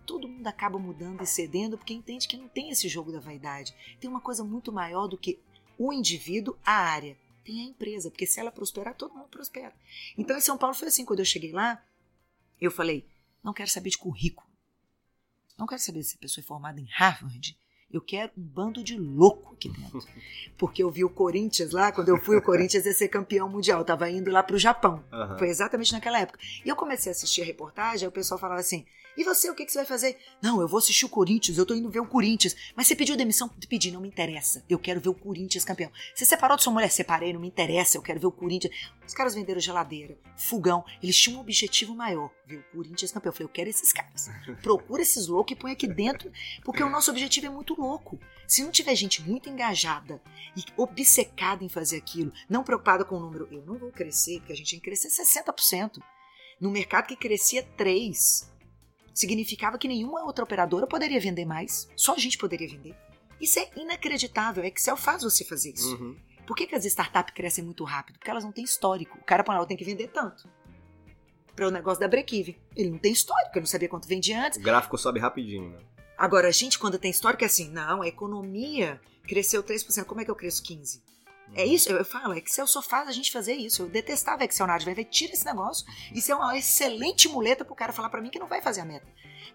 todo 0.08 0.28
mundo 0.28 0.48
acaba 0.48 0.80
mudando 0.80 1.22
e 1.22 1.28
cedendo 1.28 1.78
porque 1.78 1.94
entende 1.94 2.28
que 2.28 2.38
não 2.38 2.48
tem 2.48 2.70
esse 2.70 2.88
jogo 2.88 3.12
da 3.12 3.20
vaidade. 3.20 3.76
Tem 4.00 4.10
uma 4.10 4.22
coisa 4.22 4.44
muito 4.44 4.72
maior 4.72 5.06
do 5.06 5.18
que 5.18 5.38
o 5.78 5.92
indivíduo, 5.92 6.58
a 6.66 6.72
área. 6.72 7.18
Tem 7.44 7.62
a 7.62 7.66
empresa, 7.66 8.10
porque 8.10 8.26
se 8.26 8.40
ela 8.40 8.52
prosperar, 8.52 8.96
todo 8.96 9.14
mundo 9.14 9.28
prospera. 9.28 9.74
Então 10.18 10.38
em 10.38 10.42
São 10.42 10.58
Paulo 10.58 10.74
foi 10.74 10.88
assim, 10.88 11.06
quando 11.06 11.20
eu 11.20 11.26
cheguei 11.26 11.52
lá, 11.52 11.84
eu 12.60 12.72
falei, 12.72 13.06
não 13.44 13.54
quero 13.54 13.70
saber 13.70 13.90
de 13.90 13.98
currículo. 13.98 14.48
Não 15.58 15.68
quero 15.68 15.82
saber 15.82 16.04
se 16.04 16.16
a 16.16 16.20
pessoa 16.20 16.42
é 16.42 16.48
formada 16.48 16.80
em 16.80 16.88
Harvard. 16.90 17.58
Eu 17.92 18.02
quero 18.02 18.32
um 18.38 18.44
bando 18.44 18.84
de 18.84 18.98
louco 18.98 19.54
aqui 19.54 19.70
dentro. 19.70 20.00
Porque 20.58 20.84
eu 20.84 20.92
vi 20.92 21.04
o 21.04 21.10
Corinthians 21.10 21.72
lá, 21.72 21.92
quando 21.92 22.10
eu 22.10 22.18
fui, 22.18 22.38
o 22.38 22.42
Corinthians 22.42 22.86
ia 22.86 22.94
ser 22.94 23.08
campeão 23.08 23.50
mundial. 23.50 23.80
Eu 23.80 23.86
tava 23.86 24.10
indo 24.10 24.30
lá 24.30 24.44
pro 24.44 24.58
Japão. 24.58 25.04
Aham. 25.12 25.38
Foi 25.38 25.50
exatamente 25.50 25.94
naquela 25.94 26.20
época. 26.20 26.40
E 26.66 26.70
eu 26.70 26.76
comecei 26.76 27.10
a 27.10 27.14
assistir 27.14 27.42
a 27.42 27.46
reportagem, 27.46 28.06
aí 28.06 28.10
o 28.10 28.12
pessoal 28.12 28.40
falava 28.40 28.60
assim: 28.60 28.86
e 29.18 29.24
você, 29.24 29.50
o 29.50 29.56
que, 29.56 29.66
que 29.66 29.72
você 29.72 29.80
vai 29.80 29.86
fazer? 29.86 30.18
Não, 30.42 30.62
eu 30.62 30.68
vou 30.68 30.78
assistir 30.78 31.06
o 31.06 31.10
Corinthians, 31.10 31.58
eu 31.58 31.66
tô 31.66 31.74
indo 31.74 31.90
ver 31.90 32.00
o 32.00 32.06
Corinthians. 32.06 32.56
Mas 32.76 32.88
você 32.88 32.96
pediu 32.96 33.18
demissão? 33.18 33.50
Pedi, 33.68 33.92
não 33.92 34.00
me 34.00 34.08
interessa. 34.08 34.64
Eu 34.70 34.78
quero 34.78 35.02
ver 35.02 35.10
o 35.10 35.14
Corinthians 35.14 35.66
campeão. 35.66 35.92
Você 36.14 36.24
separou 36.24 36.56
de 36.56 36.64
sua 36.64 36.72
mulher? 36.72 36.92
Separei, 36.92 37.34
não 37.34 37.40
me 37.40 37.48
interessa, 37.48 37.98
eu 37.98 38.02
quero 38.02 38.20
ver 38.20 38.28
o 38.28 38.32
Corinthians. 38.32 38.74
Os 39.06 39.14
caras 39.14 39.34
venderam 39.34 39.60
geladeira, 39.60 40.18
fogão, 40.36 40.86
eles 41.02 41.18
tinham 41.18 41.38
um 41.38 41.42
objetivo 41.42 41.96
maior, 41.96 42.30
ver 42.46 42.58
o 42.58 42.64
Corinthians 42.72 43.12
campeão. 43.12 43.32
Eu 43.32 43.34
falei, 43.34 43.46
eu 43.46 43.54
quero 43.54 43.70
esses 43.70 43.92
caras. 43.92 44.30
Procura 44.62 45.02
esses 45.02 45.28
loucos 45.28 45.54
e 45.54 45.60
põe 45.60 45.72
aqui 45.72 45.88
dentro, 45.88 46.32
porque 46.64 46.84
o 46.84 46.90
nosso 46.90 47.10
objetivo 47.10 47.48
é 47.48 47.50
muito 47.50 47.74
louco. 47.80 48.20
Se 48.48 48.64
não 48.64 48.72
tiver 48.72 48.96
gente 48.96 49.22
muito 49.22 49.50
engajada 49.50 50.22
e 50.56 50.64
obcecada 50.78 51.64
em 51.64 51.70
fazer 51.70 51.98
aquilo, 51.98 52.32
não 52.48 52.64
preocupada 52.64 53.04
com 53.04 53.18
o 53.18 53.20
número, 53.20 53.48
eu 53.52 53.62
não 53.66 53.78
vou 53.78 53.92
crescer, 53.92 54.40
porque 54.40 54.54
a 54.54 54.56
gente 54.56 54.72
tem 54.72 54.80
que 54.80 54.86
crescer 54.86 55.10
60%. 55.10 56.02
No 56.60 56.72
mercado 56.72 57.08
que 57.08 57.16
crescia 57.16 57.68
3%, 57.78 58.57
significava 59.18 59.78
que 59.78 59.88
nenhuma 59.88 60.24
outra 60.24 60.44
operadora 60.44 60.86
poderia 60.86 61.20
vender 61.20 61.46
mais, 61.46 61.90
só 61.96 62.14
a 62.14 62.18
gente 62.18 62.38
poderia 62.38 62.68
vender. 62.68 62.96
Isso 63.42 63.60
é 63.60 63.70
inacreditável, 63.76 64.64
Excel 64.64 64.98
faz 64.98 65.24
você 65.24 65.44
fazer 65.44 65.74
isso. 65.74 65.96
Uhum. 65.96 66.16
Por 66.46 66.56
que, 66.56 66.66
que 66.66 66.76
as 66.76 66.86
startups 66.86 67.34
crescem 67.34 67.64
muito 67.64 67.84
rápido? 67.84 68.18
Porque 68.18 68.32
elas 68.32 68.44
não 68.44 68.52
têm 68.52 68.64
histórico. 68.64 69.18
O 69.18 69.24
cara 69.24 69.44
eu 69.48 69.66
tenho 69.66 69.78
que 69.78 69.84
vender 69.84 70.08
tanto. 70.08 70.48
para 71.56 71.68
o 71.68 71.72
negócio 71.72 72.00
da 72.00 72.08
break-even. 72.08 72.56
Ele 72.76 72.92
não 72.92 72.98
tem 72.98 73.12
histórico, 73.12 73.58
eu 73.58 73.62
não 73.62 73.68
sabia 73.68 73.90
quanto 73.90 74.08
vendia 74.08 74.46
antes. 74.46 74.58
O 74.58 74.62
gráfico 74.62 74.98
sobe 74.98 75.20
rapidinho, 75.20 75.72
né? 75.72 75.80
Agora, 76.18 76.48
a 76.48 76.52
gente, 76.52 76.80
quando 76.80 76.98
tem 76.98 77.12
histórico, 77.12 77.44
é 77.44 77.48
assim, 77.48 77.70
não, 77.70 78.02
a 78.02 78.08
economia 78.08 79.00
cresceu 79.28 79.62
3%, 79.62 80.06
como 80.06 80.22
é 80.22 80.26
que 80.26 80.32
eu 80.32 80.36
cresço 80.36 80.64
15%? 80.64 81.02
É 81.54 81.66
Uhum. 81.66 81.72
isso, 81.72 81.90
eu, 81.90 81.98
eu 81.98 82.06
falo, 82.06 82.34
Excel 82.34 82.68
só 82.68 82.82
faz 82.82 83.08
a 83.08 83.12
gente 83.12 83.32
fazer 83.32 83.54
isso. 83.54 83.84
Eu 83.84 83.90
detestava 83.90 84.44
Excel, 84.44 84.68
Nádia, 84.68 84.86
vai 84.86 84.94
ver, 84.94 85.06
tira 85.06 85.34
esse 85.34 85.46
negócio. 85.46 85.86
Isso 86.14 86.32
é 86.32 86.36
uma 86.36 86.58
excelente 86.58 87.28
muleta 87.28 87.64
pro 87.64 87.76
cara 87.76 87.94
falar 87.94 88.10
pra 88.10 88.22
mim 88.22 88.30
que 88.30 88.40
não 88.40 88.48
vai 88.48 88.62
fazer 88.62 88.82
a 88.82 88.86
meta. 88.86 89.08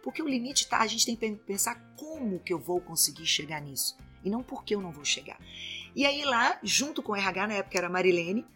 Porque 0.02 0.22
o 0.22 0.28
limite 0.28 0.66
tá, 0.66 0.78
a 0.78 0.86
gente 0.86 1.06
tem 1.06 1.16
que 1.16 1.36
pensar 1.36 1.76
como 1.96 2.40
que 2.40 2.52
eu 2.52 2.58
vou 2.58 2.80
conseguir 2.80 3.26
chegar 3.26 3.60
nisso. 3.60 3.96
E 4.24 4.30
não 4.30 4.42
porque 4.42 4.74
eu 4.74 4.80
não 4.80 4.92
vou 4.92 5.04
chegar. 5.04 5.38
E 5.94 6.06
aí 6.06 6.24
lá, 6.24 6.58
junto 6.62 7.02
com 7.02 7.12
o 7.12 7.16
RH, 7.16 7.46
na 7.46 7.54
época 7.54 7.76
era 7.76 7.86
a 7.86 7.90
Marilene, 7.90 8.46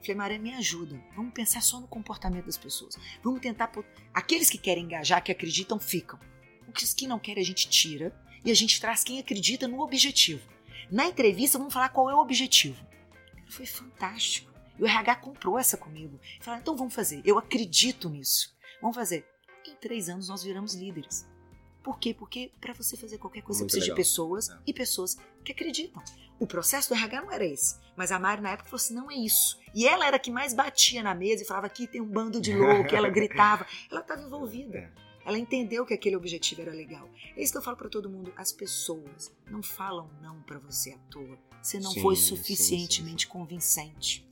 falei, 0.00 0.16
Marilene, 0.16 0.50
me 0.50 0.56
ajuda. 0.56 1.00
Vamos 1.16 1.32
pensar 1.32 1.62
só 1.62 1.80
no 1.80 1.88
comportamento 1.88 2.46
das 2.46 2.56
pessoas. 2.58 2.96
Vamos 3.22 3.40
tentar... 3.40 3.72
Aqueles 4.12 4.50
que 4.50 4.58
querem 4.58 4.84
engajar, 4.84 5.22
que 5.22 5.32
acreditam, 5.32 5.78
ficam. 5.78 6.18
Os 6.74 6.94
que 6.94 7.06
não 7.06 7.18
querem, 7.18 7.42
a 7.42 7.46
gente 7.46 7.68
tira. 7.68 8.14
E 8.44 8.50
a 8.50 8.54
gente 8.54 8.80
traz 8.80 9.04
quem 9.04 9.20
acredita 9.20 9.68
no 9.68 9.80
objetivo. 9.80 10.42
Na 10.90 11.06
entrevista, 11.06 11.58
vamos 11.58 11.72
falar 11.72 11.88
qual 11.90 12.10
é 12.10 12.14
o 12.14 12.18
objetivo. 12.18 12.84
Foi 13.48 13.66
fantástico. 13.66 14.50
E 14.78 14.82
o 14.82 14.86
RH 14.86 15.16
comprou 15.16 15.58
essa 15.58 15.76
comigo. 15.76 16.18
Falaram, 16.40 16.62
então 16.62 16.76
vamos 16.76 16.94
fazer. 16.94 17.20
Eu 17.24 17.38
acredito 17.38 18.08
nisso. 18.08 18.54
Vamos 18.80 18.96
fazer. 18.96 19.26
Em 19.66 19.74
três 19.76 20.08
anos 20.08 20.28
nós 20.28 20.42
viramos 20.42 20.74
líderes. 20.74 21.26
Por 21.82 21.98
quê? 21.98 22.14
Porque 22.14 22.52
para 22.60 22.72
você 22.72 22.96
fazer 22.96 23.18
qualquer 23.18 23.42
coisa, 23.42 23.60
Muito 23.60 23.72
você 23.72 23.76
precisa 23.78 23.92
legal. 23.92 23.96
de 23.96 24.08
pessoas 24.10 24.48
É. 24.50 24.58
e 24.66 24.72
pessoas 24.72 25.18
que 25.44 25.52
acreditam. 25.52 26.02
O 26.38 26.46
processo 26.46 26.88
do 26.88 26.94
RH 26.94 27.22
não 27.22 27.32
era 27.32 27.44
esse. 27.44 27.76
Mas 27.96 28.10
a 28.10 28.18
Mari, 28.18 28.40
na 28.40 28.50
época, 28.50 28.68
falou 28.68 28.76
assim: 28.82 28.94
não 28.94 29.10
é 29.10 29.14
isso. 29.14 29.58
E 29.74 29.86
ela 29.86 30.06
era 30.06 30.16
a 30.16 30.18
que 30.18 30.30
mais 30.30 30.54
batia 30.54 31.02
na 31.02 31.14
mesa 31.14 31.42
e 31.42 31.46
falava: 31.46 31.66
aqui 31.66 31.86
tem 31.86 32.00
um 32.00 32.06
bando 32.06 32.40
de 32.40 32.54
louco. 32.54 32.94
ela 32.94 33.08
gritava. 33.10 33.66
Ela 33.90 34.00
estava 34.00 34.22
envolvida. 34.22 34.78
É. 34.78 34.90
Ela 35.24 35.38
entendeu 35.38 35.86
que 35.86 35.94
aquele 35.94 36.16
objetivo 36.16 36.62
era 36.62 36.72
legal. 36.72 37.08
É 37.36 37.42
isso 37.42 37.52
que 37.52 37.58
eu 37.58 37.62
falo 37.62 37.76
pra 37.76 37.88
todo 37.88 38.10
mundo. 38.10 38.32
As 38.36 38.52
pessoas 38.52 39.32
não 39.50 39.62
falam 39.62 40.10
não 40.20 40.42
pra 40.42 40.58
você 40.58 40.92
à 40.92 40.98
toa. 41.10 41.38
Você 41.62 41.78
não 41.78 41.92
Sim, 41.92 42.02
foi 42.02 42.16
sim, 42.16 42.22
suficientemente 42.36 43.28
convincente. 43.28 44.26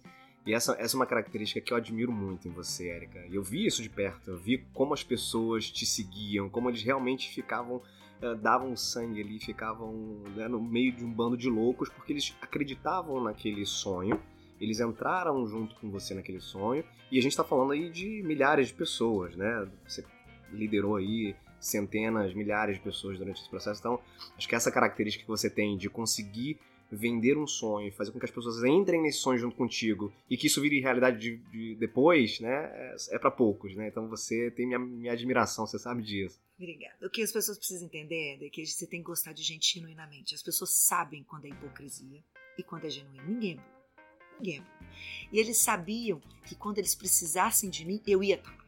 E 0.45 0.55
essa, 0.55 0.75
essa 0.81 0.97
é 0.97 0.99
uma 0.99 1.07
característica 1.07 1.61
que 1.61 1.73
eu 1.73 1.77
admiro 1.77 2.11
muito 2.11 2.49
em 2.49 2.51
você, 2.51 2.89
Érica. 2.89 3.25
Eu 3.31 3.43
vi 3.43 3.67
isso 3.67 3.83
de 3.83 3.89
perto. 3.89 4.31
Eu 4.31 4.39
vi 4.39 4.59
como 4.73 4.95
as 4.95 5.05
pessoas 5.05 5.71
te 5.71 5.87
seguiam, 5.87 6.49
como 6.49 6.69
eles 6.69 6.83
realmente 6.83 7.31
ficavam, 7.31 7.83
eh, 8.21 8.35
davam 8.35 8.75
sangue 8.75 9.21
ali, 9.21 9.39
ficavam 9.39 9.93
né, 10.35 10.49
no 10.49 10.61
meio 10.61 10.93
de 10.93 11.05
um 11.05 11.13
bando 11.13 11.37
de 11.37 11.49
loucos, 11.49 11.89
porque 11.89 12.13
eles 12.13 12.35
acreditavam 12.41 13.23
naquele 13.23 13.65
sonho. 13.67 14.21
Eles 14.61 14.81
entraram 14.81 15.47
junto 15.47 15.75
com 15.77 15.91
você 15.91 16.15
naquele 16.15 16.41
sonho. 16.41 16.85
E 17.13 17.19
a 17.19 17.23
gente 17.23 17.37
tá 17.37 17.45
falando 17.45 17.73
aí 17.73 17.91
de 17.91 18.23
milhares 18.23 18.69
de 18.69 18.75
pessoas, 18.75 19.37
né? 19.37 19.69
Você 19.87 20.05
liderou 20.53 20.97
aí 20.97 21.35
centenas, 21.59 22.33
milhares 22.35 22.77
de 22.77 22.83
pessoas 22.83 23.19
durante 23.19 23.41
esse 23.41 23.51
processo. 23.51 23.81
Então, 23.81 24.01
acho 24.37 24.49
que 24.49 24.55
essa 24.55 24.71
característica 24.73 25.25
que 25.25 25.29
você 25.31 25.51
tem 25.51 25.77
de 25.77 25.89
conseguir 25.91 26.59
vender 26.93 27.39
um 27.39 27.47
sonho, 27.47 27.93
fazer 27.93 28.11
com 28.11 28.19
que 28.19 28.25
as 28.25 28.31
pessoas 28.33 28.65
entrem 28.65 29.01
nesse 29.01 29.19
sonho 29.19 29.39
junto 29.39 29.55
contigo 29.55 30.13
e 30.29 30.37
que 30.37 30.49
isso 30.49 30.61
vire 30.61 30.81
realidade 30.81 31.19
de, 31.21 31.37
de- 31.37 31.75
depois, 31.77 32.41
né? 32.41 32.51
É, 32.75 32.97
é 33.13 33.19
para 33.19 33.31
poucos, 33.31 33.77
né? 33.77 33.87
Então 33.89 34.09
você 34.09 34.51
tem 34.51 34.67
minha, 34.67 34.79
minha 34.79 35.13
admiração, 35.13 35.67
você 35.67 35.79
sabe 35.79 36.03
disso. 36.03 36.41
Obrigada. 36.59 36.95
O 37.07 37.09
que 37.11 37.23
as 37.23 37.31
pessoas 37.31 37.57
precisam 37.59 37.87
entender 37.87 38.39
é 38.45 38.49
que 38.51 38.67
você 38.67 38.87
tem 38.89 39.01
que 39.01 39.07
gostar 39.07 39.33
de 39.33 39.43
gente 39.43 39.73
genuinamente. 39.79 40.35
As 40.35 40.43
pessoas 40.43 40.71
sabem 40.71 41.23
quando 41.23 41.45
é 41.45 41.49
hipocrisia 41.51 42.21
e 42.59 42.63
quando 42.65 42.87
é 42.87 42.91
genuíno. 42.91 43.23
Ninguém 43.29 43.53
é. 43.59 44.41
Ninguém 44.41 44.59
é. 44.59 44.63
E 45.33 45.39
eles 45.39 45.59
sabiam 45.59 46.21
que 46.45 46.57
quando 46.57 46.79
eles 46.79 46.95
precisassem 46.97 47.71
de 47.71 47.85
mim, 47.85 48.03
eu 48.05 48.21
ia 48.25 48.35
estar. 48.35 48.59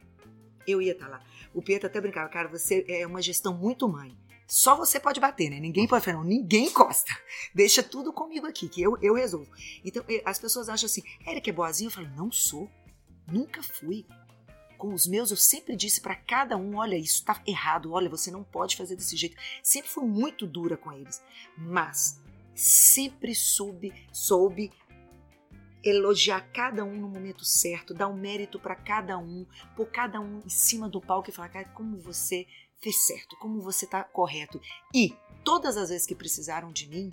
Eu 0.67 0.81
ia 0.81 0.93
estar 0.93 1.07
lá. 1.07 1.21
O 1.53 1.61
Pedro 1.61 1.87
até 1.87 1.99
brincava, 2.01 2.29
cara, 2.29 2.47
você 2.47 2.85
é 2.87 3.05
uma 3.05 3.21
gestão 3.21 3.53
muito 3.53 3.87
mãe. 3.87 4.17
Só 4.47 4.75
você 4.75 4.99
pode 4.99 5.19
bater, 5.19 5.49
né? 5.49 5.59
Ninguém 5.59 5.87
pode 5.87 6.03
falar, 6.03 6.17
não, 6.17 6.23
ninguém 6.23 6.67
encosta. 6.67 7.11
Deixa 7.55 7.81
tudo 7.81 8.11
comigo 8.11 8.45
aqui, 8.45 8.67
que 8.67 8.81
eu, 8.81 8.97
eu 9.01 9.13
resolvo. 9.13 9.51
Então, 9.83 10.03
eh, 10.09 10.21
as 10.25 10.37
pessoas 10.37 10.69
acham 10.69 10.85
assim, 10.85 11.01
Érica 11.25 11.49
é 11.49 11.53
boazinha? 11.53 11.87
Eu 11.87 11.91
falo, 11.91 12.09
não 12.15 12.31
sou. 12.31 12.69
Nunca 13.31 13.63
fui. 13.63 14.05
Com 14.77 14.93
os 14.93 15.07
meus, 15.07 15.31
eu 15.31 15.37
sempre 15.37 15.77
disse 15.77 16.01
pra 16.01 16.15
cada 16.15 16.57
um: 16.57 16.75
olha, 16.75 16.97
isso 16.97 17.23
tá 17.23 17.41
errado, 17.47 17.93
olha, 17.93 18.09
você 18.09 18.29
não 18.29 18.43
pode 18.43 18.75
fazer 18.75 18.97
desse 18.97 19.15
jeito. 19.15 19.37
Sempre 19.63 19.89
fui 19.89 20.03
muito 20.03 20.45
dura 20.45 20.75
com 20.75 20.91
eles. 20.91 21.23
Mas 21.57 22.19
sempre 22.53 23.33
soube, 23.33 23.93
soube 24.11 24.71
elogiar 25.83 26.41
cada 26.53 26.83
um 26.83 26.95
no 26.95 27.09
momento 27.09 27.43
certo, 27.43 27.93
dar 27.93 28.07
um 28.07 28.15
mérito 28.15 28.59
pra 28.59 28.75
cada 28.75 29.17
um, 29.17 29.45
pôr 29.75 29.85
cada 29.87 30.19
um 30.19 30.39
em 30.45 30.49
cima 30.49 30.87
do 30.87 31.01
palco 31.01 31.29
e 31.29 31.33
falar, 31.33 31.49
cara, 31.49 31.69
como 31.69 31.99
você 31.99 32.47
fez 32.81 33.05
certo, 33.05 33.37
como 33.39 33.61
você 33.61 33.85
tá 33.85 34.03
correto. 34.03 34.59
E 34.93 35.13
todas 35.43 35.77
as 35.77 35.89
vezes 35.89 36.07
que 36.07 36.15
precisaram 36.15 36.71
de 36.71 36.87
mim, 36.87 37.11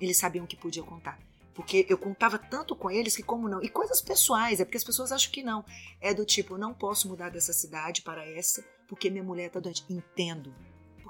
eles 0.00 0.18
sabiam 0.18 0.46
que 0.46 0.56
podia 0.56 0.82
contar. 0.82 1.18
Porque 1.54 1.86
eu 1.88 1.96
contava 1.96 2.36
tanto 2.36 2.74
com 2.74 2.90
eles 2.90 3.14
que 3.14 3.22
como 3.22 3.48
não. 3.48 3.62
E 3.62 3.68
coisas 3.68 4.02
pessoais, 4.02 4.58
é 4.58 4.64
porque 4.64 4.76
as 4.76 4.82
pessoas 4.84 5.12
acham 5.12 5.30
que 5.30 5.42
não. 5.42 5.64
É 6.00 6.12
do 6.12 6.24
tipo, 6.24 6.58
não 6.58 6.74
posso 6.74 7.08
mudar 7.08 7.30
dessa 7.30 7.52
cidade 7.52 8.02
para 8.02 8.26
essa 8.26 8.64
porque 8.88 9.10
minha 9.10 9.24
mulher 9.24 9.50
tá 9.50 9.60
doente. 9.60 9.84
Entendo. 9.88 10.54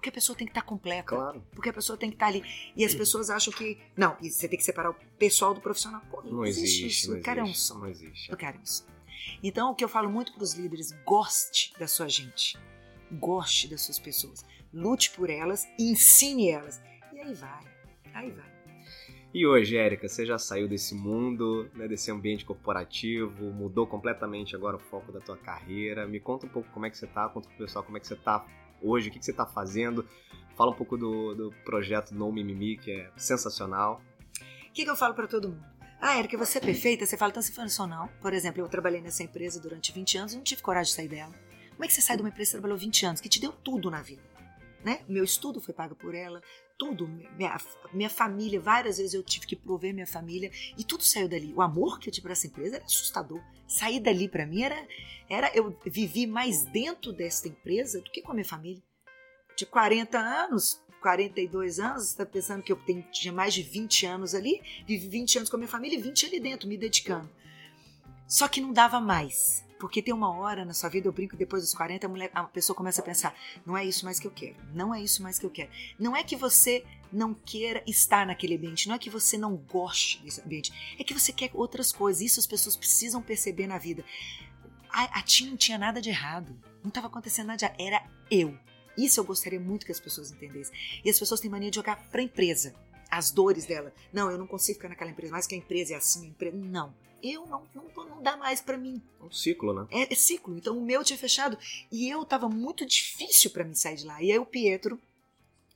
Porque 0.04 0.10
a 0.10 0.20
pessoa 0.20 0.36
tem 0.36 0.46
que 0.46 0.50
estar 0.50 0.60
completa. 0.60 1.08
Claro. 1.08 1.42
Porque 1.54 1.70
a 1.70 1.72
pessoa 1.72 1.96
tem 1.96 2.10
que 2.10 2.16
estar 2.16 2.26
ali. 2.26 2.44
E 2.76 2.84
as 2.84 2.94
pessoas 2.94 3.30
acham 3.30 3.50
que. 3.50 3.78
Não, 3.96 4.14
e 4.20 4.30
você 4.30 4.46
tem 4.46 4.58
que 4.58 4.64
separar 4.64 4.90
o 4.90 4.96
pessoal 5.18 5.54
do 5.54 5.62
profissional. 5.62 6.02
Pô, 6.10 6.20
não, 6.22 6.30
Não 6.32 6.44
existe, 6.44 6.84
existe, 6.84 7.04
isso. 7.04 7.10
não 7.12 7.20
o 7.20 7.22
cara 7.22 7.40
é 7.40 7.42
um 7.42 7.46
existe, 7.46 7.62
só. 7.66 7.78
não 7.78 7.86
existe. 7.86 8.34
O 8.34 8.36
cara 8.36 8.56
é 8.58 8.60
um 8.60 8.66
só. 8.66 8.84
Então, 9.42 9.70
o 9.70 9.74
que 9.74 9.82
eu 9.82 9.88
falo 9.88 10.10
muito 10.10 10.34
para 10.34 10.42
os 10.42 10.52
líderes: 10.52 10.92
goste 11.06 11.72
da 11.78 11.86
sua 11.86 12.06
gente. 12.06 12.58
Goste 13.12 13.66
das 13.66 13.80
suas 13.80 13.98
pessoas. 13.98 14.44
Lute 14.74 15.10
por 15.12 15.30
elas 15.30 15.66
ensine 15.78 16.50
elas. 16.50 16.82
E 17.10 17.20
aí 17.20 17.32
vai. 17.32 17.64
Aí 18.12 18.30
vai. 18.30 18.52
E 19.32 19.46
hoje, 19.46 19.74
Érica, 19.78 20.06
você 20.06 20.26
já 20.26 20.38
saiu 20.38 20.68
desse 20.68 20.94
mundo, 20.94 21.70
né, 21.74 21.88
desse 21.88 22.10
ambiente 22.10 22.44
corporativo, 22.44 23.50
mudou 23.52 23.86
completamente 23.86 24.54
agora 24.54 24.76
o 24.76 24.78
foco 24.78 25.10
da 25.10 25.18
tua 25.20 25.36
carreira. 25.38 26.06
Me 26.06 26.20
conta 26.20 26.44
um 26.44 26.50
pouco 26.50 26.68
como 26.72 26.84
é 26.84 26.90
que 26.90 26.98
você 26.98 27.06
tá, 27.06 27.26
conta 27.30 27.48
pro 27.48 27.56
pessoal 27.56 27.82
como 27.82 27.96
é 27.96 28.00
que 28.00 28.06
você 28.06 28.16
tá 28.16 28.46
hoje, 28.84 29.08
o 29.08 29.12
que, 29.12 29.18
que 29.18 29.24
você 29.24 29.32
tá 29.32 29.46
fazendo. 29.46 30.06
Fala 30.56 30.70
um 30.70 30.74
pouco 30.74 30.96
do, 30.96 31.34
do 31.34 31.54
projeto 31.64 32.14
No 32.14 32.30
Mimimi, 32.30 32.76
que 32.76 32.90
é 32.92 33.10
sensacional. 33.16 34.00
O 34.68 34.72
que, 34.72 34.84
que 34.84 34.90
eu 34.90 34.96
falo 34.96 35.14
para 35.14 35.26
todo 35.26 35.48
mundo? 35.48 35.64
Ah, 36.00 36.18
Erika, 36.18 36.36
você 36.36 36.58
é 36.58 36.60
perfeita? 36.60 37.06
Você 37.06 37.16
fala, 37.16 37.30
então 37.30 37.42
você 37.42 37.86
não. 37.86 38.08
Por 38.20 38.32
exemplo, 38.32 38.60
eu 38.60 38.68
trabalhei 38.68 39.00
nessa 39.00 39.22
empresa 39.22 39.58
durante 39.60 39.90
20 39.90 40.18
anos 40.18 40.32
e 40.34 40.36
não 40.36 40.44
tive 40.44 40.60
coragem 40.60 40.90
de 40.90 40.96
sair 40.96 41.08
dela. 41.08 41.32
Como 41.70 41.84
é 41.84 41.88
que 41.88 41.94
você 41.94 42.02
sai 42.02 42.16
de 42.16 42.22
uma 42.22 42.28
empresa 42.28 42.50
que 42.50 42.56
trabalhou 42.56 42.76
20 42.76 43.06
anos, 43.06 43.20
que 43.20 43.28
te 43.28 43.40
deu 43.40 43.52
tudo 43.52 43.90
na 43.90 44.02
vida? 44.02 44.22
Né? 44.84 45.00
Meu 45.08 45.24
estudo 45.24 45.60
foi 45.60 45.72
pago 45.72 45.94
por 45.94 46.14
ela, 46.14 46.42
tudo. 46.78 47.08
Minha, 47.36 47.56
minha 47.92 48.10
família, 48.10 48.60
várias 48.60 48.98
vezes 48.98 49.14
eu 49.14 49.22
tive 49.22 49.46
que 49.46 49.56
prover 49.56 49.94
minha 49.94 50.06
família 50.06 50.50
e 50.76 50.84
tudo 50.84 51.02
saiu 51.02 51.28
dali. 51.28 51.52
O 51.54 51.62
amor 51.62 51.98
que 51.98 52.08
eu 52.08 52.12
tive 52.12 52.22
por 52.22 52.32
essa 52.32 52.46
empresa 52.46 52.76
era 52.76 52.84
assustador. 52.84 53.40
Sair 53.66 54.00
dali 54.00 54.28
para 54.28 54.46
mim 54.46 54.62
era, 54.62 54.86
era. 55.28 55.50
Eu 55.54 55.78
vivi 55.86 56.26
mais 56.26 56.64
dentro 56.66 57.12
desta 57.12 57.48
empresa 57.48 58.00
do 58.00 58.10
que 58.10 58.22
com 58.22 58.32
a 58.32 58.34
minha 58.34 58.44
família. 58.44 58.82
De 59.56 59.64
40 59.64 60.18
anos, 60.18 60.82
42 61.00 61.78
anos, 61.78 62.08
está 62.08 62.26
pensando 62.26 62.62
que 62.62 62.72
eu 62.72 62.76
tenho, 62.76 63.02
tinha 63.12 63.32
mais 63.32 63.54
de 63.54 63.62
20 63.62 64.06
anos 64.06 64.34
ali, 64.34 64.60
vivi 64.86 65.08
20 65.08 65.38
anos 65.38 65.50
com 65.50 65.56
a 65.56 65.58
minha 65.58 65.68
família 65.68 65.98
e 65.98 66.02
20 66.02 66.26
ali 66.26 66.40
dentro, 66.40 66.68
me 66.68 66.76
dedicando. 66.76 67.30
Só 68.26 68.48
que 68.48 68.60
não 68.60 68.72
dava 68.72 69.00
mais. 69.00 69.64
Porque 69.78 70.00
tem 70.00 70.14
uma 70.14 70.30
hora 70.30 70.64
na 70.64 70.72
sua 70.72 70.88
vida, 70.88 71.08
eu 71.08 71.12
brinco, 71.12 71.36
depois 71.36 71.62
dos 71.62 71.74
40, 71.74 72.06
a, 72.06 72.08
mulher, 72.08 72.30
a 72.34 72.44
pessoa 72.44 72.76
começa 72.76 73.00
a 73.00 73.04
pensar: 73.04 73.34
não 73.66 73.76
é 73.76 73.84
isso 73.84 74.04
mais 74.04 74.18
que 74.18 74.26
eu 74.26 74.30
quero, 74.30 74.56
não 74.72 74.94
é 74.94 75.00
isso 75.00 75.22
mais 75.22 75.38
que 75.38 75.46
eu 75.46 75.50
quero. 75.50 75.70
Não 75.98 76.16
é 76.16 76.22
que 76.22 76.36
você 76.36 76.84
não 77.12 77.34
queira 77.34 77.82
estar 77.86 78.26
naquele 78.26 78.56
ambiente, 78.56 78.88
não 78.88 78.94
é 78.94 78.98
que 78.98 79.10
você 79.10 79.36
não 79.36 79.56
goste 79.56 80.22
desse 80.22 80.40
ambiente, 80.40 80.96
é 80.98 81.04
que 81.04 81.14
você 81.14 81.32
quer 81.32 81.50
outras 81.54 81.92
coisas. 81.92 82.22
Isso 82.22 82.40
as 82.40 82.46
pessoas 82.46 82.76
precisam 82.76 83.20
perceber 83.20 83.66
na 83.66 83.78
vida. 83.78 84.04
A, 84.90 85.18
a 85.18 85.22
Tim 85.22 85.50
não 85.50 85.56
tinha 85.56 85.78
nada 85.78 86.00
de 86.00 86.08
errado, 86.08 86.56
não 86.82 86.88
estava 86.88 87.08
acontecendo 87.08 87.48
nada 87.48 87.58
de 87.58 87.64
errado, 87.64 87.80
era 87.80 88.04
eu. 88.30 88.56
Isso 88.96 89.18
eu 89.18 89.24
gostaria 89.24 89.58
muito 89.58 89.84
que 89.84 89.92
as 89.92 89.98
pessoas 89.98 90.30
entendessem. 90.30 90.72
E 91.04 91.10
as 91.10 91.18
pessoas 91.18 91.40
têm 91.40 91.50
mania 91.50 91.68
de 91.68 91.76
jogar 91.76 91.96
para 92.10 92.20
a 92.20 92.24
empresa 92.24 92.74
as 93.10 93.30
dores 93.30 93.64
dela. 93.64 93.92
Não, 94.12 94.30
eu 94.30 94.36
não 94.36 94.46
consigo 94.46 94.76
ficar 94.76 94.88
naquela 94.88 95.10
empresa, 95.10 95.32
mas 95.32 95.46
que 95.46 95.54
a 95.54 95.58
empresa 95.58 95.94
é 95.94 95.96
assim, 95.96 96.26
a 96.26 96.28
empresa. 96.28 96.56
Não. 96.56 96.94
Eu 97.24 97.46
não, 97.46 97.66
não, 97.74 98.06
não 98.06 98.22
dá 98.22 98.36
mais 98.36 98.60
para 98.60 98.76
mim. 98.76 99.00
É 99.18 99.24
um 99.24 99.32
ciclo, 99.32 99.72
né? 99.72 99.86
É, 99.90 100.12
é, 100.12 100.14
ciclo. 100.14 100.56
Então 100.58 100.76
o 100.76 100.84
meu 100.84 101.02
tinha 101.02 101.18
fechado 101.18 101.56
e 101.90 102.06
eu 102.06 102.22
tava 102.22 102.50
muito 102.50 102.84
difícil 102.84 103.50
para 103.50 103.64
mim 103.64 103.74
sair 103.74 103.96
de 103.96 104.04
lá. 104.04 104.22
E 104.22 104.30
aí 104.30 104.38
o 104.38 104.44
Pietro 104.44 105.00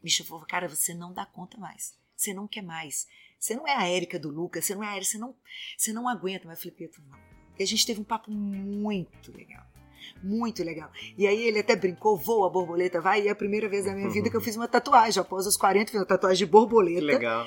me 0.03 0.11
chamou, 0.11 0.45
cara, 0.47 0.69
você 0.69 0.93
não 0.93 1.11
dá 1.11 1.25
conta 1.25 1.57
mais. 1.57 1.95
Você 2.15 2.35
não 2.35 2.47
quer 2.47 2.63
mais. 2.63 3.09
Você 3.41 3.55
não 3.55 3.67
é 3.67 3.75
a 3.75 3.87
Érica 3.89 4.19
do 4.19 4.29
Lucas, 4.29 4.67
você 4.67 4.75
não 4.75 4.83
é 4.83 4.89
a 4.89 4.97
Érica, 4.97 5.11
você 5.11 5.19
não, 5.19 5.35
você 5.77 5.93
não 5.93 6.09
aguenta. 6.09 6.47
Mas 6.47 6.59
eu 6.59 6.63
falei, 6.65 6.77
Pietro, 6.77 7.03
não. 7.09 7.19
E 7.59 7.63
a 7.63 7.67
gente 7.67 7.87
teve 7.87 8.01
um 8.01 8.05
papo 8.05 8.31
muito 8.31 9.35
legal. 9.35 9.65
Muito 10.23 10.63
legal. 10.63 10.91
E 11.17 11.27
aí 11.27 11.43
ele 11.45 11.61
até 11.61 11.75
brincou, 11.77 12.17
voa 12.17 12.49
a 12.49 12.51
borboleta, 12.51 13.01
vai. 13.01 13.23
E 13.23 13.29
é 13.29 13.31
a 13.31 13.35
primeira 13.35 13.69
vez 13.69 13.87
na 13.87 13.95
minha 13.95 14.11
vida 14.11 14.29
que 14.29 14.37
eu 14.37 14.41
fiz 14.43 14.55
uma 14.55 14.69
tatuagem. 14.69 15.21
Após 15.21 15.47
os 15.47 15.57
40, 15.57 15.91
fiz 15.91 16.01
uma 16.01 16.07
tatuagem 16.07 16.39
de 16.39 16.51
borboleta. 16.51 17.01
Que 17.01 17.07
legal. 17.07 17.47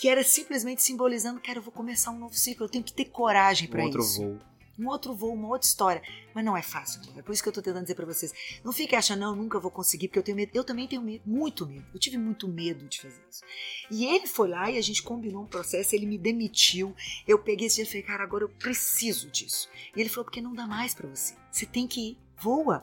Que 0.00 0.08
era 0.08 0.24
simplesmente 0.24 0.82
simbolizando, 0.82 1.40
cara, 1.40 1.58
eu 1.58 1.62
vou 1.62 1.72
começar 1.72 2.10
um 2.10 2.18
novo 2.18 2.34
ciclo. 2.34 2.64
Eu 2.66 2.70
tenho 2.70 2.82
que 2.84 2.92
ter 2.92 3.06
coragem 3.06 3.68
para 3.68 3.82
Um 3.82 3.84
outro 3.84 4.00
isso. 4.00 4.22
voo. 4.22 4.38
um 4.78 4.88
outro 4.88 5.14
voo, 5.14 5.34
uma 5.34 5.48
outra 5.48 5.68
história. 5.68 6.02
Mas 6.34 6.42
não 6.42 6.56
é 6.56 6.62
fácil, 6.62 7.02
é 7.18 7.22
por 7.22 7.32
isso 7.32 7.42
que 7.42 7.48
eu 7.50 7.52
tô 7.52 7.60
tentando 7.60 7.82
dizer 7.82 7.94
para 7.96 8.06
vocês. 8.06 8.32
Não 8.64 8.72
fique 8.72 8.96
achando, 8.96 9.20
não, 9.20 9.36
nunca 9.36 9.58
vou 9.60 9.70
conseguir, 9.70 10.08
porque 10.08 10.18
eu 10.20 10.22
tenho 10.22 10.36
medo. 10.36 10.52
Eu 10.54 10.64
também 10.64 10.88
tenho 10.88 11.02
medo, 11.02 11.22
muito 11.26 11.66
medo. 11.66 11.84
Eu 11.92 12.00
tive 12.00 12.16
muito 12.16 12.48
medo 12.48 12.88
de 12.88 12.98
fazer 13.02 13.20
isso. 13.30 13.42
E 13.90 14.06
ele 14.06 14.26
foi 14.26 14.48
lá 14.48 14.70
e 14.70 14.78
a 14.78 14.82
gente 14.82 15.02
combinou 15.02 15.42
um 15.42 15.46
processo, 15.46 15.94
ele 15.94 16.06
me 16.06 16.16
demitiu. 16.16 16.94
Eu 17.28 17.38
peguei 17.38 17.66
esse 17.66 17.76
dia 17.76 17.84
e 17.84 17.86
falei, 17.88 18.02
cara, 18.02 18.22
agora 18.22 18.44
eu 18.44 18.48
preciso 18.48 19.28
disso. 19.30 19.68
E 19.94 20.00
ele 20.00 20.08
falou, 20.08 20.24
porque 20.24 20.40
não 20.40 20.54
dá 20.54 20.66
mais 20.66 20.94
para 20.94 21.08
você. 21.08 21.34
Você 21.50 21.66
tem 21.66 21.86
que 21.86 22.12
ir, 22.12 22.18
voa. 22.38 22.82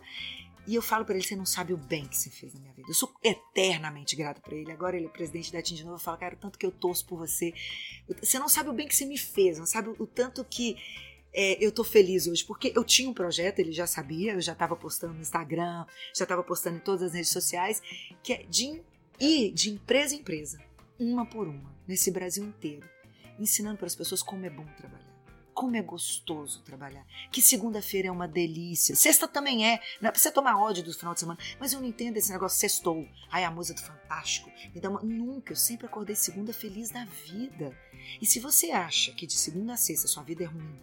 E 0.68 0.76
eu 0.76 0.82
falo 0.82 1.06
para 1.06 1.16
ele, 1.16 1.24
você 1.24 1.36
não 1.36 1.46
sabe 1.46 1.74
o 1.74 1.78
bem 1.78 2.06
que 2.06 2.18
você 2.18 2.30
fez 2.30 2.54
na 2.54 2.60
minha 2.60 2.74
vida. 2.74 2.90
Eu 2.90 2.94
sou 2.94 3.14
eternamente 3.24 4.18
grata 4.18 4.42
para 4.42 4.54
ele. 4.54 4.70
Agora 4.70 4.98
ele 4.98 5.06
é 5.06 5.10
presidente 5.10 5.52
da 5.52 5.62
TIM 5.62 5.76
de 5.76 5.84
novo. 5.84 5.96
Eu 5.96 6.00
falo, 6.00 6.18
cara, 6.18 6.36
o 6.36 6.38
tanto 6.38 6.60
que 6.60 6.66
eu 6.66 6.72
torço 6.72 7.06
por 7.06 7.18
você. 7.18 7.54
Você 8.22 8.38
não 8.38 8.50
sabe 8.50 8.70
o 8.70 8.74
bem 8.74 8.86
que 8.86 8.96
você 8.96 9.06
me 9.06 9.18
fez, 9.18 9.58
não 9.58 9.66
sabe 9.66 9.90
o 9.98 10.06
tanto 10.06 10.44
que 10.44 10.76
é, 11.34 11.64
eu 11.66 11.72
tô 11.72 11.86
feliz 11.86 12.28
hoje. 12.28 12.44
Porque 12.44 12.74
eu 12.76 12.84
tinha 12.84 13.10
um 13.10 13.14
projeto, 13.14 13.60
ele 13.60 13.72
já 13.72 13.88
sabia, 13.88 14.34
eu 14.34 14.42
já 14.42 14.52
estava 14.52 14.76
postando 14.76 15.14
no 15.14 15.22
Instagram, 15.22 15.86
já 16.14 16.24
estava 16.24 16.44
postando 16.44 16.78
em 16.78 16.82
todas 16.82 17.04
as 17.04 17.14
redes 17.14 17.30
sociais, 17.30 17.82
que 18.22 18.34
é 18.34 18.44
de 18.44 18.82
ir 19.22 19.54
de 19.54 19.70
empresa 19.70 20.16
em 20.16 20.20
empresa, 20.20 20.62
uma 21.00 21.26
por 21.26 21.48
uma, 21.48 21.74
nesse 21.88 22.12
Brasil 22.12 22.44
inteiro, 22.44 22.88
ensinando 23.40 23.78
para 23.78 23.88
as 23.88 23.96
pessoas 23.96 24.22
como 24.22 24.46
é 24.46 24.50
bom 24.50 24.66
trabalhar 24.78 25.07
como 25.58 25.76
é 25.76 25.82
gostoso 25.82 26.62
trabalhar. 26.62 27.04
Que 27.32 27.42
segunda-feira 27.42 28.10
é 28.10 28.12
uma 28.12 28.28
delícia. 28.28 28.96
Sexta 28.96 29.28
também 29.28 29.68
é. 29.68 29.82
Não 30.00 30.08
é 30.08 30.12
pra 30.12 30.22
você 30.22 30.30
tomar 30.30 30.56
ódio 30.56 30.84
do 30.84 30.94
final 30.94 31.16
de 31.16 31.20
semana. 31.20 31.40
Mas 31.60 31.74
eu 31.74 31.80
não 31.80 31.88
entendo 31.88 32.16
esse 32.16 32.32
negócio 32.32 32.60
sextou. 32.60 33.10
Ai, 33.32 33.44
a 33.44 33.50
música 33.50 33.82
do 33.82 33.88
Fantástico. 33.88 34.52
Me 34.72 34.80
dá 34.80 34.88
uma... 34.88 35.02
Nunca. 35.02 35.54
Eu 35.54 35.56
sempre 35.56 35.88
acordei 35.88 36.16
segunda 36.16 36.54
feliz 36.54 36.92
da 36.92 37.06
vida. 37.06 37.76
E 38.22 38.26
se 38.28 38.40
você 38.40 38.70
acha 38.70 39.12
que 39.14 39.26
de 39.26 39.34
segunda 39.34 39.74
a 39.74 39.78
sexta 39.78 40.08
sua 40.08 40.22
vida 40.22 40.44
é 40.44 40.46
ruim 40.48 40.80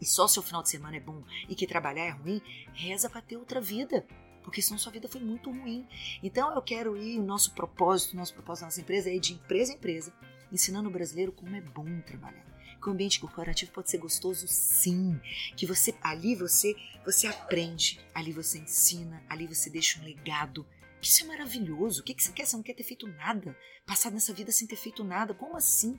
e 0.00 0.06
só 0.06 0.26
seu 0.26 0.42
final 0.42 0.62
de 0.62 0.70
semana 0.70 0.96
é 0.96 1.00
bom 1.00 1.22
e 1.48 1.54
que 1.54 1.66
trabalhar 1.66 2.04
é 2.04 2.10
ruim, 2.10 2.42
reza 2.72 3.08
para 3.08 3.22
ter 3.22 3.36
outra 3.36 3.60
vida 3.60 4.04
porque 4.42 4.62
senão 4.62 4.78
sua 4.78 4.92
vida 4.92 5.08
foi 5.08 5.20
muito 5.20 5.50
ruim. 5.50 5.86
Então 6.22 6.52
eu 6.54 6.62
quero 6.62 6.96
ir, 6.96 7.18
o 7.18 7.22
nosso 7.22 7.52
propósito, 7.52 8.14
o 8.14 8.16
nosso 8.16 8.32
propósito 8.32 8.62
da 8.62 8.66
nossa 8.68 8.80
empresa 8.80 9.10
é 9.10 9.14
ir 9.14 9.20
de 9.20 9.34
empresa 9.34 9.72
em 9.72 9.76
empresa, 9.76 10.12
ensinando 10.50 10.88
o 10.88 10.92
brasileiro 10.92 11.32
como 11.32 11.54
é 11.54 11.60
bom 11.60 12.00
trabalhar 12.00 12.48
que 12.80 12.88
o 12.88 12.92
ambiente 12.92 13.20
corporativo 13.20 13.72
pode 13.72 13.90
ser 13.90 13.98
gostoso 13.98 14.46
sim, 14.48 15.20
que 15.56 15.66
você 15.66 15.94
ali 16.02 16.34
você 16.34 16.74
você 17.04 17.26
aprende, 17.26 18.00
ali 18.14 18.32
você 18.32 18.58
ensina, 18.58 19.22
ali 19.28 19.46
você 19.46 19.70
deixa 19.70 19.98
um 19.98 20.04
legado. 20.04 20.66
Isso 21.00 21.24
é 21.24 21.26
maravilhoso. 21.26 22.00
O 22.00 22.04
que, 22.04 22.12
que 22.12 22.22
você 22.22 22.32
quer? 22.32 22.44
Você 22.44 22.56
não 22.56 22.62
quer 22.62 22.74
ter 22.74 22.82
feito 22.82 23.06
nada? 23.06 23.56
Passar 23.86 24.10
nessa 24.10 24.34
vida 24.34 24.52
sem 24.52 24.66
ter 24.66 24.76
feito 24.76 25.02
nada? 25.02 25.32
Como 25.32 25.56
assim? 25.56 25.98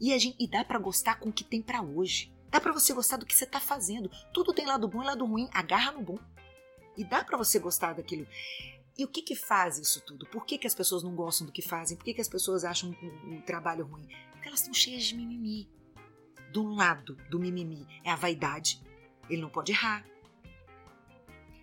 E, 0.00 0.12
a 0.12 0.18
gente, 0.18 0.36
e 0.38 0.46
dá 0.46 0.64
para 0.64 0.78
gostar 0.78 1.18
com 1.18 1.30
o 1.30 1.32
que 1.32 1.42
tem 1.42 1.60
para 1.60 1.82
hoje. 1.82 2.32
Dá 2.50 2.60
para 2.60 2.72
você 2.72 2.92
gostar 2.92 3.16
do 3.16 3.26
que 3.26 3.34
você 3.34 3.46
tá 3.46 3.58
fazendo. 3.58 4.10
Tudo 4.32 4.54
tem 4.54 4.64
lado 4.64 4.86
bom 4.86 5.02
e 5.02 5.06
lado 5.06 5.26
ruim. 5.26 5.48
Agarra 5.52 5.92
no 5.92 6.02
bom. 6.02 6.18
E 6.96 7.04
dá 7.04 7.24
para 7.24 7.36
você 7.36 7.58
gostar 7.58 7.94
daquilo. 7.94 8.26
E 8.96 9.04
o 9.04 9.08
que 9.08 9.22
que 9.22 9.34
faz 9.34 9.78
isso 9.78 10.00
tudo? 10.02 10.26
Por 10.26 10.44
que, 10.44 10.58
que 10.58 10.66
as 10.66 10.74
pessoas 10.74 11.02
não 11.02 11.14
gostam 11.14 11.46
do 11.46 11.52
que 11.52 11.62
fazem? 11.62 11.96
Por 11.96 12.04
que, 12.04 12.14
que 12.14 12.20
as 12.20 12.28
pessoas 12.28 12.64
acham 12.64 12.90
um, 12.90 13.34
um 13.34 13.40
trabalho 13.40 13.86
ruim? 13.86 14.06
Porque 14.32 14.48
elas 14.48 14.60
estão 14.60 14.74
cheias 14.74 15.04
de 15.04 15.16
mimimi 15.16 15.68
do 16.52 16.66
lado 16.74 17.16
do 17.30 17.38
mimimi 17.38 17.86
é 18.04 18.10
a 18.10 18.16
vaidade. 18.16 18.82
Ele 19.28 19.42
não 19.42 19.50
pode 19.50 19.72
errar. 19.72 20.04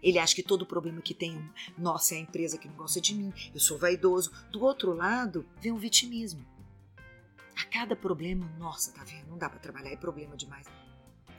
Ele 0.01 0.19
acha 0.19 0.36
que 0.36 0.43
todo 0.43 0.65
problema 0.65 1.01
que 1.01 1.15
tem, 1.15 1.49
nossa, 1.75 2.13
é 2.13 2.17
a 2.17 2.21
empresa 2.21 2.59
que 2.59 2.67
não 2.67 2.75
gosta 2.75 3.01
de 3.01 3.15
mim, 3.15 3.33
eu 3.53 3.59
sou 3.59 3.77
vaidoso. 3.77 4.31
Do 4.51 4.61
outro 4.63 4.93
lado, 4.93 5.45
vem 5.59 5.71
o 5.71 5.77
vitimismo. 5.77 6.45
A 7.55 7.65
cada 7.65 7.95
problema, 7.95 8.45
nossa, 8.59 8.91
tá 8.91 9.03
vendo? 9.03 9.27
Não 9.29 9.38
dá 9.38 9.49
para 9.49 9.59
trabalhar, 9.59 9.89
é 9.89 9.95
problema 9.95 10.38
demais. 10.38 10.67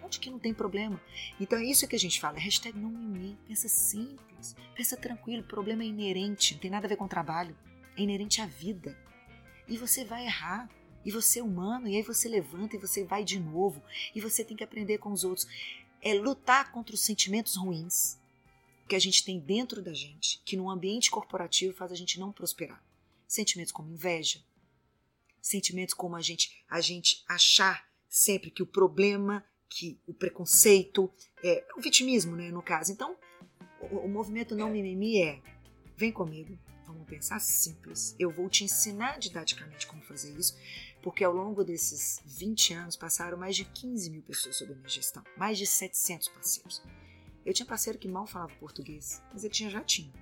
Onde 0.02 0.18
que 0.18 0.30
não 0.30 0.38
tem 0.38 0.52
problema? 0.52 1.00
Então 1.38 1.58
é 1.58 1.64
isso 1.64 1.86
que 1.86 1.94
a 1.94 1.98
gente 1.98 2.20
fala, 2.20 2.38
hashtag 2.38 2.76
não 2.76 2.90
mimimi. 2.90 3.38
Pensa 3.46 3.68
simples, 3.68 4.56
pensa 4.74 4.96
tranquilo, 4.96 5.42
o 5.42 5.46
problema 5.46 5.82
é 5.82 5.86
inerente, 5.86 6.54
não 6.54 6.60
tem 6.60 6.70
nada 6.70 6.86
a 6.86 6.88
ver 6.88 6.96
com 6.96 7.06
trabalho. 7.06 7.56
É 7.96 8.02
inerente 8.02 8.40
à 8.40 8.46
vida. 8.46 8.98
E 9.68 9.76
você 9.76 10.04
vai 10.04 10.24
errar. 10.24 10.68
E 11.06 11.10
você 11.12 11.38
é 11.38 11.42
humano, 11.42 11.86
e 11.86 11.94
aí 11.94 12.02
você 12.02 12.28
levanta 12.28 12.74
e 12.74 12.80
você 12.80 13.04
vai 13.04 13.22
de 13.22 13.38
novo. 13.38 13.80
E 14.12 14.20
você 14.20 14.44
tem 14.44 14.56
que 14.56 14.64
aprender 14.64 14.98
com 14.98 15.12
os 15.12 15.22
outros. 15.22 15.46
É 16.02 16.12
lutar 16.12 16.72
contra 16.72 16.96
os 16.96 17.00
sentimentos 17.00 17.54
ruins 17.54 18.18
que 18.88 18.96
a 18.96 18.98
gente 18.98 19.24
tem 19.24 19.38
dentro 19.38 19.80
da 19.80 19.94
gente, 19.94 20.42
que 20.44 20.56
no 20.56 20.68
ambiente 20.68 21.08
corporativo 21.08 21.72
faz 21.76 21.92
a 21.92 21.94
gente 21.94 22.18
não 22.18 22.32
prosperar. 22.32 22.84
Sentimentos 23.28 23.72
como 23.72 23.88
inveja, 23.88 24.40
sentimentos 25.40 25.94
como 25.94 26.16
a 26.16 26.20
gente, 26.20 26.64
a 26.68 26.80
gente 26.80 27.24
achar 27.28 27.88
sempre 28.08 28.50
que 28.50 28.64
o 28.64 28.66
problema, 28.66 29.44
que 29.68 30.00
o 30.08 30.14
preconceito, 30.14 31.08
é, 31.40 31.64
o 31.76 31.80
vitimismo, 31.80 32.34
né, 32.34 32.50
no 32.50 32.62
caso. 32.62 32.90
Então, 32.90 33.16
o, 33.80 33.98
o 33.98 34.08
movimento 34.08 34.56
não 34.56 34.70
mimimi 34.70 35.22
é: 35.22 35.40
vem 35.96 36.10
comigo, 36.10 36.58
vamos 36.84 37.06
pensar 37.06 37.40
simples. 37.40 38.16
Eu 38.18 38.30
vou 38.32 38.48
te 38.48 38.64
ensinar 38.64 39.18
didaticamente 39.18 39.86
como 39.86 40.02
fazer 40.02 40.36
isso 40.36 40.56
porque 41.06 41.22
ao 41.22 41.32
longo 41.32 41.62
desses 41.62 42.20
20 42.24 42.74
anos 42.74 42.96
passaram 42.96 43.38
mais 43.38 43.54
de 43.54 43.64
15 43.64 44.10
mil 44.10 44.22
pessoas 44.22 44.56
sob 44.56 44.72
a 44.72 44.74
minha 44.74 44.88
gestão, 44.88 45.22
mais 45.36 45.56
de 45.56 45.64
700 45.64 46.26
parceiros. 46.30 46.82
Eu 47.44 47.54
tinha 47.54 47.64
parceiro 47.64 47.96
que 47.96 48.08
mal 48.08 48.26
falava 48.26 48.52
português, 48.56 49.22
mas 49.32 49.44
ele 49.44 49.54
tinha 49.54 49.70
já 49.70 49.84
tinha. 49.84 50.12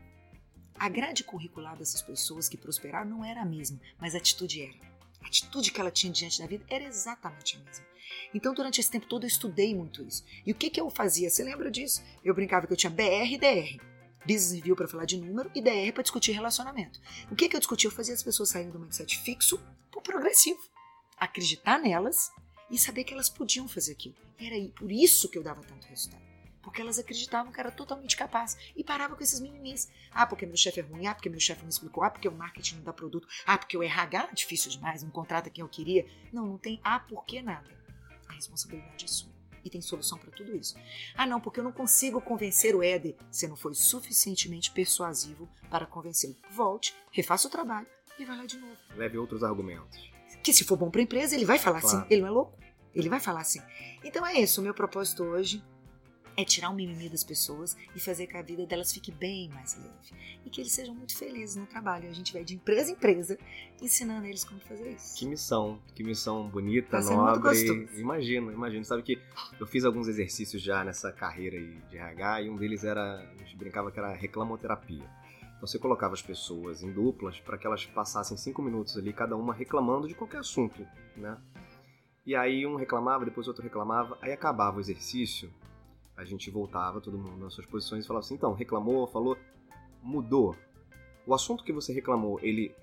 A 0.74 0.87
grade 0.91 1.24
curricular 1.24 1.74
dessas 1.74 2.03
pessoas 2.03 2.51
que 2.51 2.59
prosperaram 2.59 3.09
não 3.09 3.24
era 3.24 3.41
a 3.41 3.47
mesma, 3.47 3.80
mas 3.99 4.14
a 4.14 4.18
atitude 4.18 4.61
era. 4.61 4.74
A 5.22 5.26
atitude 5.26 5.72
que 5.72 5.80
ela 5.80 5.91
tinha 5.91 6.12
diante 6.12 6.39
da 6.39 6.47
vida 6.47 6.66
era 6.68 6.85
exatamente 6.85 7.57
a 7.57 7.61
mesma. 7.61 7.87
Então, 8.35 8.53
durante 8.53 8.78
esse 8.78 8.91
tempo 8.91 9.07
todo, 9.07 9.24
eu 9.24 9.28
estudei 9.28 9.74
muito 9.74 10.03
isso. 10.03 10.22
E 10.45 10.53
o 10.53 10.55
que, 10.55 10.68
que 10.68 10.78
eu 10.78 10.91
fazia? 10.91 11.30
Você 11.30 11.43
lembra 11.43 11.70
disso? 11.70 12.03
Eu 12.22 12.35
brincava 12.35 12.66
que 12.66 12.74
eu 12.74 12.76
tinha 12.76 12.91
BR 12.91 13.32
e 13.32 13.39
DR. 13.39 13.82
Business 14.26 14.53
Review 14.53 14.76
para 14.76 14.89
falar 14.89 15.07
de 15.07 15.16
número 15.16 15.51
e 15.55 15.62
DR 15.62 15.95
para 15.95 16.03
discutir 16.03 16.32
relacionamento. 16.32 17.01
O 17.30 17.35
que, 17.35 17.49
que 17.49 17.57
eu 17.57 17.61
discutia? 17.61 17.89
Eu 17.89 17.93
fazia 17.95 18.12
as 18.12 18.22
pessoas 18.22 18.51
saírem 18.51 18.70
do 18.70 18.78
mindset 18.78 19.18
fixo 19.18 19.59
para 19.91 20.03
progressivo 20.03 20.74
acreditar 21.19 21.79
nelas 21.79 22.31
e 22.71 22.79
saber 22.79 23.05
que 23.05 23.12
elas 23.12 23.29
podiam 23.29 23.69
fazer 23.69 23.93
aquilo. 23.93 24.17
E 24.39 24.47
era 24.47 24.73
por 24.73 24.91
isso 24.91 25.29
que 25.29 25.39
eu 25.39 25.43
dava 25.43 25.62
tanto 25.62 25.87
resultado. 25.87 26.23
Porque 26.62 26.81
elas 26.81 26.99
acreditavam 26.99 27.53
que 27.53 27.61
era 27.61 27.71
totalmente 27.71 28.17
capaz 28.17 28.57
e 28.75 28.83
parava 28.83 29.15
com 29.15 29.23
esses 29.23 29.39
mimimis. 29.39 29.91
Ah, 30.11 30.27
porque 30.27 30.47
meu 30.47 30.57
chefe 30.57 30.81
é 30.81 30.83
ruim. 30.83 31.07
Ah, 31.07 31.15
porque 31.15 31.29
meu 31.29 31.39
chefe 31.39 31.61
não 31.62 31.69
explicou. 31.69 32.03
Ah, 32.03 32.11
porque 32.11 32.27
o 32.27 32.33
marketing 32.33 32.77
não 32.77 32.85
dá 32.85 32.93
produto. 32.93 33.29
Ah, 33.47 33.59
porque 33.59 33.77
o 33.77 33.83
RH 33.83 34.29
é 34.31 34.35
difícil 34.35 34.71
demais, 34.71 35.03
não 35.03 35.11
contrata 35.11 35.51
quem 35.51 35.62
eu 35.62 35.69
queria. 35.69 36.07
Não, 36.33 36.47
não 36.47 36.59
tem 36.59 36.81
ah, 36.83 36.99
por 36.99 37.25
que 37.27 37.43
nada. 37.43 37.71
A 38.27 38.33
responsabilidade 38.33 39.05
é 39.05 39.09
sua. 39.09 39.33
E 39.62 39.69
tem 39.71 39.81
solução 39.81 40.19
para 40.19 40.31
tudo 40.31 40.57
isso. 40.57 40.75
Ah, 41.15 41.27
não, 41.27 41.41
porque 41.41 41.61
eu 41.61 41.65
não 41.65 41.73
consigo 41.73 42.21
convencer 42.21 42.75
o 42.75 42.83
Éder. 42.83 43.15
Você 43.31 43.47
não 43.47 43.57
foi 43.57 43.75
suficientemente 43.75 44.71
persuasivo 44.71 45.49
para 45.71 45.87
convencê-lo. 45.87 46.37
Volte, 46.51 46.95
refaça 47.11 47.47
o 47.47 47.51
trabalho 47.51 47.87
e 48.19 48.25
vai 48.25 48.39
lá 48.39 48.47
de 48.47 48.57
novo. 48.57 48.77
Leve 48.97 49.19
outros 49.19 49.45
argumentos 49.45 50.14
que 50.45 50.53
se 50.53 50.63
for 50.63 50.77
bom 50.77 50.91
para 50.91 51.01
a 51.01 51.05
empresa, 51.05 51.35
ele 51.35 51.47
vai 51.47 51.59
falar 51.59 51.79
assim. 51.79 51.89
claro. 51.89 52.05
assim. 52.05 52.15
Ele 52.15 52.21
não 52.21 52.29
é 52.29 52.31
louco? 52.31 52.59
Ele 52.95 53.09
vai 53.09 53.19
falar 53.19 53.41
assim. 53.41 53.61
Então 54.05 54.25
é 54.25 54.35
isso, 54.35 54.61
o 54.61 54.65
meu 54.65 54.75
propósito 54.75 55.25
hoje 55.25 55.65
é 56.37 56.45
tirar 56.45 56.71
o 56.71 56.75
mimimi 56.75 57.09
das 57.09 57.23
pessoas 57.23 57.77
e 57.95 58.01
fazer 58.01 58.27
que 58.27 58.37
a 58.37 58.43
vida 58.43 58.67
delas 58.67 58.93
fique 58.93 59.13
bem 59.13 59.49
mais 59.51 59.77
leve. 59.77 60.21
E 60.45 60.51
que 60.51 60.61
eles 60.61 60.73
sejam 60.73 60.95
muito 60.95 61.17
felizes 61.17 61.57
no 61.57 61.65
trabalho. 61.67 62.09
A 62.09 62.13
gente 62.13 62.33
vai 62.33 62.45
de 62.45 62.55
empresa 62.57 62.91
em 62.91 62.95
empresa 62.95 63.39
ensinando 63.81 64.27
eles 64.27 64.45
como 64.45 64.61
fazer 64.61 64.91
isso. 64.91 65.17
Que 65.17 65.27
missão, 65.27 65.81
que 65.95 66.03
missão 66.03 66.49
bonita, 66.49 67.01
tá 67.01 67.01
nobre. 67.03 67.89
Imagino, 67.97 68.53
imagino. 68.53 68.85
Sabe 68.85 69.03
que 69.03 69.21
eu 69.59 69.67
fiz 69.67 69.85
alguns 69.85 70.09
exercícios 70.09 70.61
já 70.61 70.85
nessa 70.85 71.13
carreira 71.13 71.57
de 71.89 71.97
RH 71.97 72.43
e 72.43 72.51
um 72.51 72.57
deles 72.57 72.85
era, 72.85 73.21
a 73.21 73.37
gente 73.37 73.57
brincava 73.57 73.91
que 73.91 73.99
era 73.99 74.13
reclamoterapia 74.13 75.24
você 75.61 75.79
colocava 75.79 76.15
as 76.15 76.23
pessoas 76.23 76.83
em 76.83 76.93
duplas 76.93 77.41
para 77.41 77.57
que 77.57 77.67
elas 77.67 77.85
passassem 77.87 78.37
cinco 78.37 78.63
minutos 78.63 78.97
ali, 78.97 79.13
cada 79.13 79.37
uma 79.37 79.55
reclamando 79.55 80.07
de 80.09 80.15
qualquer 80.15 80.39
assunto, 80.39 80.87
né? 81.17 81.39
E 82.27 82.35
aí 82.35 82.67
um 82.67 82.77
reclamava, 82.77 83.25
depois 83.25 83.49
outro 83.49 83.63
reclamava, 83.63 84.19
aí 84.21 84.33
acabava 84.33 84.79
o 84.79 84.81
exercício, 84.81 85.53
a 86.17 86.25
gente 86.25 86.51
voltava, 86.51 87.01
todo 87.01 87.19
mundo 87.19 87.37
nas 87.37 87.55
suas 87.55 87.67
posições 87.67 88.05
e 88.05 88.07
falava 88.07 88.25
assim, 88.25 88.35
então, 88.35 88.53
reclamou, 88.53 89.07
falou, 89.07 89.37
mudou. 90.03 90.57
O 91.27 91.35
assunto 91.35 91.65
que 91.65 91.73
você 91.73 91.93
reclamou, 91.93 92.39
ele 92.41 92.75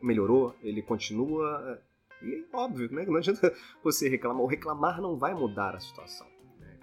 melhorou, 0.00 0.54
ele 0.62 0.82
continua... 0.82 1.80
E 2.22 2.46
óbvio, 2.52 2.92
né? 2.92 3.04
Não 3.04 3.16
adianta 3.16 3.52
você 3.82 4.08
reclamar, 4.08 4.42
o 4.42 4.46
reclamar 4.46 5.00
não 5.00 5.16
vai 5.16 5.34
mudar 5.34 5.74
a 5.74 5.80
situação 5.80 6.31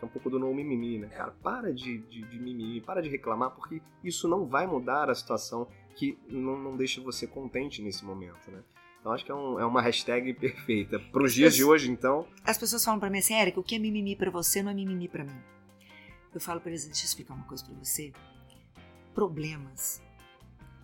é 0.02 0.06
um 0.06 0.10
pouco 0.10 0.30
do 0.30 0.40
não 0.40 0.54
mimimi, 0.54 0.98
né, 0.98 1.08
cara? 1.08 1.32
Para 1.44 1.74
de, 1.74 2.00
de, 2.00 2.22
de 2.24 2.40
mimimi, 2.40 2.82
para 2.82 3.02
de 3.02 3.10
reclamar, 3.10 3.52
porque 3.52 3.82
isso 4.04 4.28
não 4.28 4.46
vai 4.46 4.66
mudar 4.66 5.10
a 5.10 5.16
situação 5.16 5.68
que 5.96 6.18
não, 6.30 6.58
não 6.58 6.78
deixa 6.78 7.02
você 7.02 7.28
contente 7.28 7.82
nesse 7.82 8.06
momento, 8.06 8.50
né? 8.50 8.64
Então 9.00 9.12
acho 9.12 9.24
que 9.26 9.32
é, 9.32 9.36
um, 9.36 9.60
é 9.60 9.66
uma 9.66 9.82
hashtag 9.82 10.34
perfeita. 10.40 11.00
Para 11.00 11.24
os 11.24 11.34
dias 11.34 11.56
de 11.56 11.64
hoje, 11.64 11.90
então. 11.90 12.28
As 12.44 12.58
pessoas 12.58 12.84
falam 12.84 13.00
para 13.00 13.10
mim 13.10 13.20
assim, 13.20 13.34
Érica, 13.34 13.60
o 13.60 13.64
que 13.64 13.76
é 13.76 13.80
mimimi 13.80 14.16
para 14.16 14.30
você 14.30 14.62
não 14.62 14.72
é 14.72 14.74
mimimi 14.74 15.08
para 15.08 15.24
mim. 15.24 15.42
Eu 16.34 16.40
falo 16.40 16.62
para 16.62 16.72
eles, 16.72 16.86
deixa 16.86 17.04
eu 17.04 17.06
explicar 17.06 17.34
uma 17.34 17.46
coisa 17.46 17.66
para 17.66 17.74
você. 17.76 18.14
Problemas, 19.16 20.02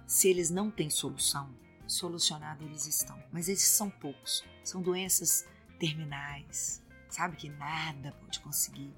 se 0.08 0.28
eles 0.28 0.50
não 0.50 0.72
têm 0.72 0.90
solução, 0.90 1.50
solucionados 1.88 2.66
eles 2.66 2.88
estão. 2.88 3.22
Mas 3.32 3.48
eles 3.48 3.62
são 3.62 3.90
poucos. 3.90 4.44
São 4.64 4.82
doenças 4.82 5.48
terminais, 5.80 6.82
sabe 7.10 7.36
que 7.36 7.50
nada 7.50 8.12
pode 8.22 8.40
conseguir. 8.40 8.94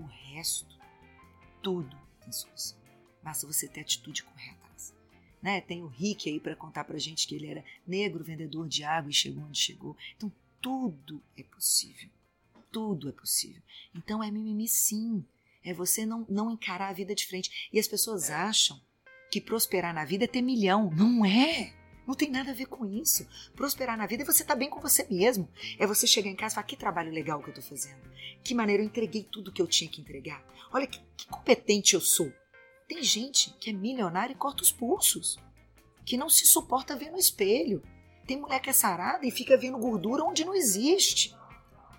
O 0.00 0.06
resto, 0.06 0.78
tudo 1.62 1.96
tem 2.20 2.32
solução. 2.32 2.78
Basta 3.22 3.46
você 3.46 3.68
ter 3.68 3.80
atitude 3.80 4.22
correta. 4.22 4.60
Né? 5.42 5.60
Tem 5.60 5.82
o 5.82 5.86
Rick 5.86 6.28
aí 6.28 6.38
para 6.38 6.54
contar 6.54 6.84
pra 6.84 6.98
gente 6.98 7.26
que 7.26 7.34
ele 7.34 7.46
era 7.46 7.64
negro, 7.86 8.24
vendedor 8.24 8.68
de 8.68 8.84
água 8.84 9.10
e 9.10 9.14
chegou 9.14 9.42
onde 9.44 9.58
chegou. 9.58 9.96
Então, 10.16 10.30
tudo 10.60 11.22
é 11.36 11.42
possível. 11.42 12.10
Tudo 12.70 13.08
é 13.08 13.12
possível. 13.12 13.62
Então, 13.94 14.22
é 14.22 14.30
mimimi 14.30 14.68
sim. 14.68 15.24
É 15.64 15.72
você 15.72 16.04
não, 16.04 16.26
não 16.28 16.50
encarar 16.50 16.88
a 16.88 16.92
vida 16.92 17.14
de 17.14 17.26
frente. 17.26 17.68
E 17.72 17.78
as 17.78 17.88
pessoas 17.88 18.30
acham 18.30 18.80
que 19.30 19.40
prosperar 19.40 19.94
na 19.94 20.04
vida 20.04 20.24
é 20.24 20.28
ter 20.28 20.42
milhão. 20.42 20.90
Não 20.90 21.24
é. 21.24 21.74
Não 22.10 22.16
tem 22.16 22.28
nada 22.28 22.50
a 22.50 22.54
ver 22.54 22.66
com 22.66 22.84
isso. 22.84 23.24
Prosperar 23.54 23.96
na 23.96 24.04
vida 24.04 24.24
é 24.24 24.26
você 24.26 24.42
estar 24.42 24.54
tá 24.54 24.58
bem 24.58 24.68
com 24.68 24.80
você 24.80 25.06
mesmo. 25.08 25.48
É 25.78 25.86
você 25.86 26.08
chegar 26.08 26.28
em 26.28 26.34
casa 26.34 26.54
e 26.54 26.56
falar: 26.56 26.66
que 26.66 26.76
trabalho 26.76 27.12
legal 27.12 27.40
que 27.40 27.50
eu 27.50 27.54
estou 27.54 27.64
fazendo. 27.64 28.00
Que 28.42 28.52
maneira 28.52 28.82
eu 28.82 28.86
entreguei 28.86 29.22
tudo 29.22 29.52
que 29.52 29.62
eu 29.62 29.66
tinha 29.68 29.88
que 29.88 30.00
entregar. 30.00 30.44
Olha 30.72 30.88
que, 30.88 31.00
que 31.16 31.28
competente 31.28 31.94
eu 31.94 32.00
sou. 32.00 32.32
Tem 32.88 33.00
gente 33.00 33.54
que 33.60 33.70
é 33.70 33.72
milionária 33.72 34.32
e 34.32 34.36
corta 34.36 34.64
os 34.64 34.72
pulsos, 34.72 35.38
que 36.04 36.16
não 36.16 36.28
se 36.28 36.46
suporta 36.46 36.96
ver 36.96 37.12
no 37.12 37.16
espelho. 37.16 37.80
Tem 38.26 38.40
mulher 38.40 38.58
que 38.58 38.70
é 38.70 38.72
sarada 38.72 39.24
e 39.24 39.30
fica 39.30 39.56
vendo 39.56 39.78
gordura 39.78 40.24
onde 40.24 40.44
não 40.44 40.56
existe. 40.56 41.32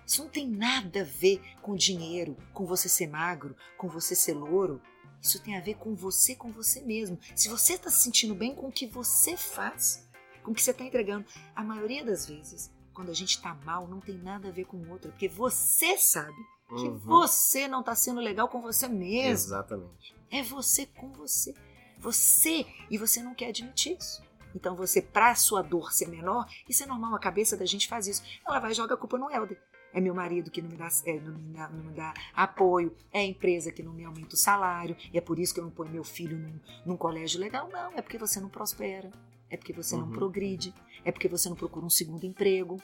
Isso 0.06 0.22
não 0.22 0.28
tem 0.28 0.46
nada 0.46 1.00
a 1.00 1.04
ver 1.04 1.40
com 1.62 1.74
dinheiro, 1.74 2.36
com 2.52 2.66
você 2.66 2.86
ser 2.86 3.06
magro, 3.06 3.56
com 3.78 3.88
você 3.88 4.14
ser 4.14 4.34
louro. 4.34 4.78
Isso 5.22 5.40
tem 5.40 5.56
a 5.56 5.60
ver 5.60 5.74
com 5.76 5.94
você, 5.94 6.34
com 6.34 6.50
você 6.50 6.80
mesmo. 6.80 7.18
Se 7.36 7.48
você 7.48 7.74
está 7.74 7.88
se 7.90 8.02
sentindo 8.02 8.34
bem 8.34 8.54
com 8.54 8.66
o 8.68 8.72
que 8.72 8.86
você 8.86 9.36
faz, 9.36 10.06
com 10.42 10.50
o 10.50 10.54
que 10.54 10.60
você 10.62 10.72
está 10.72 10.82
entregando, 10.84 11.24
a 11.54 11.62
maioria 11.62 12.04
das 12.04 12.26
vezes, 12.26 12.70
quando 12.92 13.10
a 13.10 13.14
gente 13.14 13.36
está 13.36 13.54
mal, 13.64 13.86
não 13.86 14.00
tem 14.00 14.18
nada 14.18 14.48
a 14.48 14.52
ver 14.52 14.64
com 14.64 14.76
o 14.76 14.90
outro, 14.90 15.10
porque 15.10 15.28
você 15.28 15.96
sabe 15.96 16.34
que 16.68 16.74
Uhum. 16.88 16.98
você 16.98 17.68
não 17.68 17.80
está 17.80 17.94
sendo 17.94 18.20
legal 18.20 18.48
com 18.48 18.60
você 18.62 18.88
mesmo. 18.88 19.30
Exatamente. 19.30 20.14
É 20.30 20.42
você 20.42 20.86
com 20.86 21.12
você. 21.12 21.54
Você 21.98 22.66
e 22.90 22.98
você 22.98 23.22
não 23.22 23.34
quer 23.34 23.48
admitir 23.50 23.96
isso. 23.98 24.22
Então 24.54 24.74
você, 24.74 25.00
pra 25.00 25.34
sua 25.34 25.62
dor 25.62 25.92
ser 25.92 26.08
menor, 26.08 26.46
isso 26.68 26.82
é 26.82 26.86
normal, 26.86 27.14
a 27.14 27.18
cabeça 27.18 27.56
da 27.56 27.64
gente 27.64 27.88
faz 27.88 28.06
isso. 28.06 28.22
Ela 28.46 28.58
vai 28.58 28.72
e 28.72 28.74
joga 28.74 28.94
a 28.94 28.96
culpa 28.98 29.16
no 29.18 29.30
Helder. 29.30 29.58
É 29.94 30.00
meu 30.00 30.14
marido 30.14 30.50
que 30.50 30.62
não 30.62 30.70
me, 30.70 30.76
dá, 30.76 30.88
é, 31.04 31.20
não, 31.20 31.38
me 31.38 31.52
dá, 31.52 31.68
não 31.68 31.84
me 31.84 31.92
dá 31.92 32.14
apoio, 32.34 32.94
é 33.12 33.20
a 33.20 33.24
empresa 33.24 33.70
que 33.70 33.82
não 33.82 33.92
me 33.92 34.04
aumenta 34.04 34.34
o 34.34 34.38
salário, 34.38 34.96
e 35.12 35.18
é 35.18 35.20
por 35.20 35.38
isso 35.38 35.52
que 35.52 35.60
eu 35.60 35.64
não 35.64 35.70
ponho 35.70 35.90
meu 35.90 36.02
filho 36.04 36.38
num, 36.38 36.58
num 36.86 36.96
colégio 36.96 37.38
legal. 37.38 37.68
Não, 37.70 37.92
é 37.96 38.00
porque 38.02 38.16
você 38.18 38.40
não 38.40 38.48
prospera, 38.48 39.10
é 39.50 39.56
porque 39.56 39.72
você 39.72 39.94
não 39.96 40.06
Uhum. 40.06 40.12
progride, 40.12 40.72
é 41.04 41.12
porque 41.12 41.28
você 41.28 41.48
não 41.48 41.56
procura 41.56 41.84
um 41.84 41.90
segundo 41.90 42.24
emprego. 42.24 42.80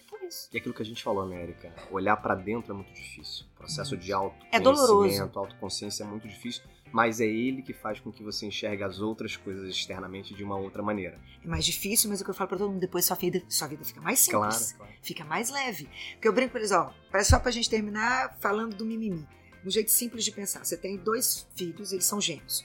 É 0.00 0.10
por 0.10 0.22
isso. 0.22 0.48
E 0.52 0.58
aquilo 0.58 0.74
que 0.74 0.82
a 0.82 0.84
gente 0.84 1.02
falou, 1.02 1.22
América, 1.22 1.72
olhar 1.90 2.16
pra 2.18 2.34
dentro 2.34 2.72
é 2.72 2.76
muito 2.76 2.92
difícil. 2.92 3.46
O 3.54 3.56
processo 3.58 3.96
de 3.96 4.12
É 4.12 4.60
doloroso. 4.60 4.82
autoconhecimento, 4.92 5.38
autoconsciência 5.38 6.04
é 6.04 6.06
muito 6.06 6.28
difícil, 6.28 6.62
mas 6.94 7.20
é 7.20 7.26
ele 7.26 7.60
que 7.60 7.72
faz 7.72 7.98
com 7.98 8.12
que 8.12 8.22
você 8.22 8.46
enxergue 8.46 8.84
as 8.84 9.00
outras 9.00 9.36
coisas 9.36 9.68
externamente 9.68 10.32
de 10.32 10.44
uma 10.44 10.56
outra 10.56 10.80
maneira. 10.80 11.18
É 11.44 11.48
mais 11.48 11.66
difícil, 11.66 12.08
mas 12.08 12.20
é 12.20 12.22
o 12.22 12.24
que 12.24 12.30
eu 12.30 12.34
falo 12.36 12.46
pra 12.46 12.56
todo 12.56 12.70
mundo, 12.70 12.80
depois 12.80 13.04
sua 13.04 13.16
vida, 13.16 13.42
sua 13.48 13.66
vida 13.66 13.84
fica 13.84 14.00
mais 14.00 14.20
simples. 14.20 14.74
Claro, 14.74 14.76
claro. 14.76 14.92
fica 15.02 15.24
mais 15.24 15.50
leve. 15.50 15.88
Porque 16.12 16.28
eu 16.28 16.32
brinco 16.32 16.52
com 16.52 16.58
eles, 16.58 16.70
ó, 16.70 16.94
só 17.24 17.40
pra 17.40 17.50
gente 17.50 17.68
terminar 17.68 18.36
falando 18.38 18.76
do 18.76 18.86
mimimi. 18.86 19.26
Um 19.66 19.70
jeito 19.70 19.90
simples 19.90 20.24
de 20.24 20.30
pensar. 20.30 20.64
Você 20.64 20.76
tem 20.76 20.96
dois 20.96 21.48
filhos, 21.56 21.90
eles 21.90 22.04
são 22.04 22.20
gêmeos. 22.20 22.64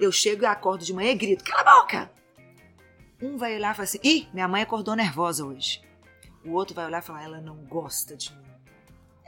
Eu 0.00 0.10
chego 0.10 0.44
e 0.44 0.46
acordo 0.46 0.82
de 0.82 0.94
manhã 0.94 1.10
e 1.10 1.14
grito, 1.14 1.44
cala 1.44 1.60
a 1.60 1.80
boca! 1.82 2.10
Um 3.20 3.36
vai 3.36 3.54
olhar 3.54 3.72
e 3.72 3.76
fala 3.76 3.84
assim, 3.84 4.00
ih, 4.02 4.28
minha 4.32 4.48
mãe 4.48 4.62
acordou 4.62 4.96
nervosa 4.96 5.44
hoje. 5.44 5.82
O 6.42 6.52
outro 6.52 6.74
vai 6.74 6.86
olhar 6.86 7.02
e 7.02 7.04
falar, 7.04 7.22
ela 7.22 7.40
não 7.42 7.56
gosta 7.66 8.16
de 8.16 8.34
mim. 8.34 8.47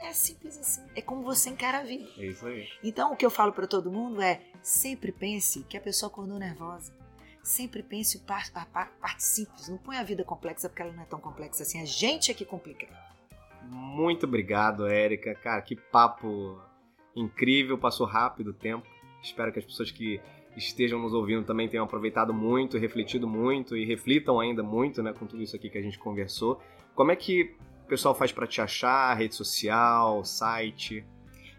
É 0.03 0.13
simples 0.13 0.57
assim. 0.57 0.81
É 0.95 1.01
como 1.01 1.21
você 1.23 1.49
encara 1.49 1.79
a 1.79 1.83
vida. 1.83 2.07
É 2.17 2.25
isso 2.25 2.45
aí. 2.45 2.67
Então, 2.83 3.13
o 3.13 3.15
que 3.15 3.25
eu 3.25 3.29
falo 3.29 3.53
pra 3.53 3.67
todo 3.67 3.91
mundo 3.91 4.21
é: 4.21 4.41
sempre 4.61 5.11
pense 5.11 5.63
que 5.63 5.77
a 5.77 5.81
pessoa 5.81 6.11
acordou 6.11 6.37
nervosa. 6.39 6.93
Sempre 7.43 7.81
pense 7.81 8.21
a 8.27 8.65
par- 8.65 8.91
parte 8.99 9.23
simples. 9.23 9.67
Não 9.67 9.77
põe 9.77 9.97
a 9.97 10.03
vida 10.03 10.23
complexa 10.23 10.69
porque 10.69 10.81
ela 10.81 10.91
não 10.91 11.03
é 11.03 11.05
tão 11.05 11.19
complexa 11.19 11.63
assim. 11.63 11.81
A 11.81 11.85
gente 11.85 12.29
é 12.31 12.33
que 12.33 12.45
complica. 12.45 12.87
Muito 13.63 14.25
obrigado, 14.25 14.87
Érica. 14.87 15.33
Cara, 15.35 15.61
que 15.61 15.75
papo 15.75 16.59
incrível, 17.15 17.77
passou 17.77 18.05
rápido 18.05 18.49
o 18.49 18.53
tempo. 18.53 18.85
Espero 19.23 19.51
que 19.51 19.59
as 19.59 19.65
pessoas 19.65 19.91
que 19.91 20.19
estejam 20.57 20.99
nos 20.99 21.13
ouvindo 21.13 21.45
também 21.45 21.69
tenham 21.69 21.85
aproveitado 21.85 22.33
muito, 22.33 22.77
refletido 22.77 23.27
muito 23.27 23.77
e 23.77 23.85
reflitam 23.85 24.39
ainda 24.39 24.61
muito, 24.61 25.01
né, 25.01 25.13
com 25.13 25.25
tudo 25.25 25.41
isso 25.41 25.55
aqui 25.55 25.69
que 25.69 25.77
a 25.77 25.81
gente 25.81 25.97
conversou. 25.97 26.61
Como 26.93 27.11
é 27.11 27.15
que 27.15 27.55
pessoal 27.91 28.15
faz 28.15 28.31
pra 28.31 28.47
te 28.47 28.61
achar? 28.61 29.13
Rede 29.17 29.35
social, 29.35 30.23
site? 30.23 31.05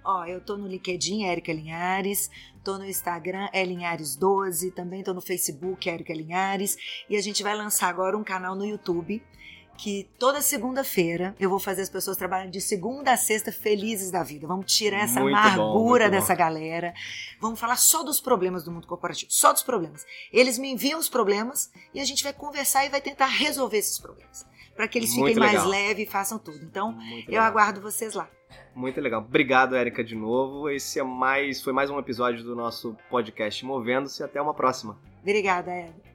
Ó, 0.02 0.24
eu 0.24 0.40
tô 0.40 0.56
no 0.56 0.66
LinkedIn, 0.66 1.24
Érica 1.24 1.52
Linhares, 1.52 2.30
tô 2.64 2.78
no 2.78 2.86
Instagram, 2.86 3.50
é 3.52 3.62
Linhares12, 3.62 4.72
também 4.72 5.02
tô 5.04 5.12
no 5.12 5.20
Facebook, 5.20 5.90
Érica 5.90 6.14
Linhares, 6.14 6.78
e 7.08 7.16
a 7.18 7.20
gente 7.20 7.42
vai 7.42 7.54
lançar 7.54 7.88
agora 7.88 8.16
um 8.16 8.24
canal 8.24 8.56
no 8.56 8.64
YouTube 8.64 9.22
que 9.76 10.08
toda 10.18 10.40
segunda-feira 10.40 11.34
eu 11.40 11.50
vou 11.50 11.58
fazer 11.58 11.82
as 11.82 11.88
pessoas 11.88 12.16
trabalhando 12.16 12.52
de 12.52 12.60
segunda 12.60 13.12
a 13.12 13.16
sexta 13.16 13.50
felizes 13.50 14.10
da 14.10 14.22
vida. 14.22 14.46
Vamos 14.46 14.72
tirar 14.72 15.04
essa 15.04 15.20
Muito 15.20 15.34
bom, 15.34 15.38
amargura 15.40 16.04
bom. 16.04 16.10
dessa 16.10 16.34
galera. 16.34 16.94
Vamos 17.40 17.58
falar 17.58 17.76
só 17.76 18.02
dos 18.02 18.20
problemas 18.20 18.64
do 18.64 18.70
mundo 18.70 18.86
corporativo, 18.86 19.30
só 19.32 19.52
dos 19.52 19.62
problemas. 19.62 20.06
Eles 20.32 20.58
me 20.58 20.70
enviam 20.70 21.00
os 21.00 21.08
problemas 21.08 21.70
e 21.92 22.00
a 22.00 22.04
gente 22.04 22.22
vai 22.22 22.32
conversar 22.32 22.86
e 22.86 22.90
vai 22.90 23.00
tentar 23.00 23.26
resolver 23.26 23.78
esses 23.78 23.98
problemas, 23.98 24.46
para 24.74 24.88
que 24.88 24.98
eles 24.98 25.14
Muito 25.14 25.34
fiquem 25.34 25.40
mais 25.46 25.64
leves 25.66 26.08
e 26.08 26.10
façam 26.10 26.38
tudo. 26.38 26.64
Então, 26.64 26.92
Muito 26.92 27.28
eu 27.28 27.32
legal. 27.32 27.44
aguardo 27.44 27.80
vocês 27.80 28.14
lá. 28.14 28.28
Muito 28.74 29.00
legal. 29.00 29.20
Obrigado, 29.20 29.74
Érica, 29.74 30.02
de 30.02 30.14
novo. 30.14 30.68
Esse 30.68 30.98
é 31.00 31.02
mais, 31.02 31.62
foi 31.62 31.72
mais 31.72 31.90
um 31.90 31.98
episódio 31.98 32.42
do 32.42 32.54
nosso 32.56 32.96
podcast 33.10 33.64
Movendo-se. 33.64 34.22
Até 34.22 34.40
uma 34.40 34.54
próxima. 34.54 34.98
Obrigada, 35.22 35.70
Érica. 35.70 36.11